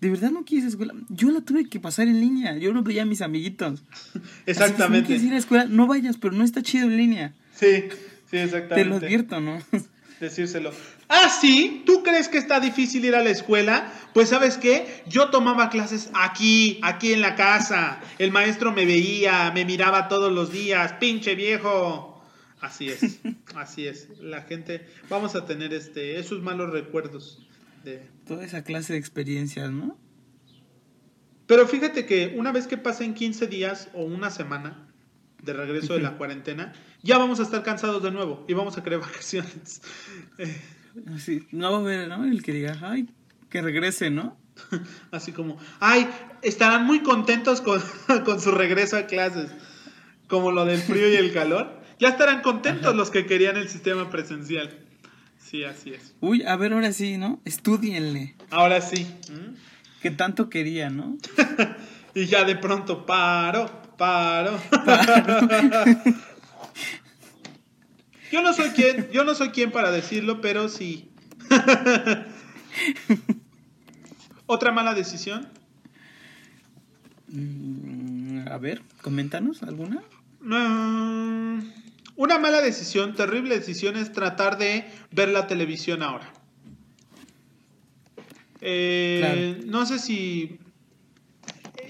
¿De 0.00 0.08
verdad 0.08 0.30
no 0.30 0.44
quieres 0.44 0.74
ir 0.74 0.80
a 0.80 0.84
la 0.84 0.92
escuela? 0.92 0.94
Yo 1.08 1.30
la 1.30 1.40
tuve 1.40 1.68
que 1.68 1.80
pasar 1.80 2.08
en 2.08 2.20
línea, 2.20 2.56
yo 2.56 2.72
no 2.72 2.82
veía 2.82 3.02
a 3.02 3.06
mis 3.06 3.22
amiguitos. 3.22 3.82
Así, 3.92 4.12
si 4.12 4.18
no 4.18 4.22
exactamente. 4.46 5.06
quieres 5.06 5.24
ir 5.24 5.30
a 5.30 5.32
la 5.32 5.38
escuela, 5.38 5.64
no 5.64 5.86
vayas, 5.86 6.16
pero 6.16 6.34
no 6.34 6.44
está 6.44 6.62
chido 6.62 6.86
en 6.86 6.96
línea. 6.96 7.34
Sí, 7.54 7.84
sí, 8.30 8.36
exactamente. 8.36 8.74
Te 8.74 8.84
lo 8.84 8.96
advierto, 8.96 9.40
¿no? 9.40 9.60
decírselo. 10.20 10.72
Ah, 11.08 11.28
sí, 11.28 11.82
¿tú 11.86 12.02
crees 12.02 12.28
que 12.28 12.38
está 12.38 12.60
difícil 12.60 13.04
ir 13.04 13.14
a 13.14 13.22
la 13.22 13.30
escuela? 13.30 13.92
Pues 14.12 14.28
sabes 14.28 14.58
qué, 14.58 15.02
yo 15.06 15.30
tomaba 15.30 15.70
clases 15.70 16.10
aquí, 16.12 16.78
aquí 16.82 17.12
en 17.12 17.20
la 17.20 17.34
casa. 17.34 18.00
El 18.18 18.30
maestro 18.32 18.72
me 18.72 18.84
veía, 18.84 19.50
me 19.54 19.64
miraba 19.64 20.08
todos 20.08 20.32
los 20.32 20.52
días, 20.52 20.94
pinche 20.94 21.34
viejo. 21.34 22.07
Así 22.60 22.88
es, 22.88 23.20
así 23.54 23.86
es. 23.86 24.08
La 24.20 24.42
gente, 24.42 24.86
vamos 25.08 25.34
a 25.34 25.46
tener 25.46 25.72
este, 25.72 26.18
esos 26.18 26.42
malos 26.42 26.70
recuerdos 26.70 27.46
de... 27.84 28.06
Toda 28.26 28.44
esa 28.44 28.64
clase 28.64 28.94
de 28.94 28.98
experiencias, 28.98 29.70
¿no? 29.70 29.96
Pero 31.46 31.66
fíjate 31.66 32.04
que 32.04 32.34
una 32.36 32.52
vez 32.52 32.66
que 32.66 32.76
pasen 32.76 33.14
15 33.14 33.46
días 33.46 33.88
o 33.94 34.04
una 34.04 34.30
semana 34.30 34.86
de 35.42 35.52
regreso 35.52 35.94
de 35.94 36.00
la 36.00 36.18
cuarentena, 36.18 36.74
ya 37.02 37.16
vamos 37.16 37.40
a 37.40 37.44
estar 37.44 37.62
cansados 37.62 38.02
de 38.02 38.10
nuevo 38.10 38.44
y 38.48 38.54
vamos 38.54 38.76
a 38.76 38.82
querer 38.82 38.98
vacaciones. 39.00 39.80
Así, 41.14 41.46
no 41.52 41.70
va 41.70 41.78
a 41.78 41.80
haber, 41.80 42.08
¿no? 42.08 42.24
El 42.24 42.42
que 42.42 42.52
diga, 42.52 42.76
ay, 42.82 43.08
que 43.48 43.62
regrese, 43.62 44.10
¿no? 44.10 44.36
Así 45.10 45.32
como, 45.32 45.58
ay, 45.80 46.08
estarán 46.42 46.84
muy 46.84 47.00
contentos 47.00 47.60
con, 47.60 47.80
con 48.24 48.40
su 48.40 48.50
regreso 48.50 48.96
a 48.96 49.06
clases. 49.06 49.50
Como 50.28 50.52
lo 50.52 50.66
del 50.66 50.80
frío 50.80 51.08
y 51.08 51.16
el 51.16 51.32
calor. 51.32 51.77
Ya 51.98 52.08
estarán 52.08 52.42
contentos 52.42 52.94
los 52.94 53.10
que 53.10 53.26
querían 53.26 53.56
el 53.56 53.68
sistema 53.68 54.10
presencial. 54.10 54.78
Sí, 55.38 55.64
así 55.64 55.94
es. 55.94 56.14
Uy, 56.20 56.42
a 56.42 56.56
ver, 56.56 56.72
ahora 56.72 56.92
sí, 56.92 57.16
¿no? 57.16 57.40
Estudienle. 57.44 58.34
Ahora 58.50 58.80
sí. 58.80 59.06
¿m? 59.30 59.54
Que 60.02 60.10
tanto 60.10 60.48
quería, 60.48 60.90
¿no? 60.90 61.16
Y 62.14 62.26
ya 62.26 62.44
de 62.44 62.56
pronto, 62.56 63.06
paro, 63.06 63.70
paro. 63.96 64.58
yo 68.32 68.42
no 68.42 68.52
soy 68.52 68.70
quien, 68.70 69.08
yo 69.12 69.22
no 69.24 69.36
soy 69.36 69.50
quien 69.50 69.70
para 69.70 69.92
decirlo, 69.92 70.40
pero 70.40 70.68
sí. 70.68 71.10
Otra 74.46 74.72
mala 74.72 74.94
decisión. 74.94 75.48
Mm, 77.28 78.48
a 78.48 78.58
ver, 78.58 78.82
coméntanos 79.02 79.62
alguna. 79.62 80.02
Mm, 80.40 81.47
Una 82.18 82.36
mala 82.36 82.60
decisión, 82.60 83.14
terrible 83.14 83.54
decisión 83.54 83.94
es 83.94 84.10
tratar 84.10 84.58
de 84.58 84.84
ver 85.12 85.28
la 85.28 85.46
televisión 85.46 86.02
ahora. 86.02 86.32
Eh, 88.60 89.60
No 89.66 89.86
sé 89.86 90.00
si... 90.00 90.58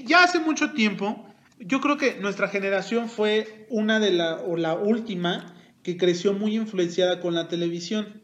Ya 0.05 0.23
hace 0.23 0.39
mucho 0.39 0.73
tiempo, 0.73 1.27
yo 1.59 1.81
creo 1.81 1.97
que 1.97 2.21
nuestra 2.21 2.49
generación 2.49 3.09
fue 3.09 3.67
una 3.71 4.01
de 4.01 4.11
la, 4.11 4.35
o 4.37 4.59
la 4.59 4.75
última 4.75 5.55
que 5.83 5.97
creció 5.97 6.35
muy 6.35 6.57
influenciada 6.57 7.21
con 7.21 7.35
la 7.35 7.49
televisión. 7.49 8.23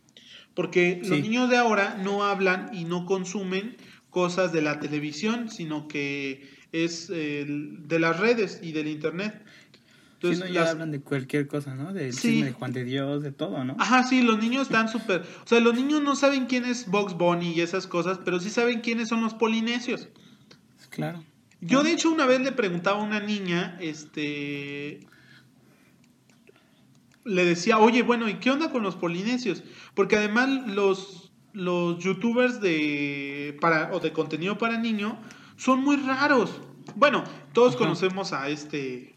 Porque 0.53 1.01
los 1.03 1.21
niños 1.21 1.49
de 1.49 1.57
ahora 1.57 1.97
no 2.05 2.23
hablan 2.23 2.69
y 2.75 2.85
no 2.85 3.07
consumen 3.07 3.79
cosas 4.11 4.53
de 4.53 4.61
la 4.61 4.79
televisión, 4.79 5.49
sino 5.49 5.89
que 5.89 6.51
es 6.73 7.11
eh, 7.11 7.47
de 7.49 7.99
las 7.99 8.21
redes 8.21 8.61
y 8.63 8.73
del 8.73 8.89
internet. 8.89 9.43
Si 10.29 10.35
Entonces, 10.35 10.49
no, 10.51 10.55
ya 10.55 10.61
las- 10.63 10.71
hablan 10.71 10.91
de 10.91 11.01
cualquier 11.01 11.47
cosa, 11.47 11.75
¿no? 11.75 11.93
Del 11.93 12.13
Sí. 12.13 12.29
chisme 12.33 12.47
de 12.47 12.53
Juan 12.53 12.73
de 12.73 12.85
Dios, 12.85 13.23
de 13.23 13.33
todo, 13.33 13.63
¿no? 13.65 13.77
Ajá, 13.79 14.05
sí, 14.05 14.23
los 14.23 14.39
niños 14.39 14.63
están 14.63 14.89
súper... 14.89 15.23
O 15.45 15.47
sea, 15.47 15.61
los 15.61 15.75
niños 15.75 16.03
no 16.03 16.17
saben 16.17 16.47
quién 16.47 16.65
es 16.65 16.89
Box 16.89 17.15
Bunny 17.15 17.53
y 17.53 17.61
esas 17.61 17.87
cosas, 17.87 18.19
pero 18.25 18.41
sí 18.41 18.51
saben 18.51 18.81
quiénes 18.81 19.09
son 19.09 19.21
los 19.23 19.35
polinesios. 19.35 20.09
Claro. 20.91 21.23
Yo, 21.61 21.83
de 21.83 21.93
hecho, 21.93 22.11
una 22.11 22.27
vez 22.27 22.41
le 22.41 22.53
preguntaba 22.53 23.01
a 23.01 23.03
una 23.05 23.21
niña, 23.21 23.77
este... 23.81 25.01
Le 27.25 27.45
decía, 27.45 27.79
oye, 27.79 28.03
bueno, 28.03 28.29
¿y 28.29 28.35
qué 28.35 28.51
onda 28.51 28.71
con 28.71 28.83
los 28.83 28.97
polinesios? 28.97 29.63
Porque 29.95 30.17
además 30.17 30.51
los, 30.69 31.33
los 31.55 32.03
youtubers 32.05 32.61
de, 32.61 33.57
para, 33.61 33.91
o 33.95 34.01
de 34.01 34.13
contenido 34.13 34.59
para 34.59 34.77
niño 34.79 35.19
son 35.57 35.81
muy 35.83 35.97
raros. 35.97 36.61
Bueno, 36.97 37.25
todos 37.55 37.71
Ajá. 37.71 37.79
conocemos 37.79 38.35
a 38.35 38.51
este, 38.51 39.14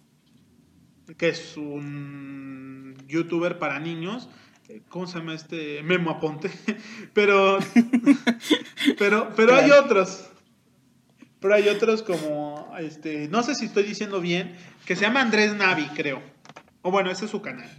que 1.16 1.30
es 1.30 1.56
un 1.58 2.96
youtuber 3.08 3.60
para 3.60 3.80
niños, 3.80 4.30
¿Cómo 4.90 5.08
se 5.08 5.20
llama 5.20 5.34
este? 5.34 5.82
Memo 5.84 6.12
Aponte. 6.12 6.52
pero, 7.14 7.60
pero, 8.98 9.32
pero 9.36 9.56
hay 9.56 9.72
otros. 9.72 10.30
Pero 11.40 11.54
hay 11.54 11.70
otros 11.70 12.04
como, 12.04 12.74
este, 12.80 13.28
no 13.30 13.44
sé 13.44 13.56
si 13.56 13.66
estoy 13.66 13.84
diciendo 13.84 14.20
bien, 14.20 14.56
que 14.86 14.96
se 14.96 15.04
llama 15.04 15.22
Andrés 15.22 15.56
Navi, 15.56 15.88
creo. 15.90 16.22
O 16.82 16.92
bueno, 16.92 17.12
ese 17.12 17.26
es 17.26 17.32
su 17.32 17.42
canal. 17.42 17.70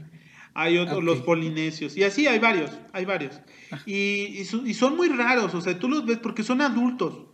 Hay 0.55 0.79
otros, 0.79 1.05
los 1.05 1.20
polinesios. 1.20 1.97
Y 1.97 2.05
así 2.05 2.26
hay 2.26 2.39
varios, 2.39 2.70
hay 2.93 3.05
varios. 3.05 3.41
Ah. 3.70 3.81
Y, 3.85 4.41
y, 4.41 4.74
son 4.74 4.97
muy 4.97 5.09
raros, 5.09 5.55
o 5.55 5.61
sea, 5.61 5.79
tú 5.79 5.89
los 5.89 6.07
ves 6.07 6.18
porque 6.18 6.43
son 6.43 6.61
adultos. 6.61 7.26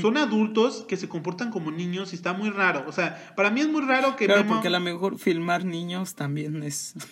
Son 0.00 0.16
adultos 0.16 0.86
que 0.88 0.96
se 0.96 1.08
comportan 1.08 1.50
como 1.50 1.70
niños 1.70 2.12
y 2.12 2.16
está 2.16 2.32
muy 2.32 2.50
raro. 2.50 2.84
O 2.86 2.92
sea, 2.92 3.32
para 3.36 3.50
mí 3.50 3.60
es 3.60 3.68
muy 3.68 3.82
raro 3.82 4.16
que... 4.16 4.24
Claro, 4.24 4.46
porque 4.46 4.68
a 4.68 4.70
lo 4.70 4.80
mejor 4.80 5.18
filmar 5.18 5.64
niños 5.64 6.14
también 6.14 6.62
es... 6.62 6.94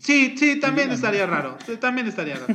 Sí, 0.00 0.36
sí, 0.38 0.60
también 0.60 0.92
estaría 0.92 1.26
raro. 1.26 1.58
También 1.80 2.06
estaría 2.06 2.36
raro. 2.36 2.54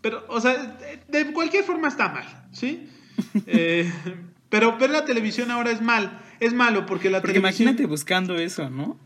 Pero, 0.00 0.24
o 0.28 0.40
sea, 0.40 0.78
de 1.06 1.32
cualquier 1.34 1.64
forma 1.64 1.88
está 1.88 2.08
mal, 2.08 2.24
¿sí? 2.52 2.88
Eh, 3.46 3.92
pero 4.48 4.78
ver 4.78 4.88
la 4.88 5.04
televisión 5.04 5.50
ahora 5.50 5.70
es 5.70 5.82
mal. 5.82 6.18
Es 6.40 6.54
malo 6.54 6.86
porque 6.86 7.10
la 7.10 7.20
porque 7.20 7.36
imagínate 7.38 7.84
buscando 7.84 8.36
eso, 8.36 8.70
¿no? 8.70 8.98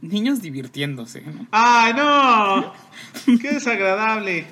niños 0.00 0.42
divirtiéndose, 0.42 1.22
¿no? 1.22 1.46
¡Ay, 1.52 1.94
no! 1.94 2.72
¡Qué 3.40 3.52
desagradable! 3.52 4.44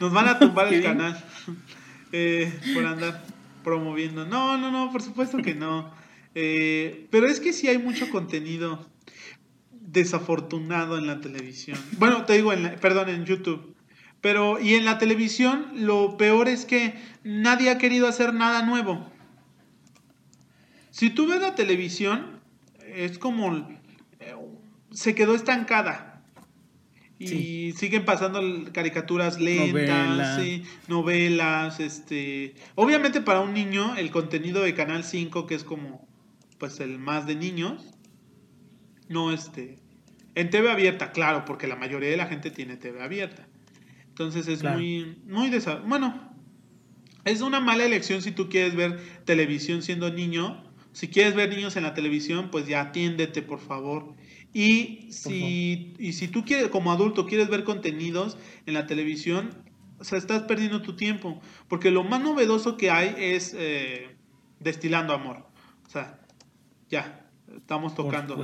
Nos 0.00 0.12
van 0.12 0.26
a 0.26 0.38
tumbar 0.40 0.74
el 0.74 0.82
canal 0.82 1.24
eh, 2.12 2.52
por 2.74 2.86
andar 2.86 3.24
promoviendo. 3.64 4.26
No, 4.26 4.56
no, 4.56 4.70
no, 4.70 4.92
por 4.92 5.02
supuesto 5.02 5.38
que 5.38 5.54
no. 5.54 5.92
Eh, 6.34 7.06
pero 7.10 7.26
es 7.26 7.40
que 7.40 7.52
sí 7.52 7.68
hay 7.68 7.78
mucho 7.78 8.10
contenido 8.10 8.86
desafortunado 9.70 10.98
en 10.98 11.06
la 11.06 11.20
televisión. 11.20 11.78
Bueno, 11.98 12.24
te 12.24 12.34
digo, 12.34 12.52
en 12.52 12.76
perdón, 12.80 13.08
en 13.08 13.24
YouTube. 13.24 13.74
Pero, 14.20 14.60
y 14.60 14.74
en 14.74 14.84
la 14.84 14.98
televisión, 14.98 15.66
lo 15.74 16.16
peor 16.16 16.48
es 16.48 16.64
que 16.64 16.94
nadie 17.22 17.70
ha 17.70 17.78
querido 17.78 18.08
hacer 18.08 18.34
nada 18.34 18.62
nuevo. 18.62 19.10
Si 20.90 21.10
tú 21.10 21.26
ves 21.26 21.40
la 21.40 21.54
televisión, 21.54 22.40
es 22.94 23.18
como. 23.18 23.68
se 24.90 25.14
quedó 25.14 25.34
estancada. 25.34 26.15
Y 27.18 27.72
siguen 27.72 28.04
pasando 28.04 28.40
caricaturas 28.72 29.40
lentas, 29.40 30.38
novelas, 30.86 31.80
este. 31.80 32.54
Obviamente 32.74 33.22
para 33.22 33.40
un 33.40 33.54
niño, 33.54 33.96
el 33.96 34.10
contenido 34.10 34.62
de 34.62 34.74
Canal 34.74 35.02
5, 35.02 35.46
que 35.46 35.54
es 35.54 35.64
como. 35.64 36.06
Pues 36.58 36.80
el 36.80 36.98
más 36.98 37.26
de 37.26 37.36
niños. 37.36 37.94
No, 39.08 39.32
este. 39.32 39.78
En 40.34 40.50
TV 40.50 40.70
abierta, 40.70 41.12
claro, 41.12 41.46
porque 41.46 41.66
la 41.66 41.76
mayoría 41.76 42.10
de 42.10 42.16
la 42.18 42.26
gente 42.26 42.50
tiene 42.50 42.76
TV 42.76 43.02
abierta. 43.02 43.48
Entonces 44.08 44.48
es 44.48 44.62
muy, 44.62 45.18
muy 45.26 45.50
Bueno, 45.86 46.34
es 47.24 47.40
una 47.40 47.60
mala 47.60 47.84
elección 47.84 48.22
si 48.22 48.32
tú 48.32 48.48
quieres 48.48 48.74
ver 48.74 49.00
televisión 49.24 49.82
siendo 49.82 50.10
niño. 50.10 50.62
Si 50.92 51.08
quieres 51.08 51.34
ver 51.34 51.50
niños 51.50 51.76
en 51.76 51.82
la 51.82 51.92
televisión, 51.92 52.50
pues 52.50 52.66
ya 52.66 52.80
atiéndete, 52.80 53.42
por 53.42 53.60
favor. 53.60 54.14
Y 54.58 55.12
si, 55.12 55.92
y 55.98 56.14
si 56.14 56.28
tú 56.28 56.42
quieres, 56.46 56.68
como 56.68 56.90
adulto, 56.90 57.26
quieres 57.26 57.50
ver 57.50 57.62
contenidos 57.62 58.38
en 58.64 58.72
la 58.72 58.86
televisión, 58.86 59.50
o 59.98 60.04
sea, 60.04 60.16
estás 60.16 60.44
perdiendo 60.44 60.80
tu 60.80 60.96
tiempo. 60.96 61.42
Porque 61.68 61.90
lo 61.90 62.04
más 62.04 62.22
novedoso 62.22 62.78
que 62.78 62.90
hay 62.90 63.14
es 63.18 63.54
eh, 63.54 64.16
Destilando 64.58 65.12
Amor. 65.12 65.44
O 65.86 65.90
sea, 65.90 66.20
ya, 66.88 67.28
estamos 67.54 67.94
tocando. 67.94 68.42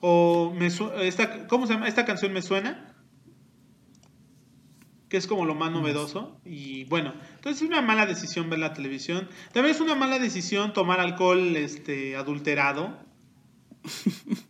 O 0.00 0.52
me 0.58 0.66
esta, 0.66 1.46
¿cómo 1.46 1.68
se 1.68 1.74
llama? 1.74 1.86
Esta 1.86 2.04
canción 2.04 2.32
me 2.32 2.42
suena 2.42 2.96
que 5.08 5.18
es 5.18 5.28
como 5.28 5.44
lo 5.44 5.54
más 5.54 5.70
novedoso. 5.70 6.40
Y 6.44 6.82
bueno, 6.86 7.14
entonces 7.36 7.62
es 7.62 7.68
una 7.68 7.80
mala 7.80 8.06
decisión 8.06 8.50
ver 8.50 8.58
la 8.58 8.74
televisión. 8.74 9.28
También 9.52 9.72
es 9.76 9.80
una 9.80 9.94
mala 9.94 10.18
decisión 10.18 10.72
tomar 10.72 10.98
alcohol 10.98 11.54
este, 11.54 12.16
adulterado. 12.16 12.98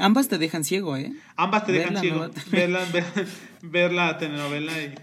Ambas 0.00 0.28
te 0.28 0.38
dejan 0.38 0.64
ciego, 0.64 0.96
¿eh? 0.96 1.12
Ambas 1.36 1.66
te 1.66 1.72
dejan 1.72 1.98
ciego. 1.98 2.30
ver, 3.62 3.92
la 3.92 4.18
telenovela 4.18 4.72
y... 4.82 4.94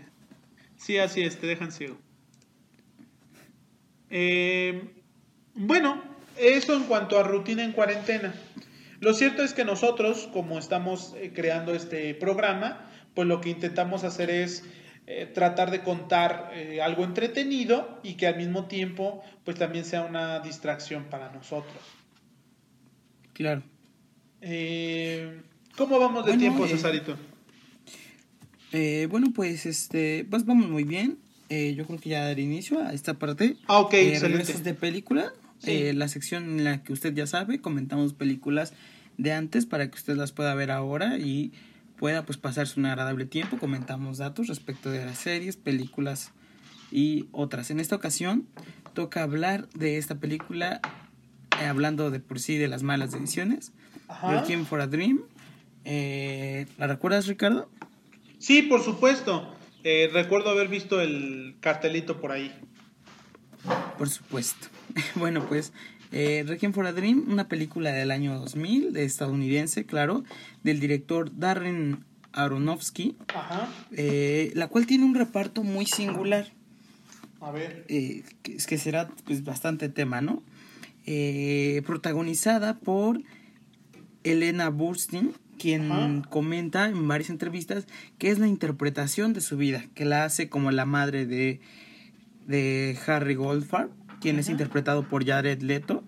Sí, 0.77 0.97
así 0.97 1.21
es, 1.21 1.39
te 1.39 1.47
dejan 1.47 1.71
ciego. 1.71 1.97
Eh, 4.09 4.89
bueno, 5.53 6.01
eso 6.37 6.75
en 6.75 6.83
cuanto 6.83 7.19
a 7.19 7.23
rutina 7.23 7.63
en 7.63 7.71
cuarentena. 7.71 8.33
Lo 8.99 9.13
cierto 9.13 9.43
es 9.43 9.53
que 9.53 9.65
nosotros, 9.65 10.29
como 10.33 10.57
estamos 10.57 11.13
eh, 11.17 11.31
creando 11.33 11.73
este 11.73 12.15
programa, 12.15 12.89
pues 13.13 13.27
lo 13.27 13.41
que 13.41 13.49
intentamos 13.49 14.03
hacer 14.03 14.29
es 14.29 14.63
eh, 15.05 15.25
tratar 15.25 15.71
de 15.71 15.83
contar 15.83 16.51
eh, 16.53 16.81
algo 16.81 17.03
entretenido 17.03 17.99
y 18.03 18.15
que 18.15 18.27
al 18.27 18.37
mismo 18.37 18.65
tiempo 18.65 19.23
pues 19.45 19.57
también 19.57 19.85
sea 19.85 20.01
una 20.01 20.39
distracción 20.39 21.05
para 21.05 21.31
nosotros. 21.31 21.77
Claro. 23.33 23.63
Eh, 24.41 25.41
¿Cómo 25.75 25.99
vamos 25.99 26.25
de 26.25 26.37
tiempo, 26.37 26.67
Cesarito? 26.67 27.15
bueno, 29.09 29.31
pues 29.33 29.65
este, 29.65 30.25
pues 30.29 30.45
vamos 30.45 30.69
muy 30.69 30.83
bien. 30.83 31.17
yo 31.49 31.85
creo 31.85 31.99
que 31.99 32.09
ya 32.09 32.23
daré 32.23 32.41
inicio 32.41 32.79
a 32.79 32.93
esta 32.93 33.15
parte. 33.15 33.57
Ah, 33.67 33.79
ok, 33.79 33.93
excelente. 33.93 34.53
de 34.53 34.73
película. 34.73 35.33
la 35.63 36.07
sección 36.07 36.43
en 36.43 36.63
la 36.63 36.83
que 36.83 36.93
usted 36.93 37.13
ya 37.13 37.27
sabe, 37.27 37.61
comentamos 37.61 38.13
películas 38.13 38.73
de 39.17 39.33
antes 39.33 39.65
para 39.65 39.89
que 39.89 39.95
usted 39.95 40.15
las 40.15 40.31
pueda 40.31 40.53
ver 40.55 40.71
ahora 40.71 41.17
y 41.17 41.51
pueda 41.97 42.25
pues 42.25 42.37
pasarse 42.37 42.79
un 42.79 42.85
agradable 42.85 43.25
tiempo. 43.25 43.57
Comentamos 43.57 44.19
datos 44.19 44.47
respecto 44.47 44.89
de 44.89 45.05
las 45.05 45.17
series, 45.17 45.57
películas 45.57 46.31
y 46.91 47.27
otras. 47.31 47.71
En 47.71 47.79
esta 47.79 47.95
ocasión 47.95 48.47
toca 48.93 49.23
hablar 49.23 49.67
de 49.69 49.97
esta 49.97 50.15
película, 50.15 50.79
eh, 51.61 51.65
hablando 51.65 52.11
de 52.11 52.19
por 52.19 52.39
sí 52.39 52.57
de 52.57 52.67
las 52.67 52.83
malas 52.83 53.11
decisiones. 53.11 53.73
Requiem 54.21 54.65
for 54.65 54.81
a 54.81 54.87
Dream. 54.87 55.21
Eh, 55.85 56.65
¿La 56.77 56.87
recuerdas, 56.87 57.27
Ricardo? 57.27 57.69
Sí, 58.39 58.61
por 58.61 58.83
supuesto. 58.83 59.53
Eh, 59.83 60.09
recuerdo 60.11 60.49
haber 60.49 60.67
visto 60.67 61.01
el 61.01 61.55
cartelito 61.61 62.19
por 62.19 62.31
ahí. 62.31 62.53
Por 63.97 64.09
supuesto. 64.09 64.67
bueno, 65.15 65.45
pues 65.47 65.71
eh, 66.11 66.43
Requiem 66.47 66.73
for 66.73 66.85
a 66.85 66.93
Dream, 66.93 67.25
una 67.27 67.47
película 67.47 67.91
del 67.91 68.11
año 68.11 68.39
2000, 68.39 68.93
de 68.93 69.03
estadounidense, 69.03 69.85
claro, 69.85 70.23
del 70.63 70.79
director 70.79 71.31
Darren 71.37 72.05
Aronofsky, 72.33 73.15
eh, 73.91 74.51
la 74.55 74.67
cual 74.67 74.85
tiene 74.85 75.05
un 75.05 75.15
reparto 75.15 75.63
muy 75.63 75.85
singular. 75.85 76.47
A 77.41 77.51
ver. 77.51 77.85
Eh, 77.87 78.23
que, 78.41 78.57
que, 78.57 78.77
será 78.77 79.09
pues, 79.25 79.43
bastante 79.43 79.89
tema, 79.89 80.21
¿no? 80.21 80.43
Protagonizada 81.85 82.75
por 82.75 83.21
Elena 84.31 84.69
Burstyn, 84.69 85.33
quien 85.57 86.21
comenta 86.29 86.87
en 86.87 87.07
varias 87.07 87.29
entrevistas 87.29 87.87
que 88.17 88.29
es 88.29 88.39
la 88.39 88.47
interpretación 88.47 89.33
de 89.33 89.41
su 89.41 89.57
vida, 89.57 89.85
que 89.95 90.05
la 90.05 90.23
hace 90.23 90.49
como 90.49 90.71
la 90.71 90.85
madre 90.85 91.25
de, 91.25 91.59
de 92.45 92.97
Harry 93.07 93.35
Goldfarb 93.35 93.89
quien 94.19 94.39
es 94.39 94.49
interpretado 94.49 95.03
por 95.07 95.25
Jared 95.25 95.61
Leto. 95.61 96.03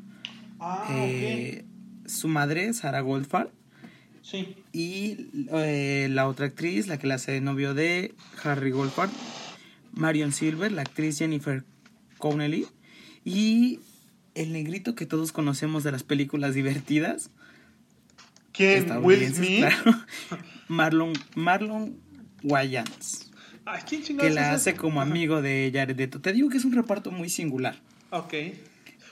Ah, 0.59 0.87
eh, 0.91 1.65
su 2.05 2.27
madre, 2.27 2.73
Sarah 2.73 3.01
Goldfarb. 3.01 3.49
Sí. 4.21 4.55
Y 4.73 5.29
eh, 5.51 6.07
la 6.11 6.27
otra 6.27 6.47
actriz, 6.47 6.87
la 6.87 6.99
que 6.99 7.07
la 7.07 7.15
hace 7.15 7.31
de 7.31 7.41
novio 7.41 7.73
de 7.73 8.13
Harry 8.43 8.71
Goldfarb, 8.71 9.11
Marion 9.93 10.31
Silver, 10.31 10.71
la 10.71 10.81
actriz 10.81 11.17
Jennifer 11.17 11.63
Connelly. 12.17 12.67
Y 13.23 13.79
el 14.35 14.53
negrito 14.53 14.95
que 14.95 15.05
todos 15.05 15.31
conocemos 15.31 15.83
de 15.83 15.91
las 15.91 16.03
películas 16.03 16.53
divertidas. 16.53 17.31
¿Quién? 18.59 18.91
Will 19.05 19.33
Smith. 19.33 19.63
Marlon, 20.67 21.13
Marlon 21.33 21.95
Wayans. 22.43 23.31
que 24.19 24.29
la 24.31 24.51
hace 24.51 24.75
como 24.75 24.99
amigo 24.99 25.41
de 25.41 25.71
Jared 25.73 25.95
Leto. 25.95 26.19
Te 26.19 26.33
digo 26.33 26.49
que 26.49 26.57
es 26.57 26.65
un 26.65 26.73
reparto 26.73 27.09
muy 27.09 27.29
singular. 27.29 27.79
Ok. 28.09 28.33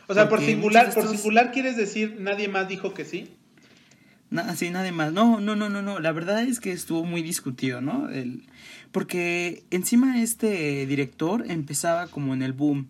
O 0.07 0.13
sea, 0.13 0.27
por 0.27 0.41
singular, 0.41 0.93
por 0.93 1.07
singular 1.07 1.53
quieres 1.53 1.77
decir 1.77 2.17
nadie 2.19 2.49
más 2.49 2.67
dijo 2.67 2.93
que 2.93 3.05
sí. 3.05 3.29
Nada, 4.29 4.53
sí, 4.57 4.69
nadie 4.69 4.91
más. 4.91 5.13
No, 5.13 5.39
no, 5.39 5.55
no, 5.55 5.69
no, 5.69 5.81
no. 5.81 6.01
La 6.01 6.11
verdad 6.11 6.43
es 6.43 6.59
que 6.59 6.73
estuvo 6.73 7.05
muy 7.05 7.21
discutido, 7.21 7.79
¿no? 7.79 8.09
El, 8.09 8.43
porque 8.91 9.63
encima 9.71 10.21
este 10.21 10.85
director 10.87 11.49
empezaba 11.49 12.07
como 12.07 12.33
en 12.33 12.41
el 12.41 12.51
boom 12.51 12.89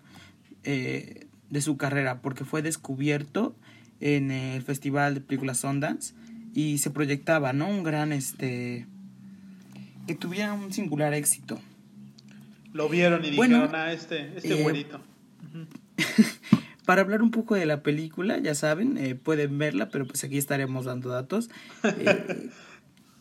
eh, 0.64 1.28
de 1.51 1.62
su 1.62 1.78
carrera, 1.78 2.24
porque 2.24 2.45
fue 2.45 2.64
descubierto 2.64 3.55
en 3.99 4.32
el 4.32 4.64
Festival 4.64 5.14
de 5.14 5.22
Películas 5.22 5.60
Sundance 5.60 6.16
y 6.58 6.80
se 6.80 6.89
proyectaba, 6.89 7.53
¿no? 7.53 7.70
Un 7.70 7.84
gran, 7.84 8.12
este, 8.12 8.88
que 10.08 10.16
tuviera 10.16 10.53
un 10.53 10.74
singular 10.74 11.14
éxito. 11.14 11.60
Lo 12.74 12.89
vieron 12.89 13.24
y 13.24 13.30
dijeron, 13.30 13.76
a 13.76 13.84
ah, 13.84 13.93
este, 13.93 14.36
este 14.36 14.60
eh, 14.60 14.64
güerito. 14.64 14.99
Para 16.86 17.01
hablar 17.03 17.22
un 17.22 17.30
poco 17.30 17.53
de 17.53 17.68
la 17.68 17.84
película, 17.84 18.39
ya 18.39 18.55
saben, 18.55 18.97
eh, 18.97 19.14
pueden 19.14 19.60
verla, 19.60 19.89
pero 19.89 20.08
pues 20.08 20.24
aquí 20.24 20.39
estaremos 20.39 20.86
dando 20.86 21.10
datos. 21.10 21.51
Eh, 21.84 22.49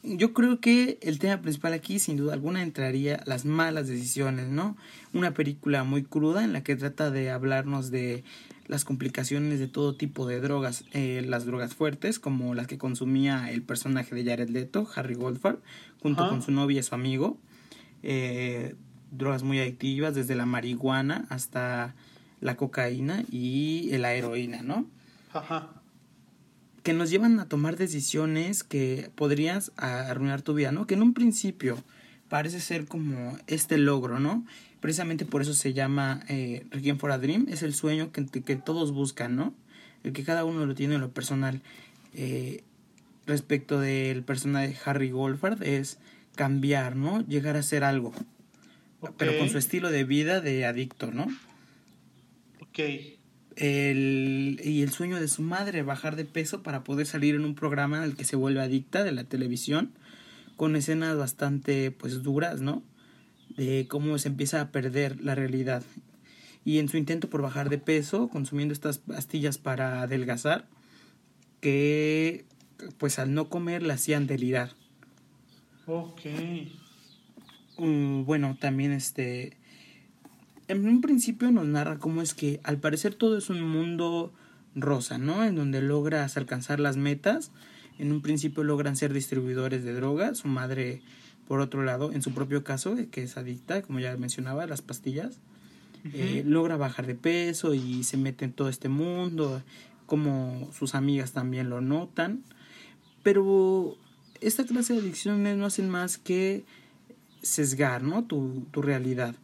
yo 0.03 0.33
creo 0.33 0.61
que 0.61 0.99
el 1.03 1.19
tema 1.19 1.43
principal 1.43 1.73
aquí, 1.73 1.99
sin 1.99 2.17
duda 2.17 2.33
alguna, 2.33 2.63
entraría 2.63 3.23
las 3.27 3.45
malas 3.45 3.89
decisiones, 3.89 4.47
¿no? 4.47 4.77
Una 5.13 5.35
película 5.35 5.83
muy 5.83 6.05
cruda 6.05 6.45
en 6.45 6.53
la 6.53 6.63
que 6.63 6.77
trata 6.77 7.11
de 7.11 7.31
hablarnos 7.31 7.91
de 7.91 8.23
las 8.67 8.85
complicaciones 8.85 9.59
de 9.59 9.69
todo 9.69 9.97
tipo 9.97 10.27
de 10.27 10.41
drogas, 10.41 10.85
eh, 10.93 11.23
las 11.27 11.47
drogas 11.47 11.75
fuertes, 11.75 12.19
como 12.19 12.55
las 12.55 12.67
que 12.67 12.79
consumía 12.79 13.51
el 13.51 13.63
personaje 13.63 14.15
de 14.15 14.25
Jared 14.25 14.49
Leto, 14.49 14.89
Harry 14.95 15.15
Goldfarb, 15.15 15.61
junto 16.01 16.29
con 16.29 16.43
su 16.43 16.51
novia 16.51 16.81
y 16.81 16.83
su 16.83 16.95
amigo. 16.95 17.39
Eh, 18.03 18.75
drogas 19.11 19.43
muy 19.43 19.61
adictivas, 19.61 20.15
desde 20.15 20.35
la 20.35 20.47
marihuana 20.47 21.27
hasta 21.29 21.95
la 22.41 22.57
cocaína 22.57 23.25
y 23.31 23.91
la 23.97 24.15
heroína, 24.15 24.63
¿no? 24.63 24.87
Ajá. 25.33 25.71
Que 26.83 26.93
nos 26.93 27.11
llevan 27.11 27.41
a 27.41 27.49
tomar 27.49 27.77
decisiones 27.77 28.63
que 28.63 29.11
podrías 29.15 29.73
arruinar 29.77 30.43
tu 30.43 30.55
vida, 30.55 30.73
¿no? 30.73 30.87
Que 30.87 30.95
en 30.95 31.03
un 31.03 31.15
principio 31.15 31.83
parece 32.29 32.61
ser 32.61 32.87
como 32.87 33.37
este 33.47 33.79
logro, 33.79 34.21
¿no? 34.21 34.45
Precisamente 34.87 35.25
por 35.25 35.43
eso 35.43 35.53
se 35.53 35.73
llama 35.73 36.21
eh, 36.29 36.65
Requiem 36.71 36.97
for 36.97 37.11
a 37.11 37.19
Dream, 37.19 37.47
es 37.51 37.65
el 37.65 37.75
sueño 37.75 38.13
que, 38.13 38.25
que, 38.25 38.55
todos 38.55 38.93
buscan, 38.93 39.35
¿no? 39.35 39.53
El 40.05 40.13
que 40.13 40.23
cada 40.23 40.45
uno 40.45 40.65
lo 40.65 40.77
tiene 40.77 40.95
en 40.95 41.01
lo 41.01 41.11
personal. 41.11 41.61
Eh, 42.15 42.63
respecto 43.27 43.81
del 43.81 44.23
personaje 44.23 44.69
de 44.69 44.77
Harry 44.85 45.11
Goldfard 45.11 45.65
es 45.65 45.99
cambiar, 46.37 46.95
¿no? 46.95 47.27
Llegar 47.27 47.57
a 47.57 47.65
ser 47.65 47.83
algo. 47.83 48.13
Pero 49.19 49.37
con 49.39 49.51
su 49.51 49.59
estilo 49.59 49.91
de 49.91 50.05
vida 50.05 50.41
de 50.41 50.65
adicto, 50.67 51.11
¿no? 51.11 51.27
Ok. 52.61 52.79
El, 53.57 54.61
y 54.63 54.83
el 54.83 54.93
sueño 54.93 55.19
de 55.19 55.27
su 55.27 55.43
madre, 55.43 55.83
bajar 55.83 56.15
de 56.15 56.27
peso 56.27 56.63
para 56.63 56.85
poder 56.85 57.09
salir 57.09 57.35
en 57.35 57.45
un 57.45 57.57
programa 57.57 57.97
en 57.97 58.05
el 58.05 58.15
que 58.15 58.23
se 58.23 58.37
vuelve 58.37 58.61
adicta 58.61 59.03
de 59.03 59.11
la 59.11 59.25
televisión, 59.25 59.91
con 60.55 60.77
escenas 60.77 61.17
bastante, 61.17 61.91
pues, 61.91 62.23
duras, 62.23 62.61
¿no? 62.61 62.85
De 63.51 63.87
cómo 63.89 64.19
se 64.19 64.29
empieza 64.29 64.61
a 64.61 64.71
perder 64.71 65.21
la 65.21 65.35
realidad. 65.35 65.83
Y 66.65 66.79
en 66.79 66.89
su 66.89 66.97
intento 66.97 67.31
por 67.31 67.43
bajar 67.43 67.69
de 67.69 67.79
peso, 67.79 68.29
consumiendo 68.29 68.75
estas 68.75 68.99
pastillas 68.99 69.59
para 69.59 70.03
adelgazar, 70.03 70.67
que, 71.61 72.45
pues, 72.99 73.19
al 73.19 73.33
no 73.35 73.49
comer 73.49 73.83
la 73.83 73.95
hacían 73.95 74.27
delirar. 74.27 74.73
Ok. 75.87 76.21
Mm, 77.79 78.25
bueno, 78.25 78.57
también 78.61 78.93
este... 78.93 79.57
En 80.69 80.87
un 80.89 81.01
principio 81.01 81.53
nos 81.53 81.67
narra 81.67 81.99
cómo 81.99 82.23
es 82.23 82.35
que 82.35 82.59
al 82.65 82.79
parecer 82.79 83.15
todo 83.15 83.39
es 83.39 83.51
un 83.51 83.63
mundo 83.63 84.33
rosa, 84.75 85.19
¿no? 85.19 85.45
En 85.45 85.55
donde 85.55 85.81
logras 85.81 86.37
alcanzar 86.37 86.81
las 86.81 86.97
metas. 86.97 87.53
En 87.99 88.11
un 88.11 88.21
principio 88.21 88.65
logran 88.65 88.97
ser 88.97 89.13
distribuidores 89.13 89.85
de 89.85 89.95
drogas. 89.95 90.39
Su 90.39 90.49
madre, 90.49 91.03
por 91.47 91.61
otro 91.61 91.85
lado, 91.85 92.13
en 92.13 92.23
su 92.23 92.33
propio 92.33 92.65
caso, 92.65 92.97
que 93.11 93.23
es 93.23 93.37
adicta, 93.37 93.83
como 93.83 94.01
ya 94.01 94.17
mencionaba, 94.17 94.67
las 94.67 94.83
pastillas, 94.83 95.39
eh, 96.13 96.43
logra 96.47 96.77
bajar 96.77 97.07
de 97.07 97.15
peso 97.15 97.75
y 97.75 98.05
se 98.05 98.17
mete 98.17 98.45
en 98.45 98.53
todo 98.53 98.69
este 98.69 98.89
mundo, 98.89 99.63
como 100.07 100.71
sus 100.73 100.95
amigas 100.95 101.33
también 101.33 101.71
lo 101.71 101.81
notan. 101.81 102.43
Pero 103.23 103.97
esta 104.41 104.65
clase 104.65 104.95
de 104.95 105.01
adicciones 105.01 105.57
no 105.57 105.67
hacen 105.67 105.89
más 105.89 106.19
que 106.19 106.65
sesgar, 107.43 108.03
¿no? 108.03 108.25
Tu, 108.25 108.67
tu 108.71 108.83
realidad. 108.83 109.35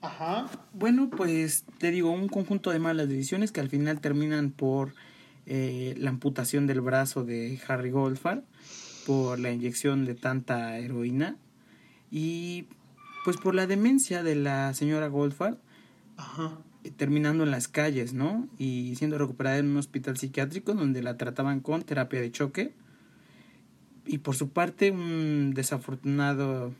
Ajá. 0.00 0.50
Bueno, 0.74 1.08
pues 1.08 1.64
te 1.78 1.90
digo, 1.90 2.10
un 2.10 2.28
conjunto 2.28 2.70
de 2.70 2.78
malas 2.78 3.08
decisiones 3.08 3.52
que 3.52 3.60
al 3.60 3.70
final 3.70 4.00
terminan 4.00 4.50
por 4.50 4.94
eh, 5.46 5.94
la 5.98 6.10
amputación 6.10 6.66
del 6.66 6.80
brazo 6.80 7.24
de 7.24 7.60
Harry 7.68 7.90
Goldfarb, 7.90 8.44
por 9.06 9.38
la 9.38 9.50
inyección 9.50 10.04
de 10.04 10.14
tanta 10.14 10.78
heroína 10.78 11.36
y 12.10 12.66
pues 13.24 13.36
por 13.36 13.54
la 13.54 13.66
demencia 13.66 14.22
de 14.22 14.34
la 14.34 14.74
señora 14.74 15.08
Goldfarb, 15.08 15.58
Ajá. 16.16 16.58
Eh, 16.84 16.90
terminando 16.90 17.44
en 17.44 17.50
las 17.50 17.68
calles, 17.68 18.12
¿no? 18.12 18.46
Y 18.58 18.94
siendo 18.96 19.18
recuperada 19.18 19.58
en 19.58 19.70
un 19.70 19.78
hospital 19.78 20.16
psiquiátrico 20.16 20.74
donde 20.74 21.02
la 21.02 21.16
trataban 21.16 21.60
con 21.60 21.82
terapia 21.82 22.20
de 22.20 22.30
choque 22.30 22.74
y 24.06 24.18
por 24.18 24.36
su 24.36 24.50
parte 24.50 24.90
un 24.90 25.52
desafortunado 25.54 26.74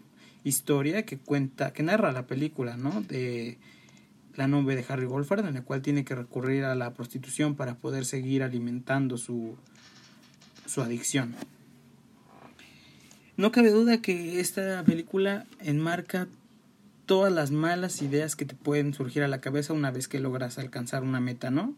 historia 0.45 1.07
que 1.07 1.18
cuenta, 1.18 1.72
que 1.72 1.83
narra 1.83 2.12
la 2.12 2.27
película, 2.27 2.77
¿no? 2.77 3.01
De 3.01 3.59
la 4.35 4.47
novia 4.47 4.77
de 4.77 4.85
Harry 4.89 5.07
Goldfarb, 5.07 5.47
en 5.47 5.55
la 5.55 5.62
cual 5.62 5.81
tiene 5.81 6.05
que 6.05 6.14
recurrir 6.14 6.64
a 6.64 6.75
la 6.75 6.93
prostitución 6.93 7.55
para 7.55 7.77
poder 7.77 8.05
seguir 8.05 8.43
alimentando 8.43 9.16
su, 9.16 9.57
su 10.66 10.83
adicción. 10.83 11.35
No 13.37 13.51
cabe 13.51 13.70
duda 13.70 14.01
que 14.01 14.39
esta 14.39 14.85
película 14.85 15.45
enmarca 15.61 16.28
todas 17.05 17.32
las 17.32 17.51
malas 17.51 18.01
ideas 18.01 18.37
que 18.37 18.45
te 18.45 18.55
pueden 18.55 18.95
surgir 18.95 19.24
a 19.24 19.28
la 19.28 19.41
cabeza 19.41 19.72
una 19.72 19.91
vez 19.91 20.07
que 20.07 20.20
logras 20.20 20.59
alcanzar 20.59 21.03
una 21.03 21.18
meta, 21.18 21.51
¿no? 21.51 21.74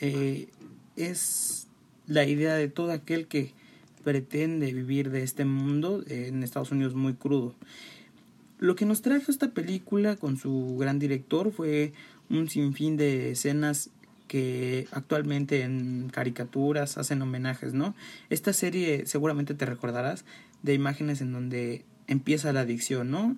Eh, 0.00 0.48
es 0.96 1.68
la 2.08 2.24
idea 2.24 2.54
de 2.54 2.68
todo 2.68 2.90
aquel 2.90 3.28
que 3.28 3.52
pretende 4.02 4.72
vivir 4.72 5.10
de 5.10 5.22
este 5.22 5.44
mundo 5.44 6.02
en 6.08 6.42
Estados 6.42 6.72
Unidos 6.72 6.94
muy 6.94 7.14
crudo. 7.14 7.54
Lo 8.58 8.74
que 8.74 8.86
nos 8.86 9.02
trajo 9.02 9.30
esta 9.30 9.50
película 9.50 10.16
con 10.16 10.36
su 10.36 10.76
gran 10.78 10.98
director 10.98 11.52
fue 11.52 11.92
un 12.28 12.48
sinfín 12.48 12.96
de 12.96 13.30
escenas 13.30 13.90
que 14.26 14.88
actualmente 14.90 15.62
en 15.62 16.08
caricaturas 16.12 16.98
hacen 16.98 17.22
homenajes, 17.22 17.74
¿no? 17.74 17.94
Esta 18.30 18.52
serie 18.52 19.06
seguramente 19.06 19.54
te 19.54 19.66
recordarás 19.66 20.24
de 20.66 20.74
imágenes 20.74 21.20
en 21.20 21.32
donde 21.32 21.84
empieza 22.08 22.52
la 22.52 22.60
adicción, 22.60 23.10
¿no? 23.10 23.36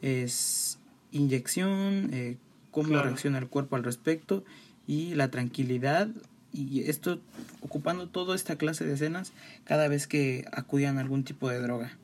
Es 0.00 0.78
inyección, 1.10 2.10
eh, 2.12 2.36
cómo 2.70 3.02
reacciona 3.02 3.38
el 3.38 3.48
cuerpo 3.48 3.76
al 3.76 3.82
respecto 3.82 4.44
y 4.86 5.14
la 5.14 5.30
tranquilidad 5.30 6.08
y 6.52 6.82
esto 6.88 7.20
ocupando 7.60 8.08
toda 8.08 8.34
esta 8.34 8.56
clase 8.56 8.86
de 8.86 8.94
escenas 8.94 9.32
cada 9.64 9.88
vez 9.88 10.06
que 10.06 10.46
acudían 10.52 10.98
a 10.98 11.00
algún 11.00 11.24
tipo 11.24 11.50
de 11.50 11.60
droga. 11.60 11.98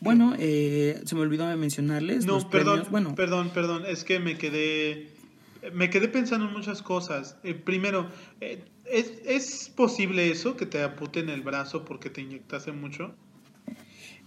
Bueno, 0.00 0.34
eh, 0.38 1.00
se 1.04 1.14
me 1.14 1.20
olvidó 1.22 1.44
mencionarles. 1.56 2.24
No, 2.24 2.48
perdón, 2.48 2.84
bueno, 2.90 3.14
perdón, 3.14 3.50
perdón, 3.50 3.84
es 3.86 4.04
que 4.04 4.20
me 4.20 4.38
quedé, 4.38 5.08
me 5.72 5.90
quedé 5.90 6.08
pensando 6.08 6.46
en 6.46 6.52
muchas 6.52 6.82
cosas. 6.82 7.36
Eh, 7.42 7.54
primero, 7.54 8.08
eh, 8.40 8.64
¿es, 8.90 9.12
¿es 9.24 9.72
posible 9.74 10.30
eso, 10.30 10.56
que 10.56 10.66
te 10.66 10.82
aputen 10.82 11.28
el 11.28 11.42
brazo 11.42 11.84
porque 11.84 12.10
te 12.10 12.20
inyectaste 12.20 12.72
mucho? 12.72 13.14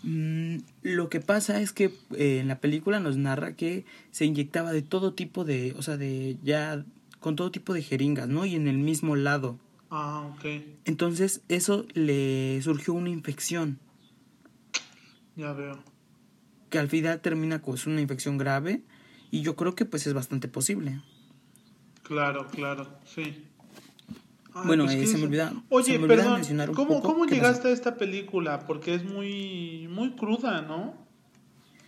Mm, 0.03 0.57
lo 0.82 1.09
que 1.09 1.20
pasa 1.20 1.62
es 1.62 1.74
que 1.74 1.93
eh, 2.16 2.39
en 2.39 2.47
la 2.47 2.59
película 2.59 2.99
nos 2.99 3.18
narra 3.18 3.55
que 3.55 3.86
se 4.12 4.26
inyectaba 4.26 4.72
de 4.72 4.82
todo 4.82 5.14
tipo 5.14 5.43
de, 5.45 5.74
o 5.78 5.82
sea, 5.82 5.97
de 5.97 6.38
ya 6.43 6.86
con 7.20 7.36
todo 7.36 7.51
tipo 7.51 7.74
de 7.74 7.84
jeringas, 7.84 8.28
¿no? 8.28 8.45
Y 8.45 8.55
en 8.55 8.68
el 8.68 8.78
mismo 8.78 9.16
lado. 9.16 9.59
Ah, 9.91 10.28
ok. 10.34 10.45
Entonces 10.86 11.41
eso 11.49 11.86
le 11.93 12.59
surgió 12.64 12.93
una 12.93 13.09
infección. 13.09 13.80
Ya 15.36 15.53
veo. 15.53 15.84
Que 16.70 16.80
al 16.80 16.88
final 16.88 17.22
termina 17.22 17.62
con 17.62 17.78
una 17.86 18.01
infección 18.01 18.38
grave 18.38 18.82
y 19.30 19.41
yo 19.41 19.55
creo 19.55 19.76
que 19.76 19.86
pues 19.86 20.07
es 20.07 20.14
bastante 20.14 20.47
posible. 20.47 21.01
Claro, 22.03 22.47
claro, 22.47 22.88
sí 23.05 23.51
bueno, 24.54 24.86
pues, 24.86 24.95
eh, 24.97 25.08
se 25.08 25.18
me 25.18 25.26
olvida. 25.26 25.54
Oye, 25.70 25.99
perdón, 25.99 26.41
¿cómo, 26.74 27.02
¿cómo 27.02 27.26
llegaste 27.26 27.70
a 27.70 27.72
esta 27.72 27.95
película? 27.95 28.66
Porque 28.68 28.95
es 28.95 29.04
muy, 29.04 29.88
muy 29.89 30.12
cruda, 30.12 30.62
¿no? 30.62 30.93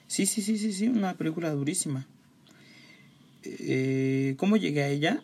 Sí, 0.07 0.25
sí, 0.25 0.41
sí, 0.41 0.57
sí, 0.57 0.71
sí, 0.71 0.87
una 0.87 1.15
película 1.15 1.51
durísima. 1.51 2.07
Eh, 3.43 4.35
¿Cómo 4.37 4.57
llegué 4.57 4.83
a 4.83 4.87
ella? 4.87 5.23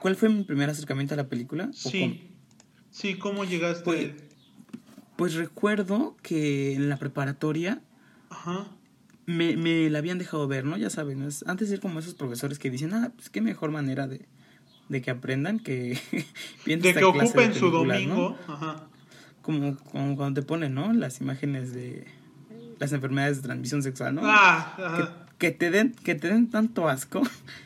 ¿Cuál 0.00 0.16
fue 0.16 0.28
mi 0.28 0.44
primer 0.44 0.68
acercamiento 0.68 1.14
a 1.14 1.16
la 1.16 1.28
película? 1.28 1.70
Sí, 1.72 2.30
sí, 2.90 3.16
¿cómo 3.16 3.44
llegaste? 3.44 3.84
Pues, 3.84 4.10
pues, 5.16 5.34
recuerdo 5.34 6.16
que 6.22 6.74
en 6.74 6.88
la 6.88 6.98
preparatoria 6.98 7.80
Ajá. 8.30 8.66
Me, 9.26 9.56
me 9.56 9.90
la 9.90 9.98
habían 9.98 10.18
dejado 10.18 10.46
ver, 10.48 10.64
¿no? 10.64 10.76
Ya 10.76 10.90
saben, 10.90 11.22
antes 11.22 11.68
de 11.68 11.76
ser 11.76 11.80
como 11.80 11.98
esos 11.98 12.14
profesores 12.14 12.58
que 12.58 12.70
dicen, 12.70 12.94
ah, 12.94 13.12
pues 13.14 13.28
qué 13.30 13.40
mejor 13.40 13.70
manera 13.70 14.06
de, 14.06 14.26
de 14.88 15.02
que 15.02 15.10
aprendan 15.10 15.58
que 15.58 15.98
de 16.66 16.94
que 16.94 17.04
ocupen 17.04 17.54
su 17.54 17.70
domingo 17.70 18.36
Ajá. 18.46 18.84
Como, 19.42 19.76
como 19.76 20.16
cuando 20.16 20.40
te 20.40 20.46
ponen 20.46 20.74
no 20.74 20.92
las 20.92 21.20
imágenes 21.20 21.72
de 21.72 22.06
las 22.78 22.92
enfermedades 22.92 23.38
de 23.38 23.42
transmisión 23.44 23.82
sexual 23.82 24.14
no 24.14 24.22
ah, 24.24 25.26
que, 25.38 25.50
te 25.50 25.70
den 25.70 25.94
que 26.04 26.14
te 26.14 26.28
den 26.28 26.50
tanto 26.50 26.88
asco 26.88 27.22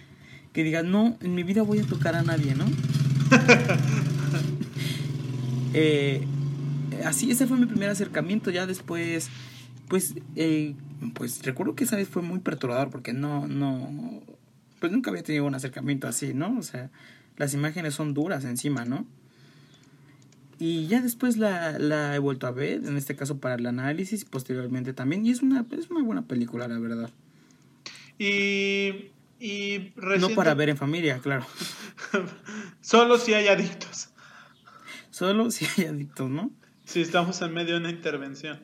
que 0.52 0.64
digas 0.64 0.84
no 0.84 1.16
en 1.20 1.34
mi 1.34 1.42
vida 1.42 1.62
voy 1.62 1.80
a 1.80 1.84
tocar 1.84 2.14
a 2.14 2.22
nadie 2.22 2.54
no 2.54 2.64
eh, 5.74 6.24
así 7.04 7.30
ese 7.30 7.46
fue 7.46 7.56
mi 7.56 7.66
primer 7.66 7.90
acercamiento 7.90 8.50
ya 8.50 8.66
después 8.66 9.28
pues 9.88 10.14
eh, 10.36 10.74
pues 11.14 11.44
recuerdo 11.44 11.74
que 11.74 11.84
esa 11.84 11.96
vez 11.96 12.08
fue 12.08 12.22
muy 12.22 12.38
perturbador 12.38 12.90
porque 12.90 13.12
no 13.12 13.48
no 13.48 14.22
pues 14.82 14.90
nunca 14.90 15.10
había 15.10 15.22
tenido 15.22 15.44
un 15.44 15.54
acercamiento 15.54 16.08
así, 16.08 16.34
¿no? 16.34 16.58
O 16.58 16.62
sea, 16.62 16.90
las 17.36 17.54
imágenes 17.54 17.94
son 17.94 18.14
duras 18.14 18.44
encima, 18.44 18.84
¿no? 18.84 19.06
Y 20.58 20.88
ya 20.88 21.00
después 21.00 21.36
la, 21.36 21.78
la 21.78 22.16
he 22.16 22.18
vuelto 22.18 22.48
a 22.48 22.50
ver, 22.50 22.84
en 22.84 22.96
este 22.96 23.14
caso 23.14 23.38
para 23.38 23.54
el 23.54 23.64
análisis 23.64 24.24
posteriormente 24.24 24.92
también. 24.92 25.24
Y 25.24 25.30
es 25.30 25.40
una, 25.40 25.64
es 25.70 25.88
una 25.88 26.02
buena 26.02 26.22
película, 26.22 26.66
la 26.66 26.80
verdad. 26.80 27.10
Y, 28.18 29.12
y 29.38 29.92
No 30.18 30.30
para 30.30 30.54
ver 30.54 30.70
en 30.70 30.76
familia, 30.76 31.20
claro. 31.20 31.46
Solo 32.80 33.18
si 33.18 33.34
hay 33.34 33.46
adictos. 33.46 34.08
Solo 35.10 35.52
si 35.52 35.64
hay 35.76 35.84
adictos, 35.84 36.28
¿no? 36.28 36.50
Si 36.86 37.02
estamos 37.02 37.40
en 37.40 37.54
medio 37.54 37.74
de 37.74 37.82
una 37.82 37.90
intervención. 37.90 38.58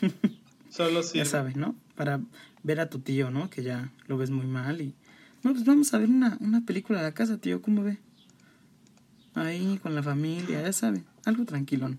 Solo 0.70 1.02
si. 1.02 1.18
Ya 1.18 1.26
sabes, 1.26 1.56
¿no? 1.56 1.76
Para 1.94 2.20
ver 2.66 2.80
a 2.80 2.90
tu 2.90 2.98
tío, 2.98 3.30
¿no? 3.30 3.48
Que 3.48 3.62
ya 3.62 3.90
lo 4.08 4.18
ves 4.18 4.30
muy 4.30 4.46
mal 4.46 4.80
y... 4.80 4.94
No, 5.42 5.52
pues 5.52 5.64
vamos 5.64 5.94
a 5.94 5.98
ver 5.98 6.08
una, 6.08 6.36
una 6.40 6.62
película 6.66 6.98
de 6.98 7.04
la 7.04 7.14
casa, 7.14 7.38
tío, 7.38 7.62
¿cómo 7.62 7.82
ve? 7.84 7.98
Ahí 9.34 9.78
con 9.82 9.94
la 9.94 10.02
familia, 10.02 10.62
ya 10.62 10.72
sabe, 10.72 11.04
algo 11.24 11.44
tranquilo, 11.44 11.88
¿no? 11.88 11.98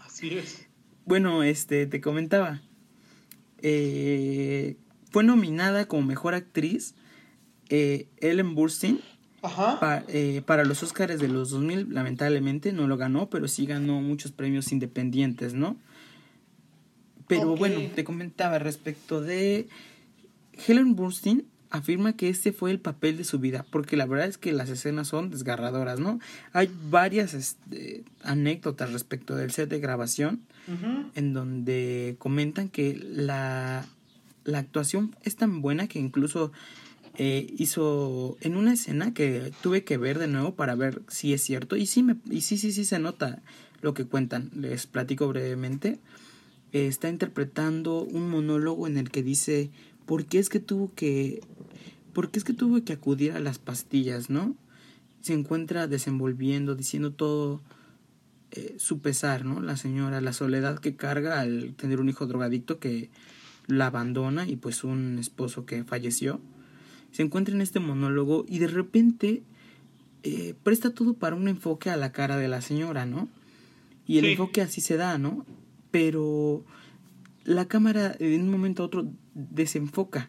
Así 0.00 0.30
es. 0.36 0.66
Bueno, 1.06 1.42
este, 1.42 1.86
te 1.86 2.00
comentaba. 2.00 2.60
Eh, 3.62 4.76
fue 5.10 5.22
nominada 5.22 5.86
como 5.86 6.02
mejor 6.02 6.34
actriz 6.34 6.94
eh, 7.68 8.08
Ellen 8.18 8.54
Burstyn 8.54 9.00
Ajá. 9.42 9.78
pa- 9.80 10.04
eh, 10.08 10.42
para 10.44 10.64
los 10.64 10.82
Oscars 10.82 11.20
de 11.20 11.28
los 11.28 11.50
2000. 11.50 11.92
Lamentablemente 11.94 12.72
no 12.72 12.88
lo 12.88 12.96
ganó, 12.96 13.30
pero 13.30 13.46
sí 13.48 13.66
ganó 13.66 14.00
muchos 14.00 14.32
premios 14.32 14.72
independientes, 14.72 15.54
¿no? 15.54 15.76
Pero 17.26 17.56
bueno, 17.56 17.80
te 17.94 18.04
comentaba 18.04 18.58
respecto 18.58 19.20
de 19.20 19.68
Helen 20.66 20.94
Burstyn 20.94 21.46
afirma 21.74 22.12
que 22.12 22.28
este 22.28 22.52
fue 22.52 22.70
el 22.70 22.78
papel 22.78 23.16
de 23.16 23.24
su 23.24 23.40
vida, 23.40 23.66
porque 23.68 23.96
la 23.96 24.06
verdad 24.06 24.28
es 24.28 24.38
que 24.38 24.52
las 24.52 24.70
escenas 24.70 25.08
son 25.08 25.30
desgarradoras, 25.30 25.98
¿no? 25.98 26.20
Hay 26.52 26.70
varias 26.88 27.34
este, 27.34 28.04
anécdotas 28.22 28.92
respecto 28.92 29.34
del 29.34 29.50
set 29.50 29.68
de 29.68 29.80
grabación 29.80 30.42
en 31.14 31.34
donde 31.34 32.14
comentan 32.20 32.68
que 32.68 32.94
la, 32.94 33.84
la 34.44 34.58
actuación 34.58 35.16
es 35.22 35.34
tan 35.34 35.62
buena 35.62 35.88
que 35.88 35.98
incluso 35.98 36.52
eh, 37.16 37.52
hizo 37.58 38.36
en 38.40 38.56
una 38.56 38.72
escena 38.72 39.12
que 39.12 39.52
tuve 39.60 39.82
que 39.82 39.96
ver 39.98 40.20
de 40.20 40.28
nuevo 40.28 40.54
para 40.54 40.76
ver 40.76 41.02
si 41.08 41.32
es 41.32 41.42
cierto 41.42 41.76
y 41.76 41.86
sí 41.86 42.02
me 42.02 42.16
y 42.30 42.40
sí 42.40 42.56
sí 42.56 42.72
sí 42.72 42.84
se 42.84 42.98
nota 42.98 43.42
lo 43.82 43.94
que 43.94 44.04
cuentan. 44.04 44.50
Les 44.54 44.86
platico 44.86 45.28
brevemente 45.28 45.98
está 46.74 47.08
interpretando 47.08 48.02
un 48.02 48.28
monólogo 48.28 48.86
en 48.86 48.96
el 48.98 49.10
que 49.10 49.22
dice 49.22 49.70
por 50.06 50.26
qué 50.26 50.38
es 50.40 50.48
que 50.48 50.60
tuvo 50.60 50.92
que 50.94 51.40
por 52.12 52.30
qué 52.30 52.38
es 52.38 52.44
que 52.44 52.52
tuvo 52.52 52.82
que 52.84 52.92
acudir 52.92 53.32
a 53.32 53.40
las 53.40 53.58
pastillas 53.58 54.28
no 54.30 54.54
se 55.20 55.32
encuentra 55.34 55.86
desenvolviendo 55.86 56.74
diciendo 56.74 57.12
todo 57.12 57.62
eh, 58.50 58.74
su 58.78 58.98
pesar, 59.00 59.44
¿no? 59.44 59.60
La 59.60 59.76
señora, 59.76 60.20
la 60.20 60.32
soledad 60.32 60.78
que 60.78 60.94
carga 60.96 61.40
al 61.40 61.74
tener 61.76 62.00
un 62.00 62.08
hijo 62.08 62.26
drogadicto 62.26 62.78
que 62.78 63.08
la 63.66 63.86
abandona 63.86 64.46
y 64.46 64.56
pues 64.56 64.84
un 64.84 65.18
esposo 65.18 65.64
que 65.66 65.82
falleció. 65.84 66.40
Se 67.10 67.22
encuentra 67.22 67.54
en 67.54 67.62
este 67.62 67.80
monólogo 67.80 68.44
y 68.48 68.58
de 68.58 68.66
repente 68.66 69.42
eh, 70.24 70.54
presta 70.62 70.90
todo 70.90 71.14
para 71.14 71.36
un 71.36 71.48
enfoque 71.48 71.88
a 71.90 71.96
la 71.96 72.12
cara 72.12 72.36
de 72.36 72.48
la 72.48 72.60
señora, 72.60 73.06
¿no? 73.06 73.28
Y 74.06 74.18
el 74.18 74.24
Sí. 74.26 74.30
enfoque 74.32 74.60
así 74.60 74.80
se 74.80 74.96
da, 74.96 75.16
¿no? 75.18 75.46
Pero 75.94 76.64
la 77.44 77.68
cámara 77.68 78.16
en 78.18 78.42
un 78.42 78.50
momento 78.50 78.82
a 78.82 78.86
otro 78.86 79.06
desenfoca 79.34 80.28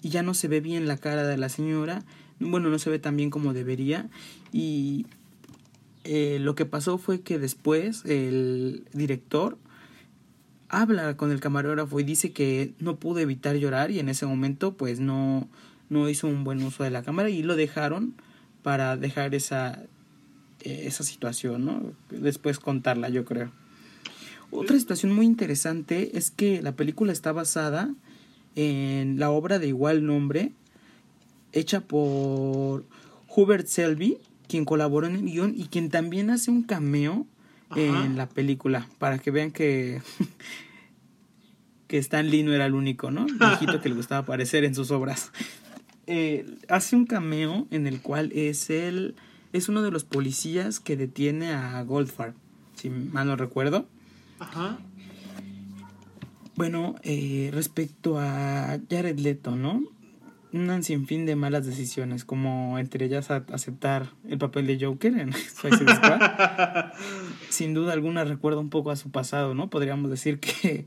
y 0.00 0.08
ya 0.08 0.22
no 0.22 0.32
se 0.32 0.48
ve 0.48 0.62
bien 0.62 0.88
la 0.88 0.96
cara 0.96 1.24
de 1.24 1.36
la 1.36 1.50
señora. 1.50 2.06
Bueno, 2.40 2.70
no 2.70 2.78
se 2.78 2.88
ve 2.88 2.98
tan 2.98 3.18
bien 3.18 3.28
como 3.28 3.52
debería. 3.52 4.08
Y 4.54 5.04
eh, 6.04 6.38
lo 6.40 6.54
que 6.54 6.64
pasó 6.64 6.96
fue 6.96 7.20
que 7.20 7.38
después 7.38 8.02
el 8.06 8.86
director 8.94 9.58
habla 10.70 11.18
con 11.18 11.32
el 11.32 11.40
camarógrafo 11.40 12.00
y 12.00 12.04
dice 12.04 12.32
que 12.32 12.72
no 12.78 12.96
pudo 12.96 13.18
evitar 13.18 13.56
llorar 13.56 13.90
y 13.90 13.98
en 13.98 14.08
ese 14.08 14.24
momento 14.24 14.74
pues 14.74 15.00
no, 15.00 15.50
no 15.90 16.08
hizo 16.08 16.28
un 16.28 16.44
buen 16.44 16.62
uso 16.62 16.82
de 16.82 16.88
la 16.88 17.02
cámara 17.02 17.28
y 17.28 17.42
lo 17.42 17.56
dejaron 17.56 18.14
para 18.62 18.96
dejar 18.96 19.34
esa, 19.34 19.82
eh, 20.62 20.84
esa 20.86 21.04
situación, 21.04 21.66
¿no? 21.66 21.92
Después 22.08 22.58
contarla, 22.58 23.10
yo 23.10 23.26
creo. 23.26 23.52
Otra 24.50 24.78
situación 24.78 25.12
muy 25.12 25.26
interesante 25.26 26.16
es 26.16 26.30
que 26.30 26.62
la 26.62 26.72
película 26.76 27.12
está 27.12 27.32
basada 27.32 27.90
en 28.54 29.18
la 29.18 29.30
obra 29.30 29.58
de 29.58 29.68
igual 29.68 30.06
nombre, 30.06 30.52
hecha 31.52 31.80
por 31.80 32.84
Hubert 33.28 33.66
Selby, 33.66 34.18
quien 34.48 34.64
colaboró 34.64 35.06
en 35.06 35.16
el 35.16 35.24
guion 35.24 35.54
y 35.56 35.64
quien 35.66 35.90
también 35.90 36.30
hace 36.30 36.50
un 36.50 36.62
cameo 36.62 37.26
Ajá. 37.68 38.04
en 38.04 38.16
la 38.16 38.28
película, 38.28 38.88
para 38.98 39.18
que 39.18 39.30
vean 39.30 39.50
que, 39.50 40.00
que 41.86 41.98
Stan 41.98 42.28
Lee 42.28 42.42
no 42.42 42.52
era 42.52 42.66
el 42.66 42.74
único, 42.74 43.10
¿no? 43.10 43.26
Viejito 43.26 43.80
que 43.80 43.88
le 43.88 43.94
gustaba 43.94 44.22
aparecer 44.22 44.64
en 44.64 44.74
sus 44.74 44.90
obras. 44.90 45.32
Eh, 46.06 46.46
hace 46.68 46.94
un 46.96 47.04
cameo 47.04 47.66
en 47.70 47.86
el 47.86 48.00
cual 48.00 48.30
es 48.32 48.70
él, 48.70 49.16
es 49.52 49.68
uno 49.68 49.82
de 49.82 49.90
los 49.90 50.04
policías 50.04 50.80
que 50.80 50.96
detiene 50.96 51.52
a 51.52 51.82
Goldfarb, 51.82 52.34
si 52.76 52.90
mal 52.90 53.26
no 53.26 53.36
recuerdo. 53.36 53.88
Ajá. 54.38 54.78
Bueno, 56.56 56.94
eh, 57.02 57.50
respecto 57.52 58.18
a 58.18 58.78
Jared 58.90 59.18
Leto, 59.18 59.56
¿no? 59.56 59.82
Un 60.52 60.82
sinfín 60.82 61.26
de 61.26 61.36
malas 61.36 61.66
decisiones, 61.66 62.24
como 62.24 62.78
entre 62.78 63.04
ellas 63.04 63.30
aceptar 63.30 64.10
el 64.26 64.38
papel 64.38 64.66
de 64.66 64.82
Joker 64.82 65.18
en 65.18 65.32
Suicide 65.60 65.94
Squad. 65.96 66.92
Sin 67.50 67.74
duda 67.74 67.92
alguna 67.92 68.24
recuerda 68.24 68.60
un 68.60 68.70
poco 68.70 68.90
a 68.90 68.96
su 68.96 69.10
pasado, 69.10 69.54
¿no? 69.54 69.68
Podríamos 69.68 70.10
decir 70.10 70.40
que, 70.40 70.86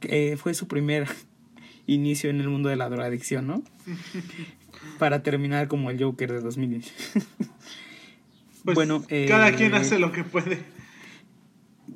que 0.00 0.36
fue 0.36 0.52
su 0.52 0.68
primer 0.68 1.08
inicio 1.86 2.28
en 2.28 2.40
el 2.40 2.48
mundo 2.48 2.68
de 2.68 2.76
la 2.76 2.90
drogadicción, 2.90 3.46
¿no? 3.46 3.62
Para 4.98 5.22
terminar 5.22 5.68
como 5.68 5.90
el 5.90 6.02
Joker 6.02 6.30
de 6.30 6.40
2000. 6.40 6.84
Pues 8.64 8.76
bueno, 8.76 9.02
cada 9.28 9.48
eh, 9.48 9.54
quien 9.56 9.74
hace 9.74 9.98
lo 9.98 10.12
que 10.12 10.24
puede. 10.24 10.62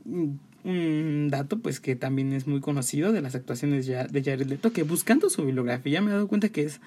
Un 0.04 1.28
dato 1.30 1.58
pues 1.60 1.78
que 1.80 1.94
también 1.96 2.32
es 2.32 2.46
muy 2.46 2.60
conocido 2.60 3.12
de 3.12 3.22
las 3.22 3.34
actuaciones 3.34 3.86
ya 3.86 4.06
de 4.06 4.22
Jared 4.22 4.46
Leto 4.46 4.72
que 4.72 4.82
buscando 4.82 5.30
su 5.30 5.44
bibliografía 5.44 6.00
me 6.00 6.10
he 6.10 6.14
dado 6.14 6.26
cuenta 6.28 6.48
que 6.48 6.62
es 6.64 6.80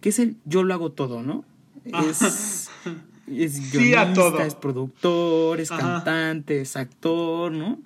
que 0.00 0.10
es 0.10 0.18
el 0.18 0.36
yo 0.44 0.62
lo 0.64 0.74
hago 0.74 0.92
todo 0.92 1.22
no 1.22 1.44
es 1.84 2.22
es 2.22 2.70
Sí, 3.24 3.78
guionista 3.78 4.14
todo. 4.14 4.40
es 4.40 4.54
productor 4.54 5.60
es 5.60 5.70
Ajá. 5.70 5.80
cantante 6.04 6.60
es 6.60 6.76
actor 6.76 7.52
no 7.52 7.78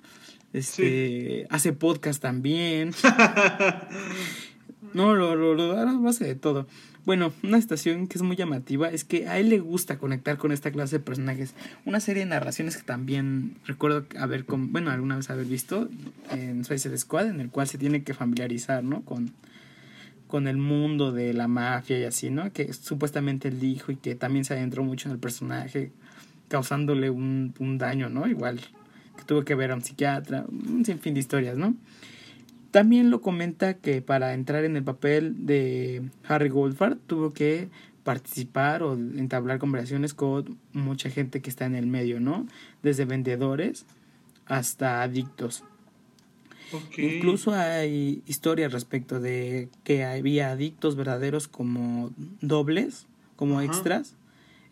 este 0.53 1.45
hace 1.49 1.73
podcast 1.73 2.21
también. 2.21 2.91
No 4.93 5.13
lo 5.15 5.35
lo, 5.35 5.53
lo, 5.53 5.75
lo 5.85 6.09
hace 6.09 6.25
de 6.25 6.35
todo 6.35 6.65
bueno, 7.07 7.31
una 7.41 7.61
situación 7.61 8.07
que 8.07 8.17
es 8.17 8.21
muy 8.21 8.35
llamativa 8.35 8.89
es 8.89 9.05
que 9.05 9.29
a 9.29 9.39
él 9.39 9.47
le 9.47 9.59
gusta 9.59 9.97
conectar 9.97 10.37
con 10.37 10.51
esta 10.51 10.71
clase 10.71 10.97
de 10.97 11.05
personajes. 11.05 11.53
Una 11.85 12.01
serie 12.01 12.25
de 12.25 12.29
narraciones 12.29 12.75
que 12.75 12.83
también 12.83 13.55
recuerdo 13.65 14.05
haber, 14.19 14.43
bueno, 14.45 14.91
alguna 14.91 15.15
vez 15.15 15.29
haber 15.29 15.45
visto 15.45 15.87
en 16.31 16.65
Suicide 16.65 16.97
Squad, 16.97 17.27
en 17.27 17.39
el 17.39 17.49
cual 17.49 17.65
se 17.69 17.77
tiene 17.77 18.03
que 18.03 18.13
familiarizar, 18.13 18.83
¿no? 18.83 19.03
Con, 19.03 19.31
con 20.27 20.49
el 20.49 20.57
mundo 20.57 21.13
de 21.13 21.33
la 21.33 21.47
mafia 21.47 21.97
y 21.97 22.03
así, 22.03 22.29
¿no? 22.29 22.51
Que 22.51 22.73
supuestamente 22.73 23.47
él 23.47 23.61
dijo 23.61 23.93
y 23.93 23.95
que 23.95 24.15
también 24.15 24.43
se 24.43 24.55
adentró 24.55 24.83
mucho 24.83 25.07
en 25.07 25.13
el 25.13 25.19
personaje, 25.19 25.93
causándole 26.49 27.09
un, 27.09 27.53
un 27.59 27.77
daño, 27.77 28.09
¿no? 28.09 28.27
Igual 28.27 28.59
que 29.15 29.23
tuvo 29.23 29.45
que 29.45 29.55
ver 29.55 29.71
a 29.71 29.75
un 29.75 29.81
psiquiatra, 29.81 30.43
un 30.49 30.83
sinfín 30.83 31.13
de 31.13 31.21
historias, 31.21 31.57
¿no? 31.57 31.73
También 32.71 33.09
lo 33.09 33.21
comenta 33.21 33.75
que 33.75 34.01
para 34.01 34.33
entrar 34.33 34.65
en 34.65 34.75
el 34.75 34.83
papel 34.83 35.45
de 35.45 36.09
Harry 36.27 36.49
Goldfarb 36.49 36.97
tuvo 37.07 37.33
que 37.33 37.69
participar 38.03 38.83
o 38.83 38.93
entablar 38.93 39.59
conversaciones 39.59 40.13
con 40.13 40.57
mucha 40.73 41.09
gente 41.09 41.41
que 41.41 41.49
está 41.49 41.65
en 41.65 41.75
el 41.75 41.87
medio, 41.87 42.19
¿no? 42.19 42.47
Desde 42.83 43.05
vendedores 43.05 43.85
hasta 44.45 45.01
adictos. 45.01 45.63
Incluso 46.97 47.53
hay 47.53 48.21
historias 48.25 48.73
respecto 48.73 49.19
de 49.19 49.69
que 49.83 50.03
había 50.03 50.51
adictos 50.51 50.95
verdaderos 50.95 51.47
como 51.47 52.11
dobles, 52.41 53.07
como 53.35 53.59
Ajá. 53.59 53.65
extras, 53.65 54.15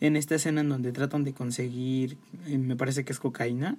en 0.01 0.15
esta 0.17 0.35
escena 0.35 0.61
en 0.61 0.69
donde 0.69 0.91
tratan 0.91 1.23
de 1.23 1.33
conseguir, 1.33 2.17
eh, 2.47 2.57
me 2.57 2.75
parece 2.75 3.05
que 3.05 3.13
es 3.13 3.19
cocaína. 3.19 3.77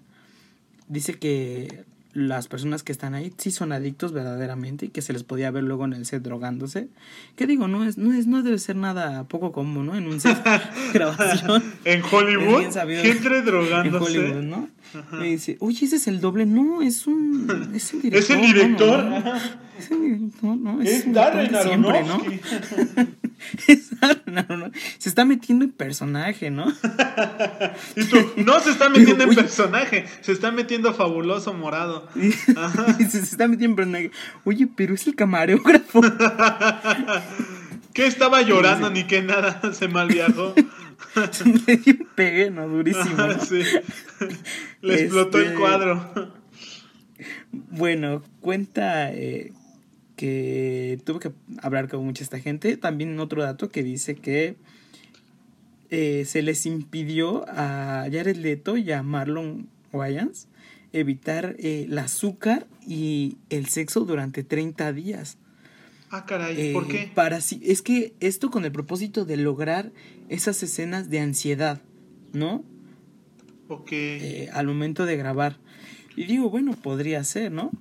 Dice 0.88 1.14
que 1.14 1.84
las 2.16 2.48
personas 2.48 2.82
que 2.82 2.92
están 2.92 3.14
ahí 3.14 3.30
sí 3.36 3.50
son 3.50 3.72
adictos 3.72 4.12
verdaderamente 4.12 4.86
y 4.86 4.88
que 4.88 5.02
se 5.02 5.12
les 5.12 5.22
podía 5.22 5.50
ver 5.50 5.64
luego 5.64 5.84
en 5.84 5.92
el 5.92 6.06
set 6.06 6.22
drogándose. 6.22 6.88
¿Qué 7.36 7.46
digo? 7.46 7.68
No 7.68 7.84
es, 7.84 7.98
no 7.98 8.14
es, 8.14 8.26
no 8.26 8.42
debe 8.42 8.58
ser 8.58 8.76
nada 8.76 9.24
poco 9.24 9.52
común, 9.52 9.86
¿no? 9.86 9.96
En 9.96 10.06
un 10.06 10.18
set 10.18 10.42
de 10.42 10.60
grabación. 10.94 11.62
En 11.84 12.02
Hollywood, 12.10 12.72
gente 12.72 13.38
en 13.38 13.44
drogándose. 13.44 14.18
Hollywood, 14.18 14.42
¿no? 14.44 14.68
Me 15.12 15.26
dice, 15.26 15.58
oye, 15.60 15.84
ese 15.84 15.96
es 15.96 16.08
el 16.08 16.22
doble. 16.22 16.46
No, 16.46 16.80
es 16.80 17.06
un. 17.06 17.70
Es 17.74 17.92
el 17.92 18.00
director. 18.00 18.38
Es 18.38 18.42
el 18.42 18.52
director. 18.52 19.04
no, 19.04 19.10
no. 19.10 19.16
Ajá. 19.16 19.60
Es 19.78 19.90
el 19.90 20.00
director, 20.00 20.56
no, 20.56 20.80
es, 20.80 20.88
Es 20.88 21.12
Darren 21.12 21.54
siempre, 21.62 22.02
¿no? 22.04 22.18
Aronofsky. 23.68 24.30
no, 24.30 24.56
no, 24.56 24.70
se 24.98 25.08
está 25.08 25.24
metiendo 25.24 25.64
en 25.64 25.72
personaje, 25.72 26.50
¿no? 26.50 26.66
y 27.96 28.04
tú, 28.04 28.16
no 28.36 28.60
se 28.60 28.70
está 28.70 28.88
metiendo 28.88 29.24
en 29.24 29.34
personaje, 29.34 30.06
se 30.20 30.32
está 30.32 30.50
metiendo 30.50 30.94
fabuloso 30.94 31.54
morado. 31.54 32.08
se, 33.10 33.18
está 33.18 33.48
metiendo 33.48 33.72
en 33.72 33.76
personaje. 33.76 34.10
Oye, 34.44 34.68
pero 34.74 34.94
es 34.94 35.06
el 35.06 35.14
camarógrafo. 35.14 36.00
¿Qué 37.92 38.06
estaba 38.06 38.42
llorando 38.42 38.90
ni 38.90 39.04
que 39.04 39.22
nada? 39.22 39.72
Se 39.72 39.88
mal 39.88 40.08
viajó. 40.08 40.54
Le 41.66 41.76
dio 41.78 41.94
un 41.98 42.08
pegue, 42.14 42.50
¿no? 42.50 42.68
Durísimo. 42.68 43.16
sí. 43.48 43.62
Le 44.82 45.02
explotó 45.02 45.38
el 45.38 45.44
este, 45.46 45.58
cuadro. 45.58 46.32
Bueno, 47.52 48.22
cuenta 48.40 49.12
eh, 49.12 49.52
que 50.16 50.98
tuvo 51.04 51.20
que 51.20 51.30
hablar 51.62 51.88
con 51.88 52.04
mucha 52.04 52.24
esta 52.24 52.40
gente. 52.40 52.76
También 52.76 53.18
otro 53.20 53.42
dato 53.42 53.68
que 53.68 53.82
dice 53.82 54.16
que 54.16 54.56
eh, 55.90 56.24
se 56.26 56.42
les 56.42 56.66
impidió 56.66 57.44
a 57.48 58.06
Jared 58.10 58.36
Leto 58.36 58.76
y 58.76 58.90
a 58.90 59.02
Marlon 59.02 59.68
Wayans 59.92 60.48
evitar 60.92 61.56
eh, 61.58 61.86
el 61.88 61.98
azúcar 61.98 62.66
y 62.86 63.36
el 63.50 63.66
sexo 63.66 64.00
durante 64.00 64.42
30 64.42 64.92
días. 64.92 65.38
Ah, 66.10 66.24
caray, 66.24 66.72
¿por 66.72 66.88
qué? 66.88 67.10
Para, 67.14 67.38
es 67.38 67.82
que 67.82 68.14
esto 68.20 68.50
con 68.50 68.64
el 68.64 68.72
propósito 68.72 69.24
de 69.24 69.36
lograr 69.36 69.92
esas 70.28 70.62
escenas 70.62 71.10
de 71.10 71.20
ansiedad, 71.20 71.82
¿no? 72.32 72.64
Ok. 73.68 73.92
al 74.52 74.66
momento 74.68 75.04
de 75.04 75.16
grabar. 75.16 75.58
Y 76.14 76.24
digo, 76.24 76.48
bueno, 76.48 76.72
podría 76.72 77.22
ser, 77.24 77.50
¿no? 77.50 77.72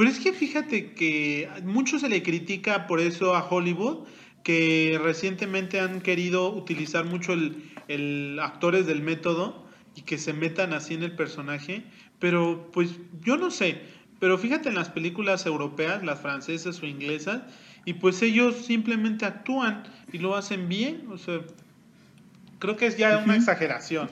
Pero 0.00 0.12
es 0.12 0.18
que 0.18 0.32
fíjate 0.32 0.94
que 0.94 1.46
mucho 1.62 1.98
se 1.98 2.08
le 2.08 2.22
critica 2.22 2.86
por 2.86 3.00
eso 3.00 3.34
a 3.34 3.46
Hollywood, 3.46 4.06
que 4.42 4.98
recientemente 5.04 5.78
han 5.78 6.00
querido 6.00 6.54
utilizar 6.54 7.04
mucho 7.04 7.34
el, 7.34 8.38
actores 8.40 8.86
del 8.86 9.02
método 9.02 9.68
y 9.94 10.00
que 10.00 10.16
se 10.16 10.32
metan 10.32 10.72
así 10.72 10.94
en 10.94 11.02
el 11.02 11.14
personaje, 11.16 11.84
pero 12.18 12.70
pues 12.72 12.94
yo 13.22 13.36
no 13.36 13.50
sé, 13.50 13.82
pero 14.20 14.38
fíjate 14.38 14.70
en 14.70 14.76
las 14.76 14.88
películas 14.88 15.44
europeas, 15.44 16.02
las 16.02 16.18
francesas 16.18 16.82
o 16.82 16.86
inglesas, 16.86 17.42
y 17.84 17.92
pues 17.92 18.22
ellos 18.22 18.56
simplemente 18.64 19.26
actúan 19.26 19.82
y 20.14 20.16
lo 20.16 20.34
hacen 20.34 20.66
bien, 20.70 21.08
o 21.10 21.18
sea, 21.18 21.40
creo 22.58 22.74
que 22.74 22.86
es 22.86 22.96
ya 22.96 23.18
una 23.18 23.36
exageración. 23.36 24.08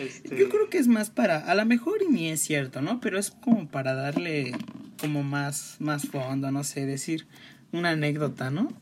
Este, 0.00 0.36
Yo 0.36 0.48
creo 0.48 0.70
que 0.70 0.78
es 0.78 0.88
más 0.88 1.10
para, 1.10 1.38
a 1.38 1.54
lo 1.54 1.64
mejor 1.66 2.02
y 2.02 2.08
ni 2.08 2.28
es 2.30 2.40
cierto, 2.40 2.80
¿no? 2.80 3.00
Pero 3.00 3.18
es 3.18 3.30
como 3.30 3.68
para 3.68 3.94
darle 3.94 4.52
como 5.00 5.22
más, 5.22 5.76
más 5.78 6.06
fondo, 6.06 6.50
no 6.50 6.64
sé, 6.64 6.86
decir 6.86 7.26
una 7.72 7.90
anécdota, 7.90 8.50
¿no? 8.50 8.72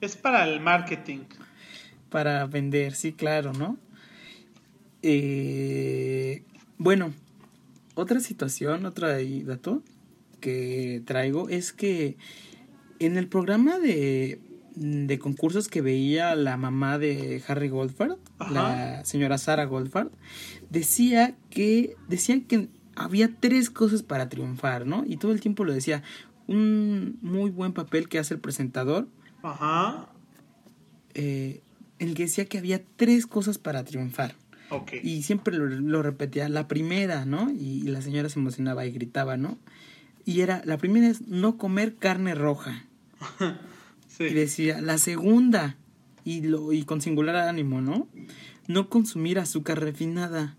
Es 0.00 0.16
para 0.16 0.44
el 0.48 0.60
marketing. 0.60 1.20
Para 2.08 2.46
vender, 2.46 2.94
sí, 2.94 3.12
claro, 3.12 3.52
¿no? 3.52 3.76
Eh, 5.02 6.42
bueno, 6.78 7.12
otra 7.94 8.20
situación, 8.20 8.86
otro 8.86 9.08
dato 9.44 9.82
que 10.40 11.02
traigo 11.04 11.48
es 11.48 11.72
que 11.72 12.16
en 12.98 13.16
el 13.16 13.28
programa 13.28 13.78
de 13.78 14.40
de 14.74 15.18
concursos 15.18 15.68
que 15.68 15.82
veía 15.82 16.34
la 16.34 16.56
mamá 16.56 16.98
de 16.98 17.42
Harry 17.46 17.68
Goldford, 17.68 18.16
la 18.50 19.04
señora 19.04 19.38
Sarah 19.38 19.64
Goldford, 19.64 20.08
decía 20.72 21.36
que 21.50 21.96
decían 22.08 22.40
que 22.42 22.68
había 22.96 23.34
tres 23.38 23.70
cosas 23.70 24.02
para 24.02 24.28
triunfar, 24.28 24.86
¿no? 24.86 25.04
Y 25.06 25.16
todo 25.16 25.32
el 25.32 25.40
tiempo 25.40 25.64
lo 25.64 25.72
decía, 25.72 26.02
un 26.46 27.18
muy 27.22 27.50
buen 27.50 27.72
papel 27.72 28.08
que 28.08 28.18
hace 28.18 28.34
el 28.34 28.40
presentador. 28.40 29.08
Ajá. 29.42 30.08
Eh, 31.14 31.62
el 31.98 32.14
que 32.14 32.24
decía 32.24 32.46
que 32.46 32.58
había 32.58 32.82
tres 32.96 33.26
cosas 33.26 33.58
para 33.58 33.84
triunfar. 33.84 34.34
Okay. 34.70 35.00
Y 35.02 35.22
siempre 35.22 35.56
lo, 35.56 36.02
repetía, 36.02 36.48
la 36.48 36.66
primera, 36.66 37.26
¿no? 37.26 37.50
Y, 37.50 37.82
y 37.84 37.88
la 37.88 38.00
señora 38.00 38.30
se 38.30 38.38
emocionaba 38.38 38.86
y 38.86 38.92
gritaba, 38.92 39.36
¿no? 39.36 39.58
Y 40.24 40.40
era, 40.40 40.62
la 40.64 40.78
primera 40.78 41.08
es 41.08 41.28
no 41.28 41.58
comer 41.58 41.96
carne 41.96 42.34
roja. 42.34 42.86
Y 44.18 44.34
decía, 44.34 44.80
la 44.80 44.98
segunda, 44.98 45.76
y, 46.24 46.42
lo, 46.42 46.72
y 46.72 46.84
con 46.84 47.00
singular 47.00 47.34
ánimo, 47.36 47.80
¿no? 47.80 48.08
No 48.68 48.88
consumir 48.88 49.38
azúcar 49.38 49.80
refinada. 49.80 50.56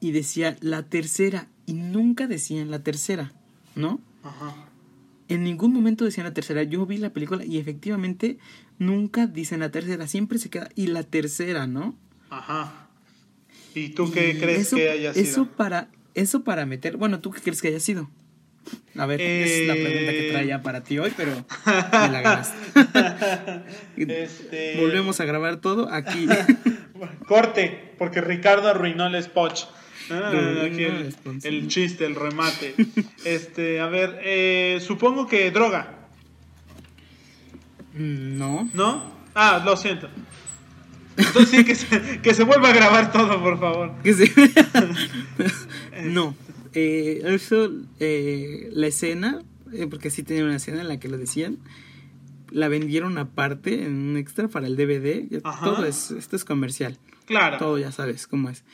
Y 0.00 0.12
decía, 0.12 0.56
la 0.60 0.84
tercera, 0.84 1.48
y 1.66 1.74
nunca 1.74 2.26
decían 2.26 2.70
la 2.70 2.82
tercera, 2.82 3.32
¿no? 3.74 4.00
Ajá. 4.22 4.54
En 5.28 5.44
ningún 5.44 5.72
momento 5.72 6.04
decían 6.04 6.26
la 6.26 6.34
tercera. 6.34 6.62
Yo 6.62 6.86
vi 6.86 6.96
la 6.96 7.10
película 7.10 7.44
y 7.44 7.58
efectivamente 7.58 8.38
nunca 8.78 9.26
dicen 9.26 9.60
la 9.60 9.70
tercera, 9.70 10.06
siempre 10.06 10.38
se 10.38 10.50
queda, 10.50 10.70
y 10.74 10.86
la 10.86 11.02
tercera, 11.02 11.66
¿no? 11.66 11.96
Ajá. 12.30 12.88
¿Y 13.74 13.90
tú 13.90 14.10
qué 14.10 14.38
crees 14.38 14.70
que 14.70 14.90
haya 14.90 15.12
sido? 15.12 15.24
Eso 15.24 15.46
para, 15.46 15.88
eso 16.14 16.44
para 16.44 16.64
meter, 16.66 16.96
bueno, 16.96 17.20
¿tú 17.20 17.30
qué 17.30 17.40
crees 17.40 17.60
que 17.60 17.68
haya 17.68 17.80
sido? 17.80 18.08
A 18.96 19.06
ver, 19.06 19.20
es 19.20 19.66
la 19.66 19.74
pregunta 19.74 20.12
que 20.12 20.28
traía 20.32 20.62
para 20.62 20.82
ti 20.82 20.98
hoy, 20.98 21.12
pero 21.16 21.32
me 21.66 22.08
la 22.08 22.20
ganaste. 22.20 22.58
Este, 23.96 24.76
Volvemos 24.78 25.20
a 25.20 25.24
grabar 25.24 25.60
todo 25.60 25.92
aquí. 25.92 26.26
Corte, 27.26 27.94
porque 27.98 28.20
Ricardo 28.20 28.68
arruinó 28.68 29.06
el 29.06 29.14
spot. 29.16 29.68
Ah, 30.10 30.32
el, 31.42 31.68
chiste, 31.68 32.06
el 32.06 32.14
remate. 32.14 32.74
Este, 33.24 33.80
a 33.80 33.86
ver, 33.86 34.20
eh, 34.22 34.78
supongo 34.80 35.26
que 35.26 35.50
droga. 35.50 36.08
Mm, 37.94 38.38
no. 38.38 38.70
¿No? 38.74 39.12
Ah, 39.34 39.62
lo 39.64 39.76
siento. 39.76 40.08
Entonces 41.16 41.50
sí, 41.50 41.64
que 41.64 41.74
se, 41.74 42.20
que 42.20 42.34
se 42.34 42.44
vuelva 42.44 42.70
a 42.70 42.72
grabar 42.72 43.12
todo, 43.12 43.42
por 43.42 43.58
favor. 43.58 43.92
Que 44.02 44.14
se... 44.14 44.32
no. 46.04 46.34
Eh, 46.74 47.22
eso, 47.24 47.72
eh, 47.98 48.68
la 48.72 48.86
escena, 48.86 49.42
porque 49.90 50.10
sí 50.10 50.22
tenía 50.22 50.44
una 50.44 50.56
escena 50.56 50.80
en 50.80 50.88
la 50.88 51.00
que 51.00 51.08
lo 51.08 51.18
decían, 51.18 51.58
la 52.50 52.68
vendieron 52.68 53.18
aparte 53.18 53.84
en 53.84 53.94
un 53.94 54.16
extra 54.16 54.48
para 54.48 54.66
el 54.66 54.76
DVD. 54.76 55.42
Todo 55.42 55.84
es, 55.84 56.12
esto 56.12 56.36
es 56.36 56.44
comercial. 56.44 56.98
Claro. 57.26 57.58
Todo 57.58 57.78
ya 57.78 57.92
sabes 57.92 58.26
cómo 58.26 58.48
es. 58.48 58.64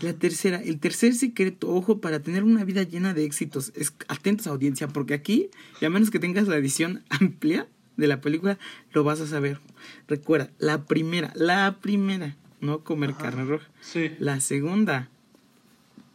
La 0.00 0.12
tercera, 0.12 0.60
el 0.62 0.78
tercer 0.78 1.14
secreto, 1.14 1.68
ojo, 1.68 2.00
para 2.00 2.20
tener 2.20 2.44
una 2.44 2.64
vida 2.64 2.82
llena 2.82 3.14
de 3.14 3.24
éxitos, 3.24 3.72
es 3.74 3.92
atentos 4.08 4.46
a 4.46 4.50
audiencia, 4.50 4.88
porque 4.88 5.14
aquí, 5.14 5.50
y 5.80 5.84
a 5.84 5.90
menos 5.90 6.10
que 6.10 6.18
tengas 6.18 6.46
la 6.48 6.56
edición 6.56 7.02
amplia 7.10 7.66
de 7.96 8.06
la 8.06 8.20
película, 8.20 8.58
lo 8.92 9.04
vas 9.04 9.20
a 9.20 9.26
saber. 9.26 9.60
Recuerda, 10.06 10.50
la 10.58 10.84
primera, 10.84 11.32
la 11.34 11.78
primera, 11.80 12.36
no 12.60 12.84
comer 12.84 13.14
carne 13.14 13.44
roja. 13.44 13.68
Sí. 13.80 14.12
La 14.18 14.40
segunda, 14.40 15.08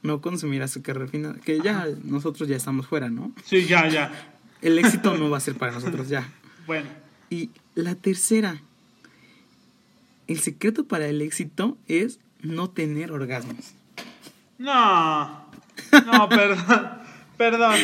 no 0.02 0.22
consumir 0.22 0.62
azúcar 0.62 0.98
refinada, 0.98 1.36
que 1.36 1.60
ya 1.60 1.88
nosotros 2.04 2.48
ya 2.48 2.56
estamos 2.56 2.88
fuera, 2.88 3.10
¿no? 3.10 3.34
Sí, 3.44 3.66
ya, 3.66 3.88
ya. 3.90 4.32
El 4.62 4.78
éxito 4.80 5.18
no 5.18 5.30
va 5.30 5.38
a 5.38 5.40
ser 5.42 5.56
para 5.56 5.74
nosotros 5.74 6.08
ya. 6.08 6.30
Bueno. 6.68 6.90
Y 7.30 7.50
la 7.76 7.96
tercera, 7.96 8.62
el 10.28 10.40
secreto 10.40 10.86
para 10.86 11.08
el 11.08 11.22
éxito 11.22 11.78
es 11.88 12.20
no 12.44 12.70
tener 12.70 13.12
orgasmos. 13.12 13.74
No, 14.58 15.48
no, 16.06 16.30
perdón, 16.30 16.90
perdón. 17.38 17.76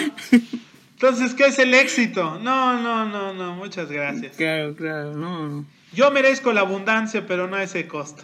Entonces, 0.93 1.33
¿qué 1.33 1.45
es 1.45 1.59
el 1.59 1.73
éxito? 1.73 2.39
No, 2.39 2.81
no, 2.81 3.05
no, 3.05 3.33
no, 3.33 3.55
muchas 3.55 3.89
gracias. 3.89 4.35
Claro, 4.37 4.75
claro, 4.75 5.15
no. 5.15 5.65
Yo 5.93 6.11
merezco 6.11 6.53
la 6.53 6.61
abundancia, 6.61 7.25
pero 7.25 7.47
no 7.47 7.55
a 7.55 7.63
ese 7.63 7.87
costo. 7.87 8.23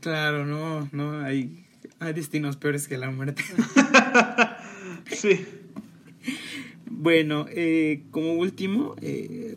Claro, 0.00 0.44
no, 0.44 0.88
no, 0.92 1.24
hay 1.24 1.66
hay 1.98 2.12
destinos 2.12 2.56
peores 2.56 2.88
que 2.88 2.98
la 2.98 3.10
muerte. 3.10 3.42
sí. 5.10 5.46
Bueno, 6.86 7.46
eh, 7.50 8.02
como 8.10 8.34
último, 8.34 8.96
eh, 9.00 9.56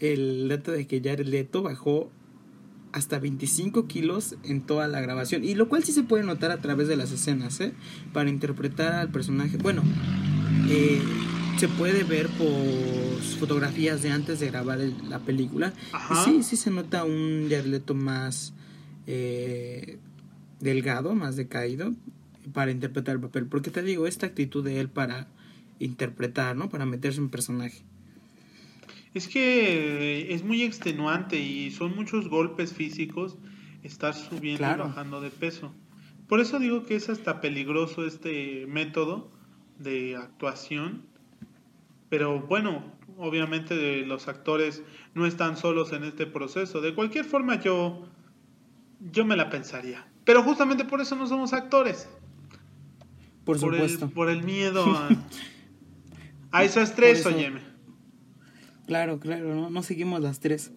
el 0.00 0.48
dato 0.48 0.72
de 0.72 0.86
que 0.86 1.00
Jared 1.00 1.26
Leto 1.26 1.62
bajó 1.62 2.10
hasta 2.94 3.18
25 3.18 3.88
kilos 3.88 4.36
en 4.44 4.60
toda 4.60 4.86
la 4.86 5.00
grabación. 5.00 5.42
Y 5.42 5.56
lo 5.56 5.68
cual 5.68 5.82
sí 5.82 5.90
se 5.90 6.04
puede 6.04 6.22
notar 6.22 6.52
a 6.52 6.58
través 6.58 6.86
de 6.86 6.94
las 6.96 7.10
escenas, 7.10 7.60
¿eh? 7.60 7.72
Para 8.12 8.30
interpretar 8.30 8.92
al 8.92 9.10
personaje. 9.10 9.56
Bueno, 9.56 9.82
eh, 10.68 11.02
se 11.58 11.66
puede 11.66 12.04
ver 12.04 12.28
por 12.28 13.20
fotografías 13.40 14.00
de 14.02 14.12
antes 14.12 14.38
de 14.38 14.46
grabar 14.46 14.78
la 15.08 15.18
película. 15.18 15.72
Y 16.12 16.24
sí, 16.24 16.42
sí 16.44 16.56
se 16.56 16.70
nota 16.70 17.04
un 17.04 17.48
Leto 17.48 17.94
más 17.94 18.52
delgado, 20.60 21.16
más 21.16 21.34
decaído, 21.34 21.92
para 22.52 22.70
interpretar 22.70 23.16
el 23.16 23.20
papel. 23.20 23.46
Porque 23.46 23.72
te 23.72 23.82
digo, 23.82 24.06
esta 24.06 24.26
actitud 24.26 24.64
de 24.64 24.78
él 24.78 24.88
para 24.88 25.26
interpretar, 25.80 26.54
¿no? 26.54 26.68
Para 26.68 26.86
meterse 26.86 27.18
en 27.18 27.28
personaje. 27.28 27.82
Es 29.14 29.28
que 29.28 30.34
es 30.34 30.42
muy 30.42 30.62
extenuante 30.64 31.38
y 31.38 31.70
son 31.70 31.94
muchos 31.94 32.28
golpes 32.28 32.74
físicos 32.74 33.38
estar 33.84 34.14
subiendo 34.14 34.64
y 34.64 34.78
bajando 34.78 35.20
de 35.20 35.30
peso. 35.30 35.72
Por 36.26 36.40
eso 36.40 36.58
digo 36.58 36.84
que 36.84 36.96
es 36.96 37.08
hasta 37.08 37.40
peligroso 37.40 38.04
este 38.06 38.66
método 38.66 39.30
de 39.78 40.16
actuación. 40.16 41.06
Pero 42.08 42.40
bueno, 42.40 42.92
obviamente 43.16 44.04
los 44.06 44.26
actores 44.28 44.82
no 45.14 45.26
están 45.26 45.56
solos 45.56 45.92
en 45.92 46.04
este 46.04 46.26
proceso. 46.26 46.80
De 46.80 46.94
cualquier 46.94 47.24
forma 47.24 47.60
yo, 47.60 48.08
yo 49.12 49.24
me 49.24 49.36
la 49.36 49.50
pensaría. 49.50 50.06
Pero 50.24 50.42
justamente 50.42 50.84
por 50.84 51.00
eso 51.00 51.14
no 51.14 51.26
somos 51.26 51.52
actores. 51.52 52.08
Por, 53.44 53.58
supuesto. 53.58 54.08
por 54.08 54.30
el 54.30 54.42
miedo 54.42 54.84
a, 54.86 55.08
a 56.50 56.64
esas 56.64 56.94
tres, 56.94 57.24
óyeme. 57.26 57.60
Claro, 58.86 59.18
claro, 59.18 59.54
¿no? 59.54 59.70
no 59.70 59.82
seguimos 59.82 60.20
las 60.20 60.40
tres. 60.40 60.72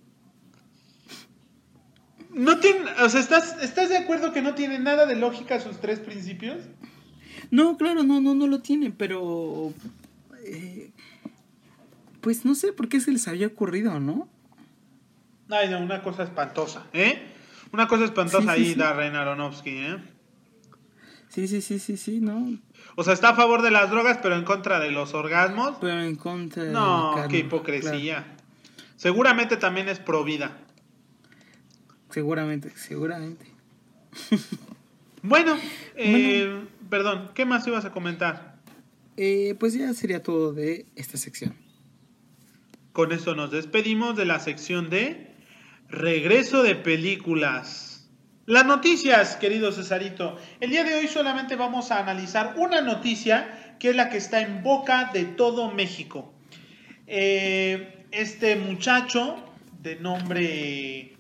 No 2.33 2.59
tiene, 2.59 2.91
o 3.01 3.09
sea, 3.09 3.19
¿estás, 3.19 3.61
¿estás 3.63 3.89
de 3.89 3.97
acuerdo 3.97 4.31
que 4.31 4.41
no 4.41 4.53
tiene 4.53 4.79
nada 4.79 5.05
de 5.05 5.15
lógica 5.15 5.59
sus 5.59 5.79
tres 5.79 5.99
principios? 5.99 6.57
No, 7.49 7.77
claro, 7.77 8.03
no, 8.03 8.21
no, 8.21 8.35
no 8.35 8.47
lo 8.47 8.59
tienen, 8.59 8.91
pero 8.91 9.73
eh, 10.45 10.91
pues 12.21 12.45
no 12.45 12.55
sé 12.55 12.73
por 12.73 12.89
qué 12.89 12.99
se 12.99 13.11
les 13.11 13.27
había 13.27 13.47
ocurrido, 13.47 13.99
¿no? 13.99 14.29
Ay, 15.49 15.69
no, 15.69 15.79
una 15.79 16.03
cosa 16.03 16.23
espantosa, 16.23 16.85
¿eh? 16.93 17.21
Una 17.71 17.87
cosa 17.87 18.05
espantosa 18.05 18.51
ahí, 18.51 18.75
Darren 18.75 19.15
Aronofsky, 19.15 19.69
¿eh? 19.71 19.97
Sí, 21.29 21.47
sí, 21.47 21.61
sí, 21.61 21.79
sí, 21.79 21.97
sí, 21.97 22.19
¿no? 22.19 22.57
O 22.99 23.03
sea, 23.03 23.13
está 23.13 23.29
a 23.29 23.35
favor 23.35 23.61
de 23.61 23.69
las 23.69 23.91
drogas, 23.91 24.17
pero 24.23 24.35
en 24.35 24.43
contra 24.43 24.79
de 24.79 24.89
los 24.89 25.13
orgasmos. 25.13 25.77
Pero 25.79 26.01
en 26.01 26.15
contra 26.15 26.63
de 26.63 26.71
No, 26.71 27.13
qué 27.29 27.37
hipocresía. 27.37 28.25
Seguramente 28.95 29.55
también 29.55 29.87
es 29.87 29.99
pro 29.99 30.23
vida. 30.23 30.57
Seguramente, 32.09 32.71
seguramente. 32.75 33.45
bueno, 35.21 35.55
eh, 35.95 36.59
perdón, 36.89 37.29
¿qué 37.35 37.45
más 37.45 37.67
ibas 37.67 37.85
a 37.85 37.91
comentar? 37.91 38.55
Eh, 39.15 39.53
pues 39.59 39.75
ya 39.75 39.93
sería 39.93 40.23
todo 40.23 40.51
de 40.51 40.87
esta 40.95 41.17
sección. 41.17 41.53
Con 42.93 43.11
esto 43.11 43.35
nos 43.35 43.51
despedimos 43.51 44.17
de 44.17 44.25
la 44.25 44.39
sección 44.39 44.89
de 44.89 45.35
regreso 45.87 46.63
de 46.63 46.73
películas. 46.73 47.86
Las 48.47 48.65
noticias, 48.65 49.35
querido 49.35 49.73
Cesarito. 49.73 50.37
El 50.61 50.69
día 50.69 50.85
de 50.85 50.95
hoy 50.95 51.09
solamente 51.09 51.57
vamos 51.57 51.91
a 51.91 51.99
analizar 51.99 52.53
una 52.55 52.79
noticia 52.79 53.75
que 53.77 53.89
es 53.89 53.95
la 53.97 54.09
que 54.09 54.15
está 54.15 54.39
en 54.39 54.63
boca 54.63 55.09
de 55.11 55.25
todo 55.25 55.69
México. 55.73 56.33
Eh, 57.07 58.05
este 58.11 58.55
muchacho 58.55 59.35
de 59.81 59.97
nombre, 59.97 61.17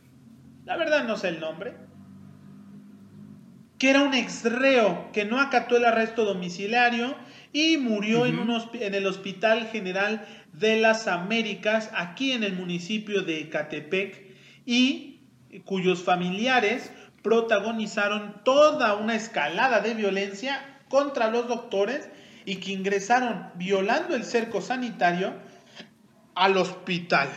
la 0.63 0.77
verdad 0.77 1.03
no 1.03 1.17
sé 1.17 1.27
el 1.27 1.41
nombre, 1.41 1.73
que 3.77 3.89
era 3.89 4.03
un 4.03 4.13
exreo 4.13 5.09
que 5.11 5.25
no 5.25 5.41
acató 5.41 5.75
el 5.75 5.83
arresto 5.83 6.23
domiciliario 6.23 7.13
y 7.51 7.75
murió 7.75 8.25
en, 8.25 8.39
en 8.39 8.95
el 8.95 9.05
Hospital 9.05 9.67
General 9.67 10.25
de 10.53 10.79
las 10.79 11.09
Américas, 11.09 11.91
aquí 11.93 12.31
en 12.31 12.45
el 12.45 12.53
municipio 12.53 13.23
de 13.23 13.49
Catepec, 13.49 14.33
y 14.65 15.19
cuyos 15.65 16.03
familiares 16.03 16.91
protagonizaron 17.21 18.41
toda 18.43 18.95
una 18.95 19.15
escalada 19.15 19.79
de 19.81 19.93
violencia 19.93 20.79
contra 20.89 21.29
los 21.29 21.47
doctores 21.47 22.09
y 22.45 22.57
que 22.57 22.71
ingresaron 22.71 23.49
violando 23.55 24.15
el 24.15 24.23
cerco 24.23 24.61
sanitario 24.61 25.33
al 26.33 26.57
hospital. 26.57 27.29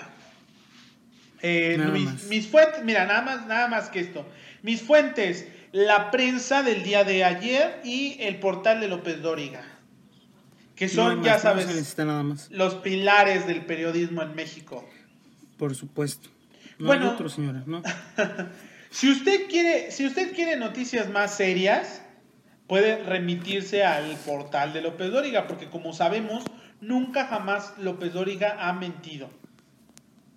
Eh, 1.42 1.78
mis, 2.28 2.46
fuentes, 2.46 2.84
mira, 2.84 3.06
nada 3.06 3.22
más, 3.22 3.46
nada 3.46 3.66
más 3.66 3.88
que 3.88 4.00
esto. 4.00 4.26
Mis 4.62 4.82
fuentes, 4.82 5.48
la 5.72 6.10
prensa 6.10 6.62
del 6.62 6.82
día 6.82 7.02
de 7.04 7.24
ayer 7.24 7.80
y 7.82 8.18
el 8.20 8.38
portal 8.38 8.80
de 8.80 8.88
López 8.88 9.22
Dóriga. 9.22 9.64
Que 10.76 10.88
son, 10.88 11.22
ya 11.22 11.38
sabes, 11.38 11.96
los 12.50 12.74
pilares 12.76 13.46
del 13.46 13.66
periodismo 13.66 14.22
en 14.22 14.34
México. 14.34 14.88
Por 15.58 15.74
supuesto. 15.74 16.30
bueno, 16.78 17.10
otro, 17.10 17.28
señora, 17.28 17.62
¿no? 17.66 17.82
si 18.90 19.10
usted 19.10 19.48
quiere, 19.48 19.90
si 19.90 20.06
usted 20.06 20.34
quiere 20.34 20.56
noticias 20.56 21.08
más 21.08 21.34
serias, 21.34 22.02
puede 22.66 23.02
remitirse 23.04 23.84
al 23.84 24.16
portal 24.26 24.72
de 24.72 24.82
López 24.82 25.10
Dóriga, 25.10 25.46
porque 25.46 25.68
como 25.68 25.92
sabemos, 25.92 26.44
nunca 26.80 27.26
jamás 27.26 27.74
López 27.78 28.12
Dóriga 28.12 28.56
ha 28.60 28.72
mentido. 28.72 29.30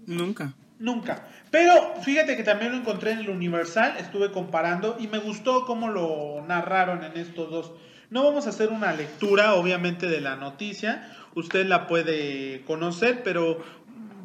Nunca. 0.05 0.53
Nunca. 0.79 1.27
Pero 1.49 1.93
fíjate 2.03 2.35
que 2.35 2.43
también 2.43 2.71
lo 2.71 2.77
encontré 2.77 3.11
en 3.11 3.19
el 3.19 3.29
Universal, 3.29 3.95
estuve 3.99 4.31
comparando 4.31 4.97
y 4.99 5.07
me 5.07 5.19
gustó 5.19 5.65
cómo 5.65 5.89
lo 5.89 6.43
narraron 6.47 7.03
en 7.03 7.17
estos 7.17 7.49
dos. 7.49 7.73
No 8.09 8.23
vamos 8.23 8.45
a 8.45 8.49
hacer 8.49 8.69
una 8.69 8.93
lectura, 8.93 9.55
obviamente, 9.55 10.07
de 10.07 10.21
la 10.21 10.35
noticia, 10.35 11.11
usted 11.35 11.65
la 11.65 11.87
puede 11.87 12.61
conocer, 12.65 13.23
pero 13.23 13.63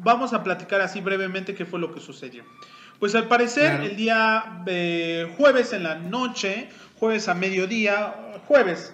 vamos 0.01 0.33
a 0.33 0.43
platicar 0.43 0.81
así 0.81 1.01
brevemente 1.01 1.55
qué 1.55 1.65
fue 1.65 1.79
lo 1.79 1.93
que 1.93 1.99
sucedió. 1.99 2.43
Pues 2.99 3.15
al 3.15 3.29
parecer, 3.29 3.79
el 3.79 3.95
día 3.95 4.61
eh, 4.65 5.33
jueves 5.37 5.71
en 5.71 5.83
la 5.83 5.95
noche, 5.95 6.67
jueves 6.99 7.29
a 7.29 7.33
mediodía, 7.33 8.13
jueves, 8.45 8.93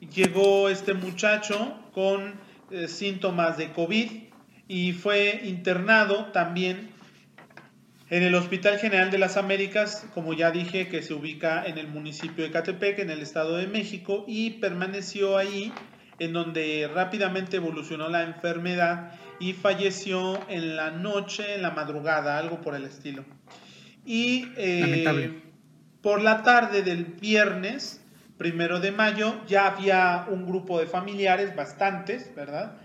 llegó 0.00 0.70
este 0.70 0.94
muchacho 0.94 1.78
con 1.92 2.40
eh, 2.70 2.88
síntomas 2.88 3.58
de 3.58 3.70
COVID 3.72 4.10
y 4.68 4.92
fue 4.94 5.42
internado 5.44 6.32
también 6.32 6.88
en 8.08 8.22
el 8.22 8.34
Hospital 8.34 8.78
General 8.78 9.10
de 9.10 9.18
las 9.18 9.36
Américas, 9.36 10.06
como 10.14 10.32
ya 10.32 10.50
dije, 10.50 10.88
que 10.88 11.02
se 11.02 11.12
ubica 11.12 11.62
en 11.66 11.76
el 11.76 11.88
municipio 11.88 12.44
de 12.44 12.50
Catepec, 12.50 13.00
en 13.00 13.10
el 13.10 13.20
Estado 13.20 13.58
de 13.58 13.66
México, 13.66 14.24
y 14.26 14.50
permaneció 14.52 15.36
ahí, 15.36 15.72
en 16.18 16.32
donde 16.32 16.90
rápidamente 16.94 17.58
evolucionó 17.58 18.08
la 18.08 18.22
enfermedad 18.22 19.12
y 19.42 19.54
falleció 19.54 20.38
en 20.48 20.76
la 20.76 20.92
noche, 20.92 21.56
en 21.56 21.62
la 21.62 21.72
madrugada, 21.72 22.38
algo 22.38 22.60
por 22.60 22.76
el 22.76 22.84
estilo. 22.84 23.24
Y 24.06 24.48
eh, 24.56 25.42
por 26.00 26.22
la 26.22 26.44
tarde 26.44 26.82
del 26.82 27.04
viernes, 27.04 28.00
primero 28.38 28.78
de 28.78 28.92
mayo, 28.92 29.34
ya 29.48 29.66
había 29.66 30.26
un 30.30 30.46
grupo 30.46 30.78
de 30.78 30.86
familiares, 30.86 31.56
bastantes, 31.56 32.32
¿verdad? 32.36 32.78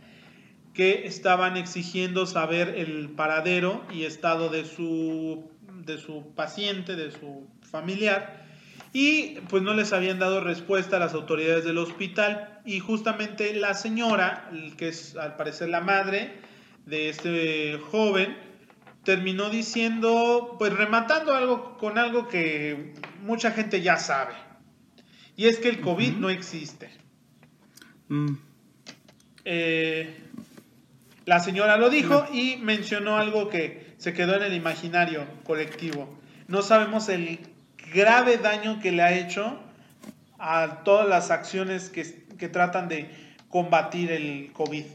que 0.74 1.06
estaban 1.08 1.58
exigiendo 1.58 2.26
saber 2.26 2.70
el 2.70 3.10
paradero 3.10 3.84
y 3.92 4.04
estado 4.06 4.50
de 4.50 4.66
su, 4.66 5.50
de 5.86 6.00
su 6.00 6.34
paciente, 6.36 6.96
de 6.96 7.12
su 7.12 7.48
familiar, 7.62 8.46
y 8.94 9.40
pues 9.50 9.64
no 9.64 9.74
les 9.74 9.94
habían 9.94 10.20
dado 10.20 10.42
respuesta 10.42 10.98
a 10.98 11.00
las 11.00 11.14
autoridades 11.14 11.66
del 11.66 11.78
hospital 11.78 12.62
y 12.66 12.80
justamente 12.80 13.54
la 13.56 13.74
señora, 13.74 14.50
que 14.78 14.90
es 14.90 15.16
al 15.16 15.36
parecer 15.36 15.70
la 15.70 15.82
madre 15.82 16.47
de 16.88 17.10
este 17.10 17.80
joven, 17.92 18.36
terminó 19.04 19.50
diciendo, 19.50 20.56
pues 20.58 20.74
rematando 20.74 21.36
algo 21.36 21.78
con 21.78 21.98
algo 21.98 22.28
que 22.28 22.94
mucha 23.22 23.52
gente 23.52 23.82
ya 23.82 23.98
sabe, 23.98 24.34
y 25.36 25.48
es 25.48 25.60
que 25.60 25.70
el 25.70 25.82
COVID 25.82 26.14
no 26.14 26.30
existe. 26.30 26.90
Mm. 28.10 28.34
Eh, 29.46 30.14
la 31.26 31.40
señora 31.40 31.78
lo 31.78 31.90
dijo 31.90 32.26
y 32.34 32.58
mencionó 32.58 33.18
algo 33.18 33.50
que 33.50 33.94
se 33.98 34.14
quedó 34.14 34.36
en 34.36 34.44
el 34.44 34.54
imaginario 34.54 35.26
colectivo. 35.44 36.18
No 36.48 36.62
sabemos 36.62 37.10
el 37.10 37.40
grave 37.94 38.38
daño 38.38 38.80
que 38.80 38.92
le 38.92 39.04
ha 39.04 39.18
hecho 39.18 39.60
a 40.40 40.84
todas 40.84 41.08
las 41.08 41.32
acciones 41.32 41.90
que, 41.90 42.50
tratan 42.50 42.88
de 42.88 43.10
combatir 43.50 44.12
el 44.12 44.52
COVID. 44.54 44.86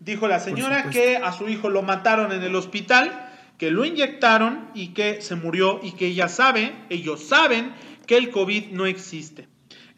Dijo 0.00 0.28
la 0.28 0.40
señora 0.40 0.88
que 0.88 1.18
a 1.18 1.30
su 1.32 1.48
hijo 1.48 1.68
lo 1.68 1.82
mataron 1.82 2.32
en 2.32 2.42
el 2.42 2.56
hospital, 2.56 3.28
que 3.58 3.70
lo 3.70 3.84
inyectaron 3.84 4.70
y 4.74 4.88
que 4.88 5.20
se 5.20 5.36
murió 5.36 5.78
y 5.82 5.92
que 5.92 6.06
ella 6.06 6.28
sabe, 6.28 6.72
ellos 6.88 7.22
saben 7.22 7.74
que 8.06 8.16
el 8.16 8.30
COVID 8.30 8.70
no 8.70 8.86
existe. 8.86 9.46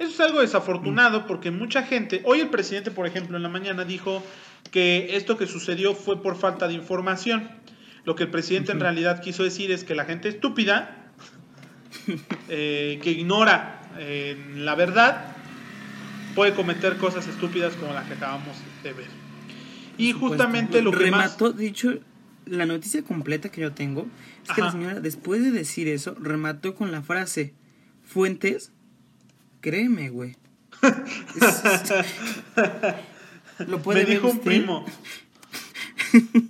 Eso 0.00 0.10
es 0.10 0.20
algo 0.20 0.40
desafortunado 0.40 1.28
porque 1.28 1.52
mucha 1.52 1.84
gente, 1.84 2.20
hoy 2.24 2.40
el 2.40 2.48
presidente, 2.48 2.90
por 2.90 3.06
ejemplo, 3.06 3.36
en 3.36 3.44
la 3.44 3.48
mañana 3.48 3.84
dijo 3.84 4.24
que 4.72 5.16
esto 5.16 5.38
que 5.38 5.46
sucedió 5.46 5.94
fue 5.94 6.20
por 6.20 6.36
falta 6.36 6.66
de 6.66 6.74
información. 6.74 7.48
Lo 8.04 8.16
que 8.16 8.24
el 8.24 8.30
presidente 8.30 8.72
en 8.72 8.80
realidad 8.80 9.20
quiso 9.20 9.44
decir 9.44 9.70
es 9.70 9.84
que 9.84 9.94
la 9.94 10.04
gente 10.04 10.28
estúpida, 10.28 11.12
eh, 12.48 12.98
que 13.00 13.10
ignora 13.12 13.82
eh, 13.98 14.36
la 14.56 14.74
verdad, 14.74 15.36
puede 16.34 16.54
cometer 16.54 16.96
cosas 16.96 17.28
estúpidas 17.28 17.74
como 17.74 17.92
las 17.92 18.04
que 18.08 18.14
acabamos 18.14 18.56
de 18.82 18.92
ver. 18.92 19.21
Y 20.02 20.12
justamente 20.12 20.82
lo 20.82 20.90
que 20.90 20.98
remató, 20.98 21.52
dicho, 21.52 21.98
la 22.46 22.66
noticia 22.66 23.02
completa 23.02 23.50
que 23.50 23.60
yo 23.60 23.72
tengo 23.72 24.06
es 24.44 24.54
que 24.54 24.60
la 24.60 24.72
señora, 24.72 25.00
después 25.00 25.42
de 25.42 25.52
decir 25.52 25.88
eso, 25.88 26.16
remató 26.20 26.74
con 26.74 26.90
la 26.90 27.02
frase, 27.02 27.54
fuentes, 28.04 28.72
créeme, 29.60 30.10
güey. 30.10 30.36
Lo 33.68 33.80
puede 33.80 34.04
Me 34.04 34.10
dijo 34.10 34.28
un 34.28 34.40
primo. 34.40 34.84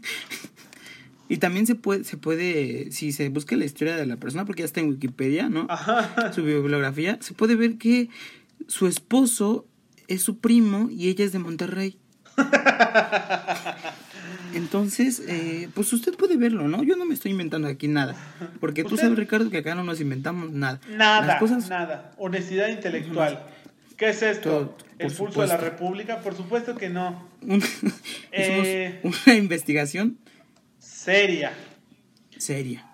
y 1.28 1.36
también 1.36 1.66
se 1.66 1.74
puede, 1.74 2.04
se 2.04 2.16
puede, 2.16 2.90
si 2.90 3.12
se 3.12 3.28
busca 3.28 3.56
la 3.56 3.66
historia 3.66 3.96
de 3.96 4.06
la 4.06 4.16
persona, 4.16 4.46
porque 4.46 4.62
ya 4.62 4.66
está 4.66 4.80
en 4.80 4.88
Wikipedia, 4.88 5.48
¿no? 5.48 5.68
Su 6.34 6.42
bibliografía, 6.42 7.18
se 7.20 7.34
puede 7.34 7.56
ver 7.56 7.76
que 7.76 8.08
su 8.66 8.86
esposo 8.86 9.66
es 10.08 10.22
su 10.22 10.38
primo 10.38 10.88
y 10.90 11.08
ella 11.08 11.24
es 11.24 11.32
de 11.32 11.38
Monterrey. 11.38 11.98
Entonces, 14.54 15.22
eh, 15.26 15.68
pues 15.74 15.92
usted 15.92 16.14
puede 16.14 16.36
verlo, 16.36 16.68
¿no? 16.68 16.82
Yo 16.82 16.96
no 16.96 17.06
me 17.06 17.14
estoy 17.14 17.30
inventando 17.30 17.68
aquí 17.68 17.88
nada. 17.88 18.14
Porque 18.60 18.84
tú 18.84 18.96
sabes, 18.96 19.16
Ricardo, 19.18 19.50
que 19.50 19.58
acá 19.58 19.74
no 19.74 19.82
nos 19.82 20.00
inventamos 20.00 20.50
nada. 20.52 20.78
Nada, 20.90 21.26
Las 21.26 21.38
cosas, 21.38 21.68
nada. 21.70 22.12
Honestidad 22.18 22.68
intelectual. 22.68 23.44
¿Qué 23.96 24.10
es 24.10 24.22
esto? 24.22 24.50
Todo, 24.50 24.76
¿El 24.98 25.12
pulso 25.12 25.40
de 25.42 25.46
la. 25.46 25.56
República? 25.56 26.20
Por 26.20 26.36
supuesto 26.36 26.74
que 26.74 26.90
no. 26.90 27.28
Eh. 28.34 29.00
una 29.02 29.34
investigación 29.34 30.16
Seria. 30.78 31.52
seria. 32.38 32.86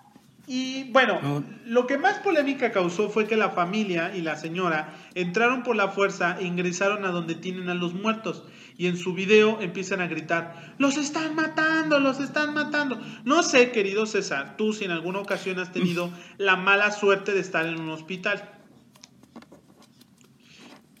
Y 0.47 0.85
bueno, 0.91 1.21
No. 1.21 1.43
lo 1.65 1.87
que 1.87 1.97
más 1.97 2.17
polémica 2.19 2.71
causó 2.71 3.09
fue 3.09 3.27
que 3.27 3.37
la 3.37 3.51
familia 3.51 4.15
y 4.15 4.21
la 4.21 4.35
señora 4.35 4.95
entraron 5.13 5.63
por 5.63 5.75
la 5.75 5.89
fuerza 5.89 6.37
e 6.39 6.45
ingresaron 6.45 7.05
a 7.05 7.09
donde 7.09 7.35
tienen 7.35 7.69
a 7.69 7.73
los 7.75 7.93
muertos. 7.93 8.43
Y 8.79 8.87
en 8.87 8.95
su 8.95 9.13
video 9.13 9.59
empiezan 9.59 9.99
a 9.99 10.07
gritar, 10.07 10.73
los 10.77 10.95
están 10.95 11.35
matando, 11.35 11.99
los 11.99 12.21
están 12.21 12.53
matando. 12.53 12.97
No 13.25 13.43
sé, 13.43 13.71
querido 13.71 14.05
César, 14.05 14.55
tú 14.55 14.71
si 14.71 14.85
en 14.85 14.91
alguna 14.91 15.19
ocasión 15.19 15.59
has 15.59 15.73
tenido 15.73 16.09
la 16.37 16.55
mala 16.55 16.89
suerte 16.91 17.33
de 17.33 17.41
estar 17.41 17.65
en 17.65 17.77
un 17.77 17.89
hospital. 17.89 18.57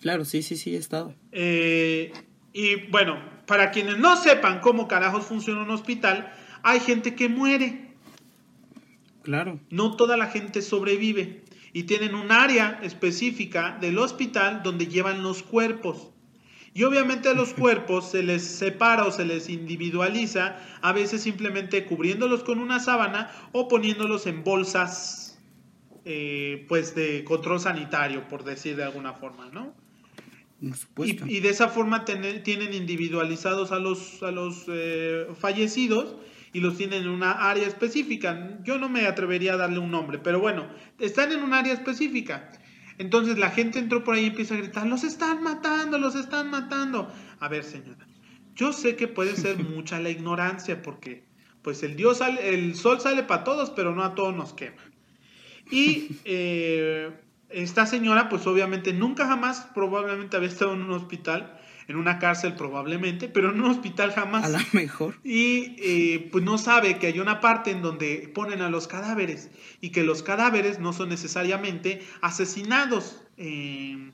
Claro, 0.01 0.25
sí, 0.25 0.41
sí, 0.43 0.57
sí, 0.57 0.75
he 0.75 0.77
estado. 0.77 1.15
Eh, 1.31 2.11
y 2.51 2.75
bueno, 2.89 3.17
para 3.45 3.71
quienes 3.71 3.97
no 3.97 4.17
sepan 4.17 4.59
cómo 4.59 4.89
carajos 4.89 5.23
funciona 5.23 5.61
un 5.61 5.71
hospital, 5.71 6.33
hay 6.63 6.81
gente 6.81 7.15
que 7.15 7.29
muere. 7.29 7.93
Claro. 9.23 9.61
No 9.69 9.95
toda 9.95 10.17
la 10.17 10.27
gente 10.27 10.61
sobrevive. 10.61 11.45
Y 11.71 11.83
tienen 11.83 12.13
un 12.13 12.33
área 12.33 12.81
específica 12.83 13.77
del 13.79 13.99
hospital 13.99 14.63
donde 14.63 14.87
llevan 14.87 15.23
los 15.23 15.43
cuerpos. 15.43 16.09
Y 16.79 16.83
obviamente 16.85 17.27
a 17.27 17.33
los 17.33 17.53
cuerpos 17.53 18.09
se 18.11 18.23
les 18.23 18.41
separa 18.41 19.03
o 19.03 19.11
se 19.11 19.25
les 19.25 19.49
individualiza, 19.49 20.57
a 20.81 20.93
veces 20.93 21.21
simplemente 21.21 21.83
cubriéndolos 21.83 22.41
con 22.45 22.57
una 22.57 22.79
sábana 22.79 23.29
o 23.51 23.67
poniéndolos 23.67 24.25
en 24.27 24.45
bolsas, 24.45 25.37
eh, 26.05 26.65
pues 26.69 26.95
de 26.95 27.25
control 27.25 27.59
sanitario, 27.59 28.29
por 28.29 28.45
decir 28.45 28.77
de 28.77 28.85
alguna 28.85 29.11
forma, 29.11 29.49
¿no? 29.51 29.75
Y, 31.27 31.35
y 31.37 31.39
de 31.41 31.49
esa 31.49 31.67
forma 31.67 32.05
tener- 32.05 32.43
tienen 32.43 32.73
individualizados 32.73 33.73
a 33.73 33.79
los, 33.79 34.23
a 34.23 34.31
los 34.31 34.63
eh, 34.69 35.27
fallecidos 35.37 36.15
y 36.53 36.61
los 36.61 36.77
tienen 36.77 37.03
en 37.03 37.09
una 37.09 37.49
área 37.49 37.67
específica. 37.67 38.57
Yo 38.63 38.79
no 38.79 38.87
me 38.87 39.05
atrevería 39.05 39.55
a 39.55 39.57
darle 39.57 39.79
un 39.79 39.91
nombre, 39.91 40.17
pero 40.17 40.39
bueno, 40.39 40.69
están 40.97 41.33
en 41.33 41.43
un 41.43 41.53
área 41.53 41.73
específica. 41.73 42.53
Entonces 42.99 43.39
la 43.39 43.49
gente 43.49 43.79
entró 43.79 44.03
por 44.03 44.15
ahí 44.15 44.25
y 44.25 44.27
empieza 44.27 44.53
a 44.53 44.57
gritar, 44.57 44.85
los 44.85 45.05
están 45.05 45.41
matando, 45.41 45.97
los 45.97 46.15
están 46.15 46.51
matando. 46.51 47.11
A 47.39 47.47
ver, 47.47 47.63
señora, 47.63 48.05
yo 48.55 48.73
sé 48.73 48.97
que 48.97 49.07
puede 49.07 49.37
ser 49.37 49.57
mucha 49.63 49.99
la 49.99 50.09
ignorancia 50.09 50.81
porque 50.81 51.23
pues 51.61 51.81
el 51.81 51.95
dios 51.95 52.17
sale, 52.17 52.53
el 52.53 52.75
sol 52.75 52.99
sale 52.99 53.23
para 53.23 53.45
todos, 53.45 53.69
pero 53.71 53.95
no 53.95 54.03
a 54.03 54.15
todos 54.15 54.35
nos 54.35 54.53
quema. 54.53 54.83
Y 55.71 56.17
eh, 56.25 57.09
esta 57.47 57.85
señora, 57.85 58.27
pues 58.27 58.45
obviamente 58.45 58.91
nunca 58.91 59.27
jamás 59.27 59.69
probablemente 59.73 60.35
había 60.35 60.49
estado 60.49 60.73
en 60.73 60.81
un 60.81 60.91
hospital, 60.91 61.57
en 61.89 61.95
una 61.97 62.19
cárcel 62.19 62.53
probablemente, 62.53 63.27
pero 63.27 63.49
en 63.51 63.59
un 63.59 63.71
hospital 63.71 64.11
jamás. 64.11 64.45
A 64.45 64.49
lo 64.49 64.59
mejor. 64.73 65.15
Y 65.23 65.75
eh, 65.79 66.29
pues 66.31 66.43
no 66.43 66.59
sabe 66.59 66.99
que 66.99 67.07
hay 67.07 67.19
una 67.19 67.41
parte 67.41 67.71
en 67.71 67.81
donde 67.81 68.31
ponen 68.33 68.61
a 68.61 68.69
los 68.69 68.87
cadáveres 68.87 69.49
y 69.81 69.89
que 69.89 70.03
los 70.03 70.21
cadáveres 70.21 70.79
no 70.79 70.93
son 70.93 71.09
necesariamente 71.09 72.01
asesinados 72.21 73.23
en, 73.37 74.13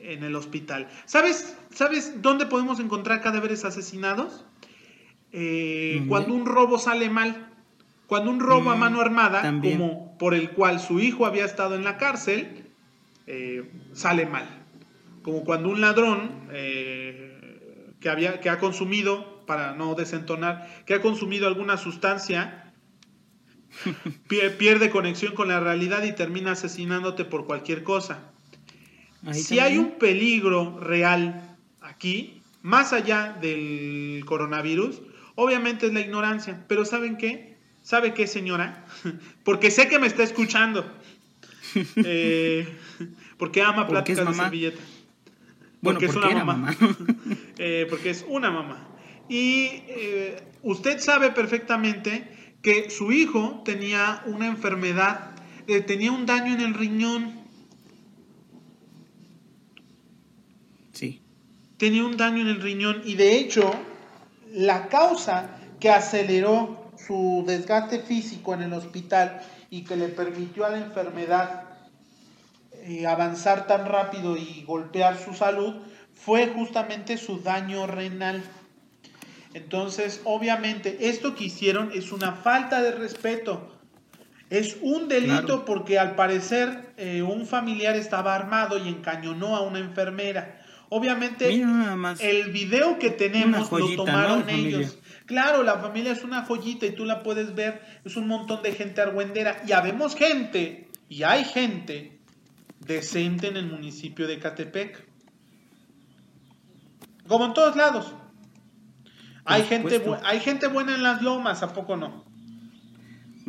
en 0.00 0.24
el 0.24 0.34
hospital. 0.34 0.88
¿Sabes, 1.06 1.56
¿Sabes 1.72 2.20
dónde 2.20 2.46
podemos 2.46 2.80
encontrar 2.80 3.22
cadáveres 3.22 3.64
asesinados? 3.64 4.44
Eh, 5.32 6.04
cuando 6.08 6.34
un 6.34 6.46
robo 6.46 6.78
sale 6.78 7.08
mal. 7.10 7.48
Cuando 8.08 8.30
un 8.32 8.40
robo 8.40 8.70
a 8.72 8.76
Mm, 8.76 8.80
mano 8.80 9.00
armada, 9.00 9.40
también. 9.40 9.78
como 9.78 10.18
por 10.18 10.34
el 10.34 10.50
cual 10.50 10.78
su 10.80 10.98
hijo 11.00 11.26
había 11.26 11.44
estado 11.44 11.74
en 11.76 11.84
la 11.84 11.96
cárcel, 11.96 12.66
eh, 13.28 13.70
sale 13.92 14.26
mal. 14.26 14.63
Como 15.24 15.42
cuando 15.42 15.70
un 15.70 15.80
ladrón 15.80 16.30
eh, 16.52 17.90
que, 17.98 18.08
había, 18.08 18.40
que 18.40 18.50
ha 18.50 18.58
consumido, 18.60 19.44
para 19.46 19.74
no 19.74 19.94
desentonar, 19.96 20.84
que 20.86 20.94
ha 20.94 21.00
consumido 21.00 21.48
alguna 21.48 21.76
sustancia, 21.76 22.72
pie- 24.28 24.50
pierde 24.56 24.90
conexión 24.90 25.34
con 25.34 25.48
la 25.48 25.58
realidad 25.60 26.04
y 26.04 26.12
termina 26.12 26.52
asesinándote 26.52 27.24
por 27.24 27.46
cualquier 27.46 27.82
cosa. 27.82 28.30
Ahí 29.26 29.34
si 29.42 29.58
hay 29.58 29.78
un 29.78 29.98
peligro 29.98 30.78
real 30.78 31.56
aquí, 31.80 32.42
más 32.62 32.92
allá 32.92 33.36
del 33.40 34.22
coronavirus, 34.26 35.00
obviamente 35.34 35.86
es 35.86 35.94
la 35.94 36.00
ignorancia. 36.00 36.64
Pero 36.68 36.84
¿saben 36.84 37.16
qué? 37.16 37.56
¿Sabe 37.82 38.12
qué, 38.14 38.26
señora? 38.26 38.84
Porque 39.44 39.70
sé 39.70 39.88
que 39.88 39.98
me 39.98 40.06
está 40.06 40.22
escuchando. 40.22 40.84
Eh, 41.96 42.68
porque 43.36 43.60
ama 43.60 43.88
Porque 43.88 44.12
es 44.12 44.18
pláticas 44.20 44.36
de 44.36 44.42
servilleta. 44.44 44.80
Bueno, 45.84 46.00
porque 46.00 46.06
es 46.06 46.16
una 46.16 46.44
mamá. 46.44 46.76
Eh, 47.56 47.86
porque 47.88 48.10
es 48.10 48.24
una 48.28 48.50
mamá. 48.50 48.88
Y 49.28 49.68
eh, 49.86 50.42
usted 50.62 50.98
sabe 50.98 51.30
perfectamente 51.30 52.26
que 52.62 52.90
su 52.90 53.12
hijo 53.12 53.62
tenía 53.64 54.22
una 54.26 54.48
enfermedad, 54.48 55.30
eh, 55.68 55.80
tenía 55.80 56.10
un 56.10 56.26
daño 56.26 56.52
en 56.52 56.60
el 56.60 56.74
riñón, 56.74 57.32
sí. 60.92 61.22
tenía 61.76 62.04
un 62.04 62.16
daño 62.16 62.40
en 62.40 62.48
el 62.48 62.60
riñón 62.60 63.02
y 63.04 63.14
de 63.14 63.38
hecho 63.38 63.72
la 64.52 64.88
causa 64.88 65.58
que 65.78 65.90
aceleró 65.90 66.90
su 66.98 67.44
desgaste 67.46 68.00
físico 68.00 68.54
en 68.54 68.62
el 68.62 68.72
hospital 68.72 69.42
y 69.70 69.84
que 69.84 69.96
le 69.96 70.08
permitió 70.08 70.64
a 70.64 70.70
la 70.70 70.78
enfermedad 70.78 71.63
eh, 72.86 73.06
avanzar 73.06 73.66
tan 73.66 73.86
rápido 73.86 74.36
y 74.36 74.62
golpear 74.66 75.18
su 75.18 75.32
salud 75.32 75.74
fue 76.14 76.48
justamente 76.48 77.16
su 77.16 77.40
daño 77.40 77.86
renal. 77.86 78.42
Entonces, 79.54 80.20
obviamente, 80.24 81.08
esto 81.08 81.34
que 81.34 81.44
hicieron 81.44 81.92
es 81.94 82.12
una 82.12 82.32
falta 82.32 82.82
de 82.82 82.92
respeto. 82.92 83.70
Es 84.50 84.76
un 84.82 85.08
delito 85.08 85.46
Claro. 85.46 85.64
porque 85.64 85.98
al 85.98 86.14
parecer 86.14 86.92
eh, 86.96 87.22
un 87.22 87.46
familiar 87.46 87.96
estaba 87.96 88.34
armado 88.34 88.78
y 88.78 88.88
encañonó 88.88 89.56
a 89.56 89.62
una 89.62 89.78
enfermera. 89.78 90.60
Obviamente, 90.90 91.48
el 92.20 92.50
video 92.52 92.98
que 92.98 93.10
tenemos 93.10 93.68
joyita, 93.68 93.96
lo 93.96 94.04
tomaron 94.04 94.50
ellos. 94.50 94.98
Claro, 95.26 95.62
la 95.62 95.78
familia 95.78 96.12
es 96.12 96.22
una 96.22 96.44
joyita 96.44 96.84
y 96.84 96.90
tú 96.90 97.06
la 97.06 97.22
puedes 97.22 97.54
ver. 97.54 97.80
Es 98.04 98.16
un 98.16 98.28
montón 98.28 98.62
de 98.62 98.72
gente 98.72 99.00
argüendera. 99.00 99.62
Y 99.66 99.72
habemos 99.72 100.14
gente, 100.14 100.88
y 101.08 101.22
hay 101.22 101.44
gente 101.44 102.13
decente 102.86 103.48
en 103.48 103.56
el 103.56 103.66
municipio 103.66 104.26
de 104.26 104.38
Catepec. 104.38 105.06
Como 107.26 107.46
en 107.46 107.54
todos 107.54 107.76
lados. 107.76 108.12
Hay 109.44 109.62
gente, 109.64 110.02
hay 110.24 110.40
gente 110.40 110.68
buena 110.68 110.94
en 110.94 111.02
las 111.02 111.22
lomas, 111.22 111.62
¿a 111.62 111.72
poco 111.72 111.96
no? 111.96 112.24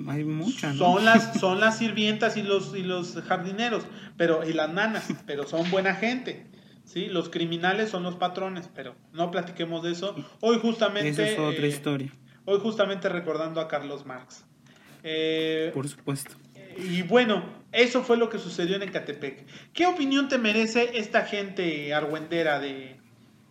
Hay 0.07 0.25
mucha, 0.25 0.73
¿no? 0.73 0.77
Son 0.77 1.05
las, 1.05 1.33
son 1.39 1.59
las 1.59 1.77
sirvientas 1.77 2.35
y 2.35 2.43
los, 2.43 2.75
y 2.75 2.83
los 2.83 3.21
jardineros, 3.23 3.85
pero, 4.17 4.47
y 4.47 4.53
las 4.53 4.71
nanas, 4.73 5.07
pero 5.25 5.47
son 5.47 5.69
buena 5.71 5.95
gente. 5.95 6.47
¿sí? 6.83 7.07
Los 7.07 7.29
criminales 7.29 7.89
son 7.89 8.03
los 8.03 8.15
patrones, 8.15 8.69
pero 8.73 8.95
no 9.13 9.31
platiquemos 9.31 9.83
de 9.83 9.91
eso. 9.91 10.15
Hoy 10.41 10.59
justamente, 10.59 11.09
Esa 11.09 11.27
es 11.27 11.39
otra 11.39 11.65
eh, 11.65 11.69
historia, 11.69 12.11
hoy 12.45 12.59
justamente 12.59 13.09
recordando 13.09 13.61
a 13.61 13.67
Carlos 13.67 14.05
Marx. 14.05 14.45
Eh, 15.03 15.71
por 15.73 15.87
supuesto. 15.87 16.35
y 16.77 17.03
bueno, 17.03 17.43
eso 17.75 18.03
fue 18.03 18.17
lo 18.17 18.29
que 18.29 18.39
sucedió 18.39 18.75
en 18.75 18.83
Ecatepec. 18.83 19.45
¿Qué 19.73 19.85
opinión 19.85 20.27
te 20.29 20.37
merece 20.37 20.97
esta 20.97 21.25
gente 21.25 21.93
argüendera 21.93 22.59
de, 22.59 22.95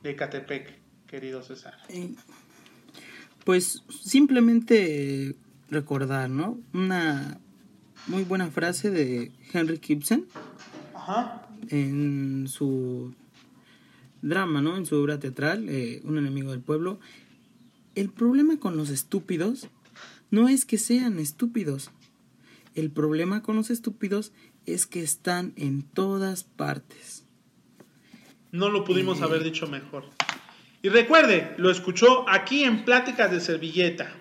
de 0.03 0.11
Ecatepec, 0.11 0.75
querido 1.07 1.43
César? 1.43 1.75
Eh, 1.89 2.15
Pues 3.45 3.83
simplemente 4.03 5.37
recordar, 5.71 6.31
¿no? 6.31 6.59
Una 6.73 7.39
muy 8.07 8.23
buena 8.25 8.51
frase 8.51 8.91
de 8.91 9.33
Henry 9.53 9.79
Gibson 9.83 10.27
Ajá. 10.95 11.47
en 11.69 12.47
su 12.49 13.15
drama, 14.23 14.63
¿no? 14.63 14.77
En 14.77 14.87
su 14.87 14.97
obra 14.97 15.19
teatral, 15.19 15.69
eh, 15.69 16.01
Un 16.05 16.17
enemigo 16.19 16.51
del 16.53 16.61
pueblo. 16.61 16.99
El 17.95 18.09
problema 18.11 18.59
con 18.59 18.77
los 18.77 18.89
estúpidos 18.91 19.69
no 20.31 20.49
es 20.49 20.65
que 20.65 20.79
sean 20.79 21.19
estúpidos. 21.19 21.91
El 22.75 22.91
problema 22.91 23.43
con 23.43 23.57
los 23.57 23.71
estúpidos 23.71 24.33
es 24.67 24.87
que 24.87 25.03
están 25.03 25.53
en 25.57 25.83
todas 25.83 26.45
partes. 26.45 27.25
No 28.51 28.69
lo 28.69 28.85
pudimos 28.85 29.21
Eh. 29.21 29.25
haber 29.25 29.43
dicho 29.45 29.67
mejor. 29.67 30.05
Y 30.83 30.89
recuerde, 30.89 31.55
lo 31.57 31.71
escuchó 31.71 32.29
aquí 32.29 32.65
en 32.65 32.85
Pláticas 32.85 33.31
de 33.31 33.41
Servilleta. 33.41 34.13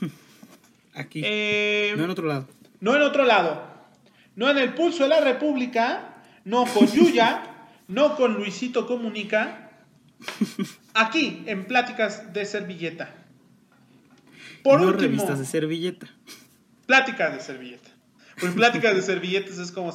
Aquí, 0.94 1.22
Eh, 1.24 1.94
no 1.96 2.04
en 2.04 2.10
otro 2.10 2.26
lado. 2.26 2.48
no 2.80 2.94
en 2.96 3.02
otro 3.02 3.24
lado. 3.24 3.66
No 4.36 4.50
en 4.50 4.58
el 4.58 4.74
pulso 4.74 5.04
de 5.04 5.08
la 5.10 5.20
República. 5.20 6.22
No 6.44 6.64
con 6.66 6.86
Yuya. 6.92 7.44
no 7.88 8.16
con 8.16 8.34
Luisito 8.34 8.86
Comunica, 8.86 9.70
aquí 10.94 11.42
en 11.46 11.64
Pláticas 11.66 12.32
de 12.34 12.44
Servilleta. 12.44 13.14
Por 14.62 14.80
no 14.80 14.92
revistas 14.92 15.38
de 15.38 15.44
servilleta. 15.44 16.08
Pláticas 16.86 17.34
de 17.34 17.40
servilleta. 17.40 17.90
Pues 18.40 18.52
pláticas 18.54 18.94
de 18.94 19.02
servilletas 19.02 19.58
es 19.58 19.72
como... 19.72 19.92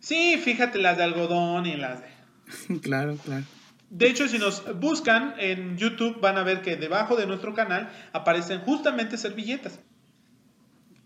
Sí, 0.00 0.38
fíjate 0.42 0.78
las 0.78 0.96
de 0.96 1.04
algodón 1.04 1.66
y 1.66 1.76
las 1.76 2.00
de... 2.00 2.80
claro, 2.80 3.16
claro. 3.24 3.44
De 3.90 4.08
hecho, 4.08 4.28
si 4.28 4.38
nos 4.38 4.78
buscan 4.78 5.34
en 5.38 5.78
YouTube 5.78 6.20
van 6.20 6.36
a 6.36 6.42
ver 6.42 6.60
que 6.60 6.76
debajo 6.76 7.16
de 7.16 7.26
nuestro 7.26 7.54
canal 7.54 7.90
aparecen 8.12 8.60
justamente 8.60 9.16
servilletas. 9.16 9.80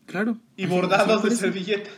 Claro. 0.06 0.38
Y 0.56 0.66
bordados 0.66 1.22
de 1.22 1.30
servilleta. 1.30 1.90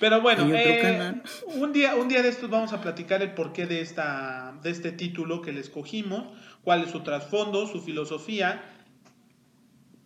Pero 0.00 0.22
bueno, 0.22 0.48
eh, 0.50 1.20
un, 1.56 1.74
día, 1.74 1.94
un 1.94 2.08
día 2.08 2.22
de 2.22 2.30
estos 2.30 2.48
vamos 2.48 2.72
a 2.72 2.80
platicar 2.80 3.20
el 3.20 3.34
porqué 3.34 3.66
de, 3.66 3.82
esta, 3.82 4.58
de 4.62 4.70
este 4.70 4.92
título 4.92 5.42
que 5.42 5.52
le 5.52 5.60
escogimos, 5.60 6.32
cuál 6.64 6.84
es 6.84 6.90
su 6.90 7.00
trasfondo, 7.00 7.66
su 7.66 7.82
filosofía. 7.82 8.62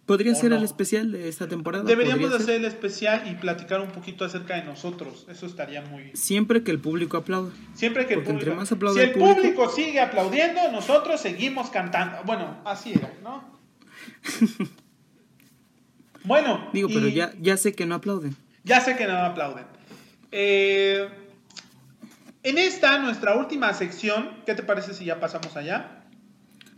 Podría 0.07 0.35
ser 0.35 0.53
el 0.53 0.63
especial 0.63 1.13
de 1.13 1.29
esta 1.29 1.49
temporada. 1.49 1.85
Deberíamos 1.85 2.33
hacer 2.35 2.57
el 2.57 2.67
especial 2.67 3.23
y 3.27 3.37
platicar 3.37 3.81
un 3.81 3.91
poquito 3.91 4.27
acerca 4.27 4.57
de 4.57 4.65
nosotros. 4.65 5.27
Eso 5.31 5.47
estaría 5.47 5.81
muy. 5.81 6.11
Siempre 6.13 6.63
que 6.63 6.71
el 6.71 6.79
público 6.79 7.17
aplaude. 7.17 7.53
Siempre 7.75 8.07
que 8.07 8.15
el 8.15 8.23
público. 8.23 8.51
Entre 8.51 8.55
más 8.55 8.69
si 8.69 9.01
el 9.01 9.13
público... 9.13 9.35
público 9.35 9.71
sigue 9.71 10.01
aplaudiendo, 10.01 10.71
nosotros 10.71 11.21
seguimos 11.21 11.71
cantando. 11.71 12.19
Bueno, 12.25 12.61
así 12.67 12.93
era, 12.93 13.15
¿no? 13.23 13.45
bueno. 16.25 16.69
Digo, 16.75 16.89
pero 16.93 17.09
ya, 17.09 17.33
ya 17.41 17.57
sé 17.57 17.73
que 17.73 17.87
no 17.87 17.95
aplauden. 17.95 18.37
Ya 18.63 18.83
sé 18.83 18.97
que 18.97 19.07
no 19.07 19.17
aplauden. 19.17 19.65
Eh, 20.33 21.09
en 22.43 22.59
esta, 22.59 22.99
nuestra 22.99 23.37
última 23.37 23.73
sección, 23.73 24.33
¿qué 24.45 24.55
te 24.55 24.63
parece 24.63 24.93
si 24.93 25.07
ya 25.07 25.19
pasamos 25.19 25.57
allá? 25.57 26.04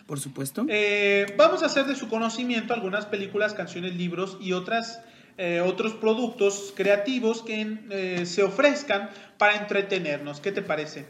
Por 0.07 0.21
supuesto. 0.21 0.67
Eh, 0.69 1.27
vamos 1.37 1.63
a 1.63 1.67
hacer 1.67 1.87
de 1.87 1.97
su 1.97 2.09
conocimiento 2.09 2.73
algunas 2.75 3.07
películas, 3.07 3.55
canciones, 3.55 3.97
libros 3.97 4.39
y 4.41 4.53
otras, 4.53 5.03
eh, 5.37 5.61
otros 5.61 5.95
productos 5.95 6.73
creativos 6.77 7.43
que 7.43 8.25
se 8.25 8.43
ofrezcan 8.43 9.11
para 9.37 9.57
entretenernos. 9.57 10.41
¿Qué 10.41 10.53
te 10.53 10.63
parece? 10.63 11.07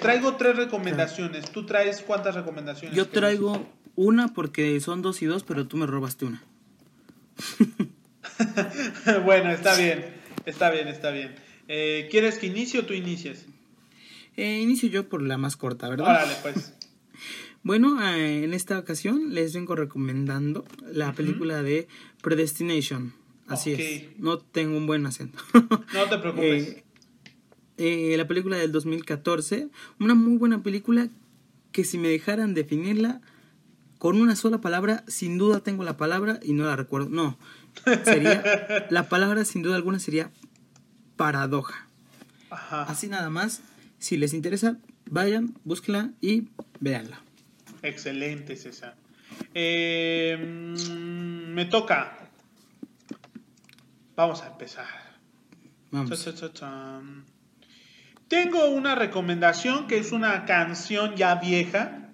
traigo 0.00 0.36
tres 0.36 0.56
recomendaciones. 0.56 1.50
¿Tú 1.50 1.66
traes 1.66 2.02
cuántas 2.02 2.34
recomendaciones? 2.34 2.96
Yo 2.96 3.08
traigo 3.08 3.66
una 3.96 4.28
porque 4.28 4.80
son 4.80 5.02
dos 5.02 5.22
y 5.22 5.26
dos, 5.26 5.42
pero 5.42 5.66
tú 5.66 5.76
me 5.76 5.86
robaste 5.86 6.24
una. 6.26 6.42
bueno, 9.24 9.50
está 9.50 9.76
bien. 9.76 10.22
Está 10.44 10.70
bien, 10.70 10.88
está 10.88 11.10
bien. 11.10 11.34
Eh, 11.68 12.08
¿Quieres 12.10 12.38
que 12.38 12.46
inicie 12.46 12.80
o 12.80 12.86
tú 12.86 12.94
inicies? 12.94 13.46
Eh, 14.36 14.60
inicio 14.60 14.88
yo 14.88 15.08
por 15.08 15.22
la 15.22 15.38
más 15.38 15.56
corta, 15.56 15.88
¿verdad? 15.88 16.08
Órale, 16.08 16.34
pues. 16.42 16.74
Bueno, 17.62 18.02
eh, 18.02 18.44
en 18.44 18.54
esta 18.54 18.78
ocasión 18.78 19.34
les 19.34 19.54
vengo 19.54 19.76
recomendando 19.76 20.64
la 20.92 21.12
película 21.12 21.62
de 21.62 21.88
Predestination. 22.22 23.14
Así 23.46 23.72
es. 23.72 24.18
No 24.18 24.38
tengo 24.38 24.76
un 24.76 24.86
buen 24.86 25.06
acento. 25.06 25.38
no 25.52 26.08
te 26.08 26.18
preocupes. 26.18 26.82
Eh, 27.78 28.14
la 28.16 28.26
película 28.26 28.56
del 28.56 28.72
2014. 28.72 29.68
Una 30.00 30.14
muy 30.14 30.36
buena 30.36 30.62
película 30.62 31.08
que 31.72 31.84
si 31.84 31.98
me 31.98 32.08
dejaran 32.08 32.54
definirla 32.54 33.20
con 33.98 34.20
una 34.20 34.36
sola 34.36 34.60
palabra, 34.60 35.04
sin 35.06 35.38
duda 35.38 35.60
tengo 35.60 35.84
la 35.84 35.96
palabra 35.96 36.40
y 36.42 36.52
no 36.54 36.64
la 36.64 36.76
recuerdo. 36.76 37.08
No, 37.08 37.38
sería, 38.04 38.86
la 38.90 39.08
palabra 39.08 39.44
sin 39.44 39.62
duda 39.62 39.76
alguna 39.76 40.00
sería 40.00 40.30
paradoja. 41.16 41.86
Así 42.50 43.06
nada 43.06 43.30
más, 43.30 43.62
si 43.98 44.16
les 44.16 44.34
interesa, 44.34 44.76
vayan, 45.08 45.54
búsquenla 45.64 46.10
y 46.20 46.48
véanla. 46.80 47.22
Excelente, 47.82 48.56
César. 48.56 48.94
Eh, 49.54 50.36
mm, 50.38 51.52
me 51.54 51.64
toca. 51.66 52.18
Vamos 54.14 54.42
a 54.42 54.48
empezar. 54.48 54.86
Vamos. 55.90 56.26
Tengo 58.28 58.66
una 58.70 58.94
recomendación 58.94 59.86
que 59.86 59.98
es 59.98 60.12
una 60.12 60.44
canción 60.46 61.16
ya 61.16 61.34
vieja, 61.34 62.10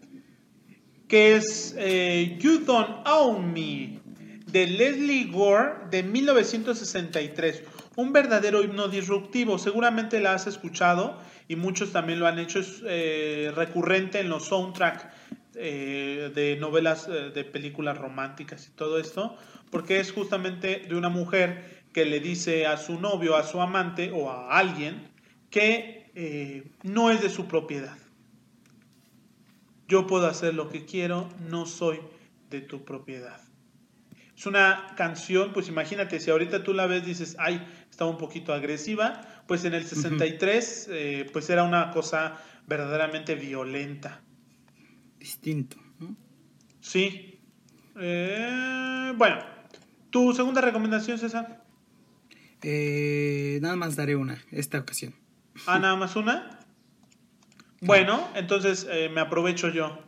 que 1.07 1.37
es 1.37 1.75
eh, 1.79 2.37
You 2.41 2.65
Don't 2.65 3.07
Own 3.07 3.53
Me, 3.53 4.01
de 4.47 4.67
Leslie 4.67 5.31
Gore, 5.31 5.89
de 5.91 6.03
1963 6.03 7.63
un 7.99 8.13
verdadero 8.13 8.63
himno 8.63 8.87
disruptivo. 8.87 9.59
Seguramente 9.59 10.21
la 10.21 10.35
has 10.35 10.47
escuchado 10.47 11.19
y 11.49 11.57
muchos 11.57 11.91
también 11.91 12.21
lo 12.21 12.29
han 12.29 12.39
hecho. 12.39 12.61
Es 12.61 12.81
eh, 12.87 13.53
recurrente 13.57 14.21
en 14.21 14.29
los 14.29 14.45
soundtracks 14.45 15.05
eh, 15.59 16.31
de 16.35 16.57
novelas, 16.57 17.09
eh, 17.09 17.31
de 17.31 17.45
películas 17.45 17.99
románticas 17.99 18.69
y 18.69 18.71
todo 18.71 18.99
esto, 18.99 19.37
porque 19.71 20.01
es 20.01 20.13
justamente 20.13 20.85
de 20.89 20.95
una 20.95 21.09
mujer 21.09 21.83
que 21.93 22.05
le 22.05 22.21
dice 22.21 22.67
a 22.67 22.77
su 22.77 23.01
novio, 23.01 23.37
a 23.37 23.43
su 23.43 23.61
amante 23.61 24.11
o 24.13 24.31
a 24.31 24.57
alguien 24.59 25.09
que 25.51 25.99
no 26.83 27.13
es 27.13 27.23
de 27.23 27.31
su 27.31 27.47
propiedad. 27.47 27.97
Yo 29.87 30.09
puedo 30.09 30.27
hacer 30.27 30.55
lo 30.55 30.69
que 30.69 30.85
quiero, 30.85 31.29
no 31.49 31.65
soy 31.65 32.01
de 32.51 32.61
tu 32.61 32.85
propiedad. 32.85 33.41
Es 34.39 34.47
una 34.47 34.95
canción, 34.97 35.53
pues 35.53 35.69
imagínate, 35.69 36.21
si 36.21 36.31
ahorita 36.31 36.63
tú 36.63 36.73
la 36.73 36.87
ves, 36.87 37.05
dices, 37.05 37.35
ay, 37.41 37.61
estaba 37.91 38.09
un 38.09 38.19
poquito 38.19 38.53
agresiva, 38.53 39.21
pues 39.49 39.65
en 39.65 39.75
el 39.75 39.85
63, 39.85 40.89
eh, 40.93 41.31
pues 41.33 41.51
era 41.51 41.65
una 41.65 41.91
cosa 41.91 42.37
verdaderamente 42.69 43.35
violenta. 43.35 44.23
Distinto. 45.19 45.77
Sí. 46.81 47.39
Eh, 47.99 49.13
bueno, 49.17 49.39
¿tu 50.11 50.33
segunda 50.33 50.61
recomendación, 50.61 51.19
César? 51.19 51.65
Eh, 52.63 53.59
nada 53.63 53.77
más 53.77 53.97
daré 53.97 54.17
una, 54.17 54.43
esta 54.51 54.79
ocasión. 54.79 55.15
Ah, 55.67 55.79
nada 55.79 55.97
más 55.97 56.17
una. 56.17 56.51
Bueno, 57.81 58.29
entonces 58.35 58.89
me 59.15 59.21
aprovecho 59.21 59.69
yo. 59.69 60.03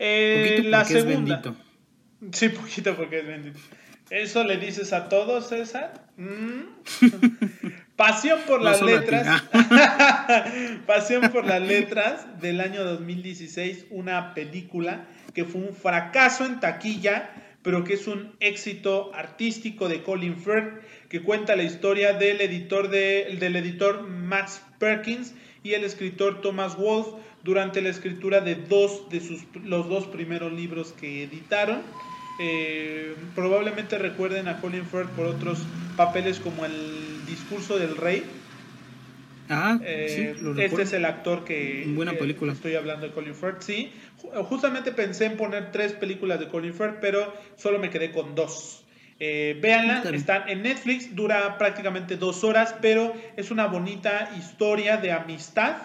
la 0.00 0.84
segunda. 0.84 1.40
Sí, 2.32 2.48
poquito 2.48 2.96
porque 2.96 3.20
es 3.20 3.26
bendito. 3.28 3.60
¿Eso 4.10 4.42
le 4.42 4.56
dices 4.56 4.92
a 4.92 5.08
todos, 5.08 5.48
César? 5.48 6.08
Mm. 6.16 6.62
Pasión 7.96 8.40
por 8.46 8.60
las 8.62 8.82
letras. 8.82 9.42
Pasión 10.86 11.30
por 11.30 11.46
las 11.46 11.62
letras 11.62 12.26
del 12.42 12.60
año 12.60 12.84
2016, 12.84 13.86
una 13.90 14.34
película 14.34 15.06
que 15.32 15.44
fue 15.44 15.62
un 15.62 15.74
fracaso 15.74 16.44
en 16.44 16.60
taquilla, 16.60 17.30
pero 17.62 17.84
que 17.84 17.94
es 17.94 18.06
un 18.06 18.36
éxito 18.40 19.12
artístico 19.14 19.88
de 19.88 20.02
Colin 20.02 20.36
Firth, 20.36 20.82
que 21.08 21.22
cuenta 21.22 21.56
la 21.56 21.62
historia 21.62 22.12
del 22.12 22.42
editor, 22.42 22.90
de, 22.90 23.36
del 23.40 23.56
editor 23.56 24.06
Max 24.06 24.60
Perkins 24.78 25.34
y 25.62 25.72
el 25.72 25.82
escritor 25.82 26.42
Thomas 26.42 26.76
Wolfe 26.76 27.12
durante 27.44 27.80
la 27.80 27.88
escritura 27.88 28.42
de 28.42 28.56
dos 28.56 29.08
de 29.08 29.20
sus, 29.20 29.44
los 29.64 29.88
dos 29.88 30.06
primeros 30.06 30.52
libros 30.52 30.92
que 30.92 31.22
editaron. 31.22 31.80
Eh, 32.40 33.14
probablemente 33.34 33.96
recuerden 33.96 34.48
a 34.48 34.60
Colin 34.60 34.84
Firth 34.84 35.08
por 35.10 35.24
otros 35.24 35.60
papeles 35.96 36.38
como 36.38 36.66
el 36.66 37.15
discurso 37.36 37.78
del 37.78 37.96
rey. 37.96 38.24
Ah, 39.48 39.78
eh, 39.84 40.34
este 40.58 40.82
es 40.82 40.92
el 40.92 41.04
actor 41.04 41.44
que 41.44 41.84
buena 41.94 42.14
película. 42.14 42.52
estoy 42.52 42.74
hablando 42.74 43.06
de 43.06 43.12
Colin 43.12 43.34
Firth, 43.34 43.60
sí. 43.60 43.92
Justamente 44.48 44.90
pensé 44.90 45.26
en 45.26 45.36
poner 45.36 45.70
tres 45.70 45.92
películas 45.92 46.40
de 46.40 46.48
Colin 46.48 46.74
Firth, 46.74 46.96
pero 47.00 47.32
solo 47.56 47.78
me 47.78 47.90
quedé 47.90 48.10
con 48.10 48.34
dos. 48.34 48.84
Eh, 49.18 49.58
véanla, 49.62 50.02
están 50.12 50.48
en 50.48 50.62
Netflix, 50.62 51.14
dura 51.14 51.56
prácticamente 51.58 52.16
dos 52.16 52.42
horas, 52.42 52.74
pero 52.82 53.14
es 53.36 53.50
una 53.50 53.66
bonita 53.66 54.30
historia 54.36 54.96
de 54.96 55.12
amistad. 55.12 55.76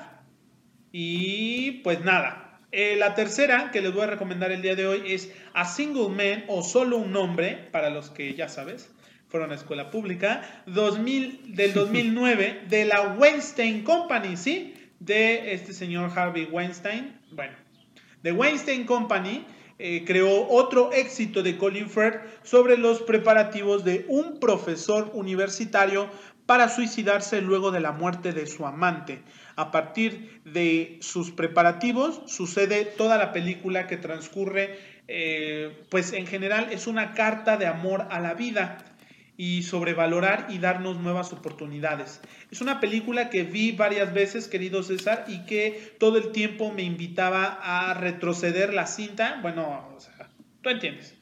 Y 0.91 1.81
pues 1.83 2.03
nada, 2.03 2.59
eh, 2.71 2.95
la 2.97 3.13
tercera 3.13 3.69
que 3.71 3.81
les 3.81 3.93
voy 3.93 4.03
a 4.03 4.07
recomendar 4.07 4.51
el 4.51 4.61
día 4.61 4.75
de 4.75 4.87
hoy 4.87 5.13
es 5.13 5.31
A 5.53 5.65
Single 5.65 6.09
Man 6.09 6.45
o 6.47 6.63
Solo 6.63 6.97
un 6.97 7.15
Hombre, 7.15 7.69
para 7.71 7.89
los 7.89 8.09
que 8.09 8.33
ya 8.33 8.49
sabes, 8.49 8.91
fueron 9.31 9.51
a 9.51 9.55
escuela 9.55 9.89
pública, 9.89 10.41
2000, 10.65 11.55
del 11.55 11.73
2009, 11.73 12.65
de 12.67 12.85
la 12.85 13.15
Weinstein 13.17 13.83
Company, 13.83 14.35
¿sí? 14.35 14.73
De 14.99 15.53
este 15.53 15.73
señor 15.73 16.11
Harvey 16.13 16.45
Weinstein. 16.51 17.17
Bueno, 17.31 17.53
de 18.21 18.33
Weinstein 18.33 18.85
Company 18.85 19.45
eh, 19.79 20.03
creó 20.05 20.47
otro 20.49 20.91
éxito 20.91 21.41
de 21.41 21.57
Colin 21.57 21.89
Firth 21.89 22.21
sobre 22.43 22.77
los 22.77 23.01
preparativos 23.01 23.85
de 23.85 24.05
un 24.09 24.39
profesor 24.39 25.09
universitario 25.13 26.09
para 26.45 26.67
suicidarse 26.67 27.41
luego 27.41 27.71
de 27.71 27.79
la 27.79 27.93
muerte 27.93 28.33
de 28.33 28.45
su 28.45 28.65
amante. 28.67 29.23
A 29.55 29.71
partir 29.71 30.41
de 30.43 30.97
sus 31.01 31.31
preparativos 31.31 32.21
sucede 32.27 32.83
toda 32.83 33.17
la 33.17 33.31
película 33.31 33.87
que 33.87 33.95
transcurre, 33.95 34.77
eh, 35.07 35.85
pues 35.89 36.13
en 36.13 36.27
general 36.27 36.67
es 36.71 36.87
una 36.87 37.13
carta 37.13 37.57
de 37.57 37.67
amor 37.67 38.07
a 38.11 38.19
la 38.19 38.33
vida. 38.33 38.90
Y 39.41 39.63
sobrevalorar 39.63 40.45
y 40.51 40.59
darnos 40.59 40.97
nuevas 40.99 41.33
oportunidades. 41.33 42.21
Es 42.51 42.61
una 42.61 42.79
película 42.79 43.31
que 43.31 43.41
vi 43.41 43.71
varias 43.71 44.13
veces, 44.13 44.47
querido 44.47 44.83
César, 44.83 45.25
y 45.27 45.45
que 45.45 45.95
todo 45.97 46.19
el 46.19 46.31
tiempo 46.31 46.71
me 46.71 46.83
invitaba 46.83 47.57
a 47.59 47.95
retroceder 47.95 48.71
la 48.71 48.85
cinta. 48.85 49.39
Bueno, 49.41 49.95
o 49.95 49.99
sea, 49.99 50.29
tú 50.61 50.69
entiendes. 50.69 51.15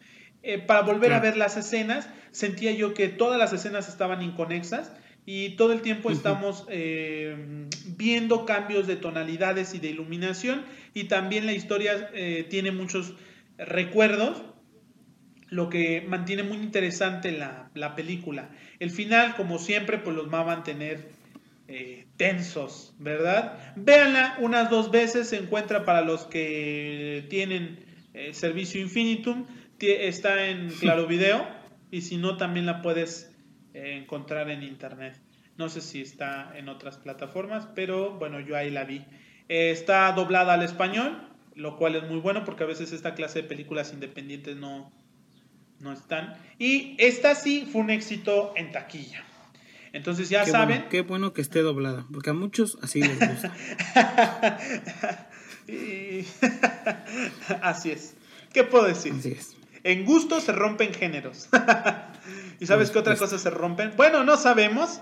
Eh, 0.43 0.57
para 0.57 0.81
volver 0.81 1.13
a 1.13 1.21
ver 1.21 1.37
las 1.37 1.55
escenas, 1.55 2.09
sentía 2.31 2.73
yo 2.73 2.93
que 2.93 3.07
todas 3.07 3.39
las 3.39 3.53
escenas 3.53 3.87
estaban 3.87 4.21
inconexas 4.21 4.91
y 5.25 5.51
todo 5.51 5.71
el 5.71 5.81
tiempo 5.81 6.11
estamos 6.11 6.65
eh, 6.67 7.69
viendo 7.95 8.45
cambios 8.45 8.85
de 8.85 8.97
tonalidades 8.97 9.73
y 9.73 9.79
de 9.79 9.91
iluminación 9.91 10.65
y 10.93 11.05
también 11.05 11.45
la 11.45 11.53
historia 11.53 12.09
eh, 12.13 12.45
tiene 12.49 12.73
muchos 12.73 13.13
recuerdos, 13.57 14.43
lo 15.49 15.69
que 15.69 16.01
mantiene 16.01 16.43
muy 16.43 16.57
interesante 16.57 17.31
la, 17.31 17.69
la, 17.73 17.95
película. 17.95 18.49
El 18.79 18.91
final, 18.91 19.35
como 19.35 19.59
siempre, 19.59 19.97
pues 19.97 20.15
los 20.15 20.31
va 20.33 20.41
a 20.41 20.45
mantener 20.45 21.09
eh, 21.67 22.05
tensos, 22.17 22.93
¿verdad? 22.99 23.57
Véanla 23.75 24.37
unas 24.39 24.69
dos 24.69 24.91
veces, 24.91 25.29
se 25.29 25.37
encuentra 25.37 25.85
para 25.85 26.01
los 26.01 26.25
que 26.25 27.25
tienen 27.29 27.85
servicio 28.31 28.81
Infinitum, 28.81 29.45
está 29.79 30.47
en 30.47 30.69
Claro 30.79 31.07
Video 31.07 31.47
y 31.91 32.01
si 32.01 32.17
no 32.17 32.37
también 32.37 32.65
la 32.65 32.81
puedes 32.81 33.31
encontrar 33.73 34.49
en 34.49 34.63
internet. 34.63 35.19
No 35.57 35.69
sé 35.69 35.81
si 35.81 36.01
está 36.01 36.53
en 36.55 36.69
otras 36.69 36.97
plataformas, 36.97 37.67
pero 37.75 38.11
bueno, 38.17 38.39
yo 38.39 38.55
ahí 38.55 38.69
la 38.69 38.85
vi. 38.85 39.05
Eh, 39.49 39.71
está 39.71 40.11
doblada 40.13 40.53
al 40.53 40.63
español, 40.63 41.21
lo 41.55 41.75
cual 41.75 41.95
es 41.95 42.03
muy 42.03 42.19
bueno 42.19 42.45
porque 42.45 42.63
a 42.63 42.67
veces 42.67 42.93
esta 42.93 43.13
clase 43.13 43.41
de 43.41 43.47
películas 43.47 43.91
independientes 43.93 44.55
no, 44.55 44.91
no 45.79 45.93
están. 45.93 46.35
Y 46.57 46.95
esta 46.97 47.35
sí 47.35 47.67
fue 47.71 47.81
un 47.81 47.89
éxito 47.89 48.53
en 48.55 48.71
taquilla. 48.71 49.23
Entonces 49.91 50.29
ya 50.29 50.45
saben. 50.45 50.85
qué 50.89 51.01
bueno 51.01 51.33
que 51.33 51.41
esté 51.41 51.61
doblada, 51.61 52.05
porque 52.13 52.29
a 52.29 52.33
muchos 52.33 52.77
así 52.81 53.01
les 53.01 53.19
gusta. 53.19 53.53
así 57.61 57.91
es. 57.91 58.15
¿Qué 58.53 58.63
puedo 58.63 58.85
decir? 58.85 59.13
Así 59.17 59.31
es. 59.31 59.55
En 59.83 60.05
gusto 60.05 60.41
se 60.41 60.51
rompen 60.51 60.93
géneros. 60.93 61.47
¿Y 62.59 62.65
sabes 62.65 62.91
qué 62.91 62.99
otra 62.99 63.15
cosa 63.15 63.37
se 63.39 63.49
rompen? 63.49 63.93
Bueno, 63.95 64.23
no 64.23 64.35
sabemos. 64.35 65.01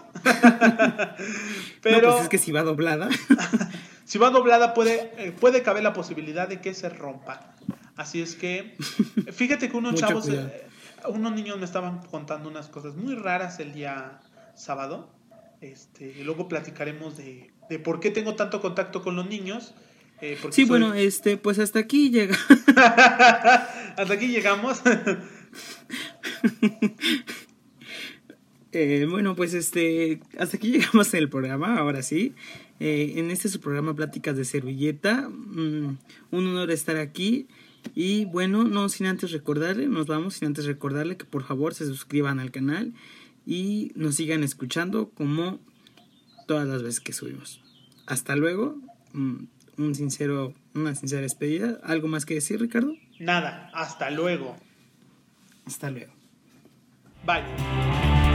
Pero. 1.81 2.01
No, 2.01 2.11
pues 2.11 2.23
es 2.23 2.29
que 2.29 2.37
si 2.37 2.51
va 2.51 2.61
doblada. 2.61 3.09
si 4.05 4.19
va 4.19 4.29
doblada, 4.29 4.73
puede, 4.73 5.11
eh, 5.17 5.31
puede 5.31 5.63
caber 5.63 5.83
la 5.83 5.93
posibilidad 5.93 6.47
de 6.47 6.61
que 6.61 6.73
se 6.73 6.89
rompa. 6.89 7.55
Así 7.97 8.21
es 8.21 8.35
que. 8.35 8.75
Fíjate 9.33 9.69
que 9.69 9.75
unos 9.77 9.95
chavos. 9.95 10.29
Eh, 10.29 10.67
unos 11.09 11.33
niños 11.33 11.57
me 11.57 11.65
estaban 11.65 11.99
contando 12.03 12.49
unas 12.49 12.67
cosas 12.67 12.95
muy 12.95 13.15
raras 13.15 13.59
el 13.59 13.73
día 13.73 14.21
sábado. 14.55 15.11
Este, 15.59 16.15
y 16.19 16.23
luego 16.23 16.47
platicaremos 16.47 17.17
de, 17.17 17.51
de 17.69 17.79
por 17.79 17.99
qué 17.99 18.11
tengo 18.11 18.35
tanto 18.35 18.61
contacto 18.61 19.01
con 19.01 19.15
los 19.15 19.27
niños. 19.27 19.73
Eh, 20.19 20.37
sí, 20.51 20.65
bueno, 20.65 20.93
este, 20.93 21.37
pues 21.37 21.59
hasta 21.59 21.79
aquí 21.79 22.09
llega. 22.09 22.37
hasta 23.97 24.13
aquí 24.13 24.27
llegamos. 24.27 24.81
Eh, 28.73 29.07
bueno, 29.09 29.35
pues 29.35 29.55
este, 29.55 30.19
hasta 30.37 30.57
aquí 30.57 30.71
llegamos 30.73 31.11
el 31.15 31.29
programa, 31.29 31.79
ahora 31.79 32.03
sí. 32.03 32.35
Eh, 32.79 33.13
en 33.15 33.31
este 33.31 33.49
su 33.49 33.59
programa 33.59 33.95
Pláticas 33.95 34.37
de 34.37 34.45
Servilleta. 34.45 35.29
Mm, 35.29 35.97
un 36.31 36.47
honor 36.47 36.69
estar 36.69 36.97
aquí. 36.97 37.47
Y 37.95 38.25
bueno, 38.25 38.63
no 38.63 38.89
sin 38.89 39.07
antes 39.07 39.31
recordarle, 39.31 39.87
nos 39.87 40.07
vamos 40.07 40.35
sin 40.35 40.47
antes 40.47 40.65
recordarle 40.65 41.17
que 41.17 41.25
por 41.25 41.43
favor 41.43 41.73
se 41.73 41.85
suscriban 41.85 42.39
al 42.39 42.51
canal 42.51 42.93
y 43.45 43.91
nos 43.95 44.15
sigan 44.15 44.43
escuchando 44.43 45.09
como 45.09 45.59
todas 46.47 46.67
las 46.67 46.83
veces 46.83 46.99
que 46.99 47.13
subimos. 47.13 47.61
Hasta 48.05 48.35
luego. 48.35 48.77
Mm, 49.13 49.45
un 49.77 49.95
sincero, 49.95 50.53
una 50.73 50.95
sincera 50.95 51.21
despedida. 51.21 51.79
¿Algo 51.83 52.07
más 52.07 52.25
que 52.25 52.35
decir, 52.35 52.59
Ricardo? 52.59 52.93
Nada, 53.19 53.69
hasta 53.73 54.09
luego. 54.09 54.55
Hasta 55.65 55.91
luego. 55.91 56.13
Bye. 57.25 58.26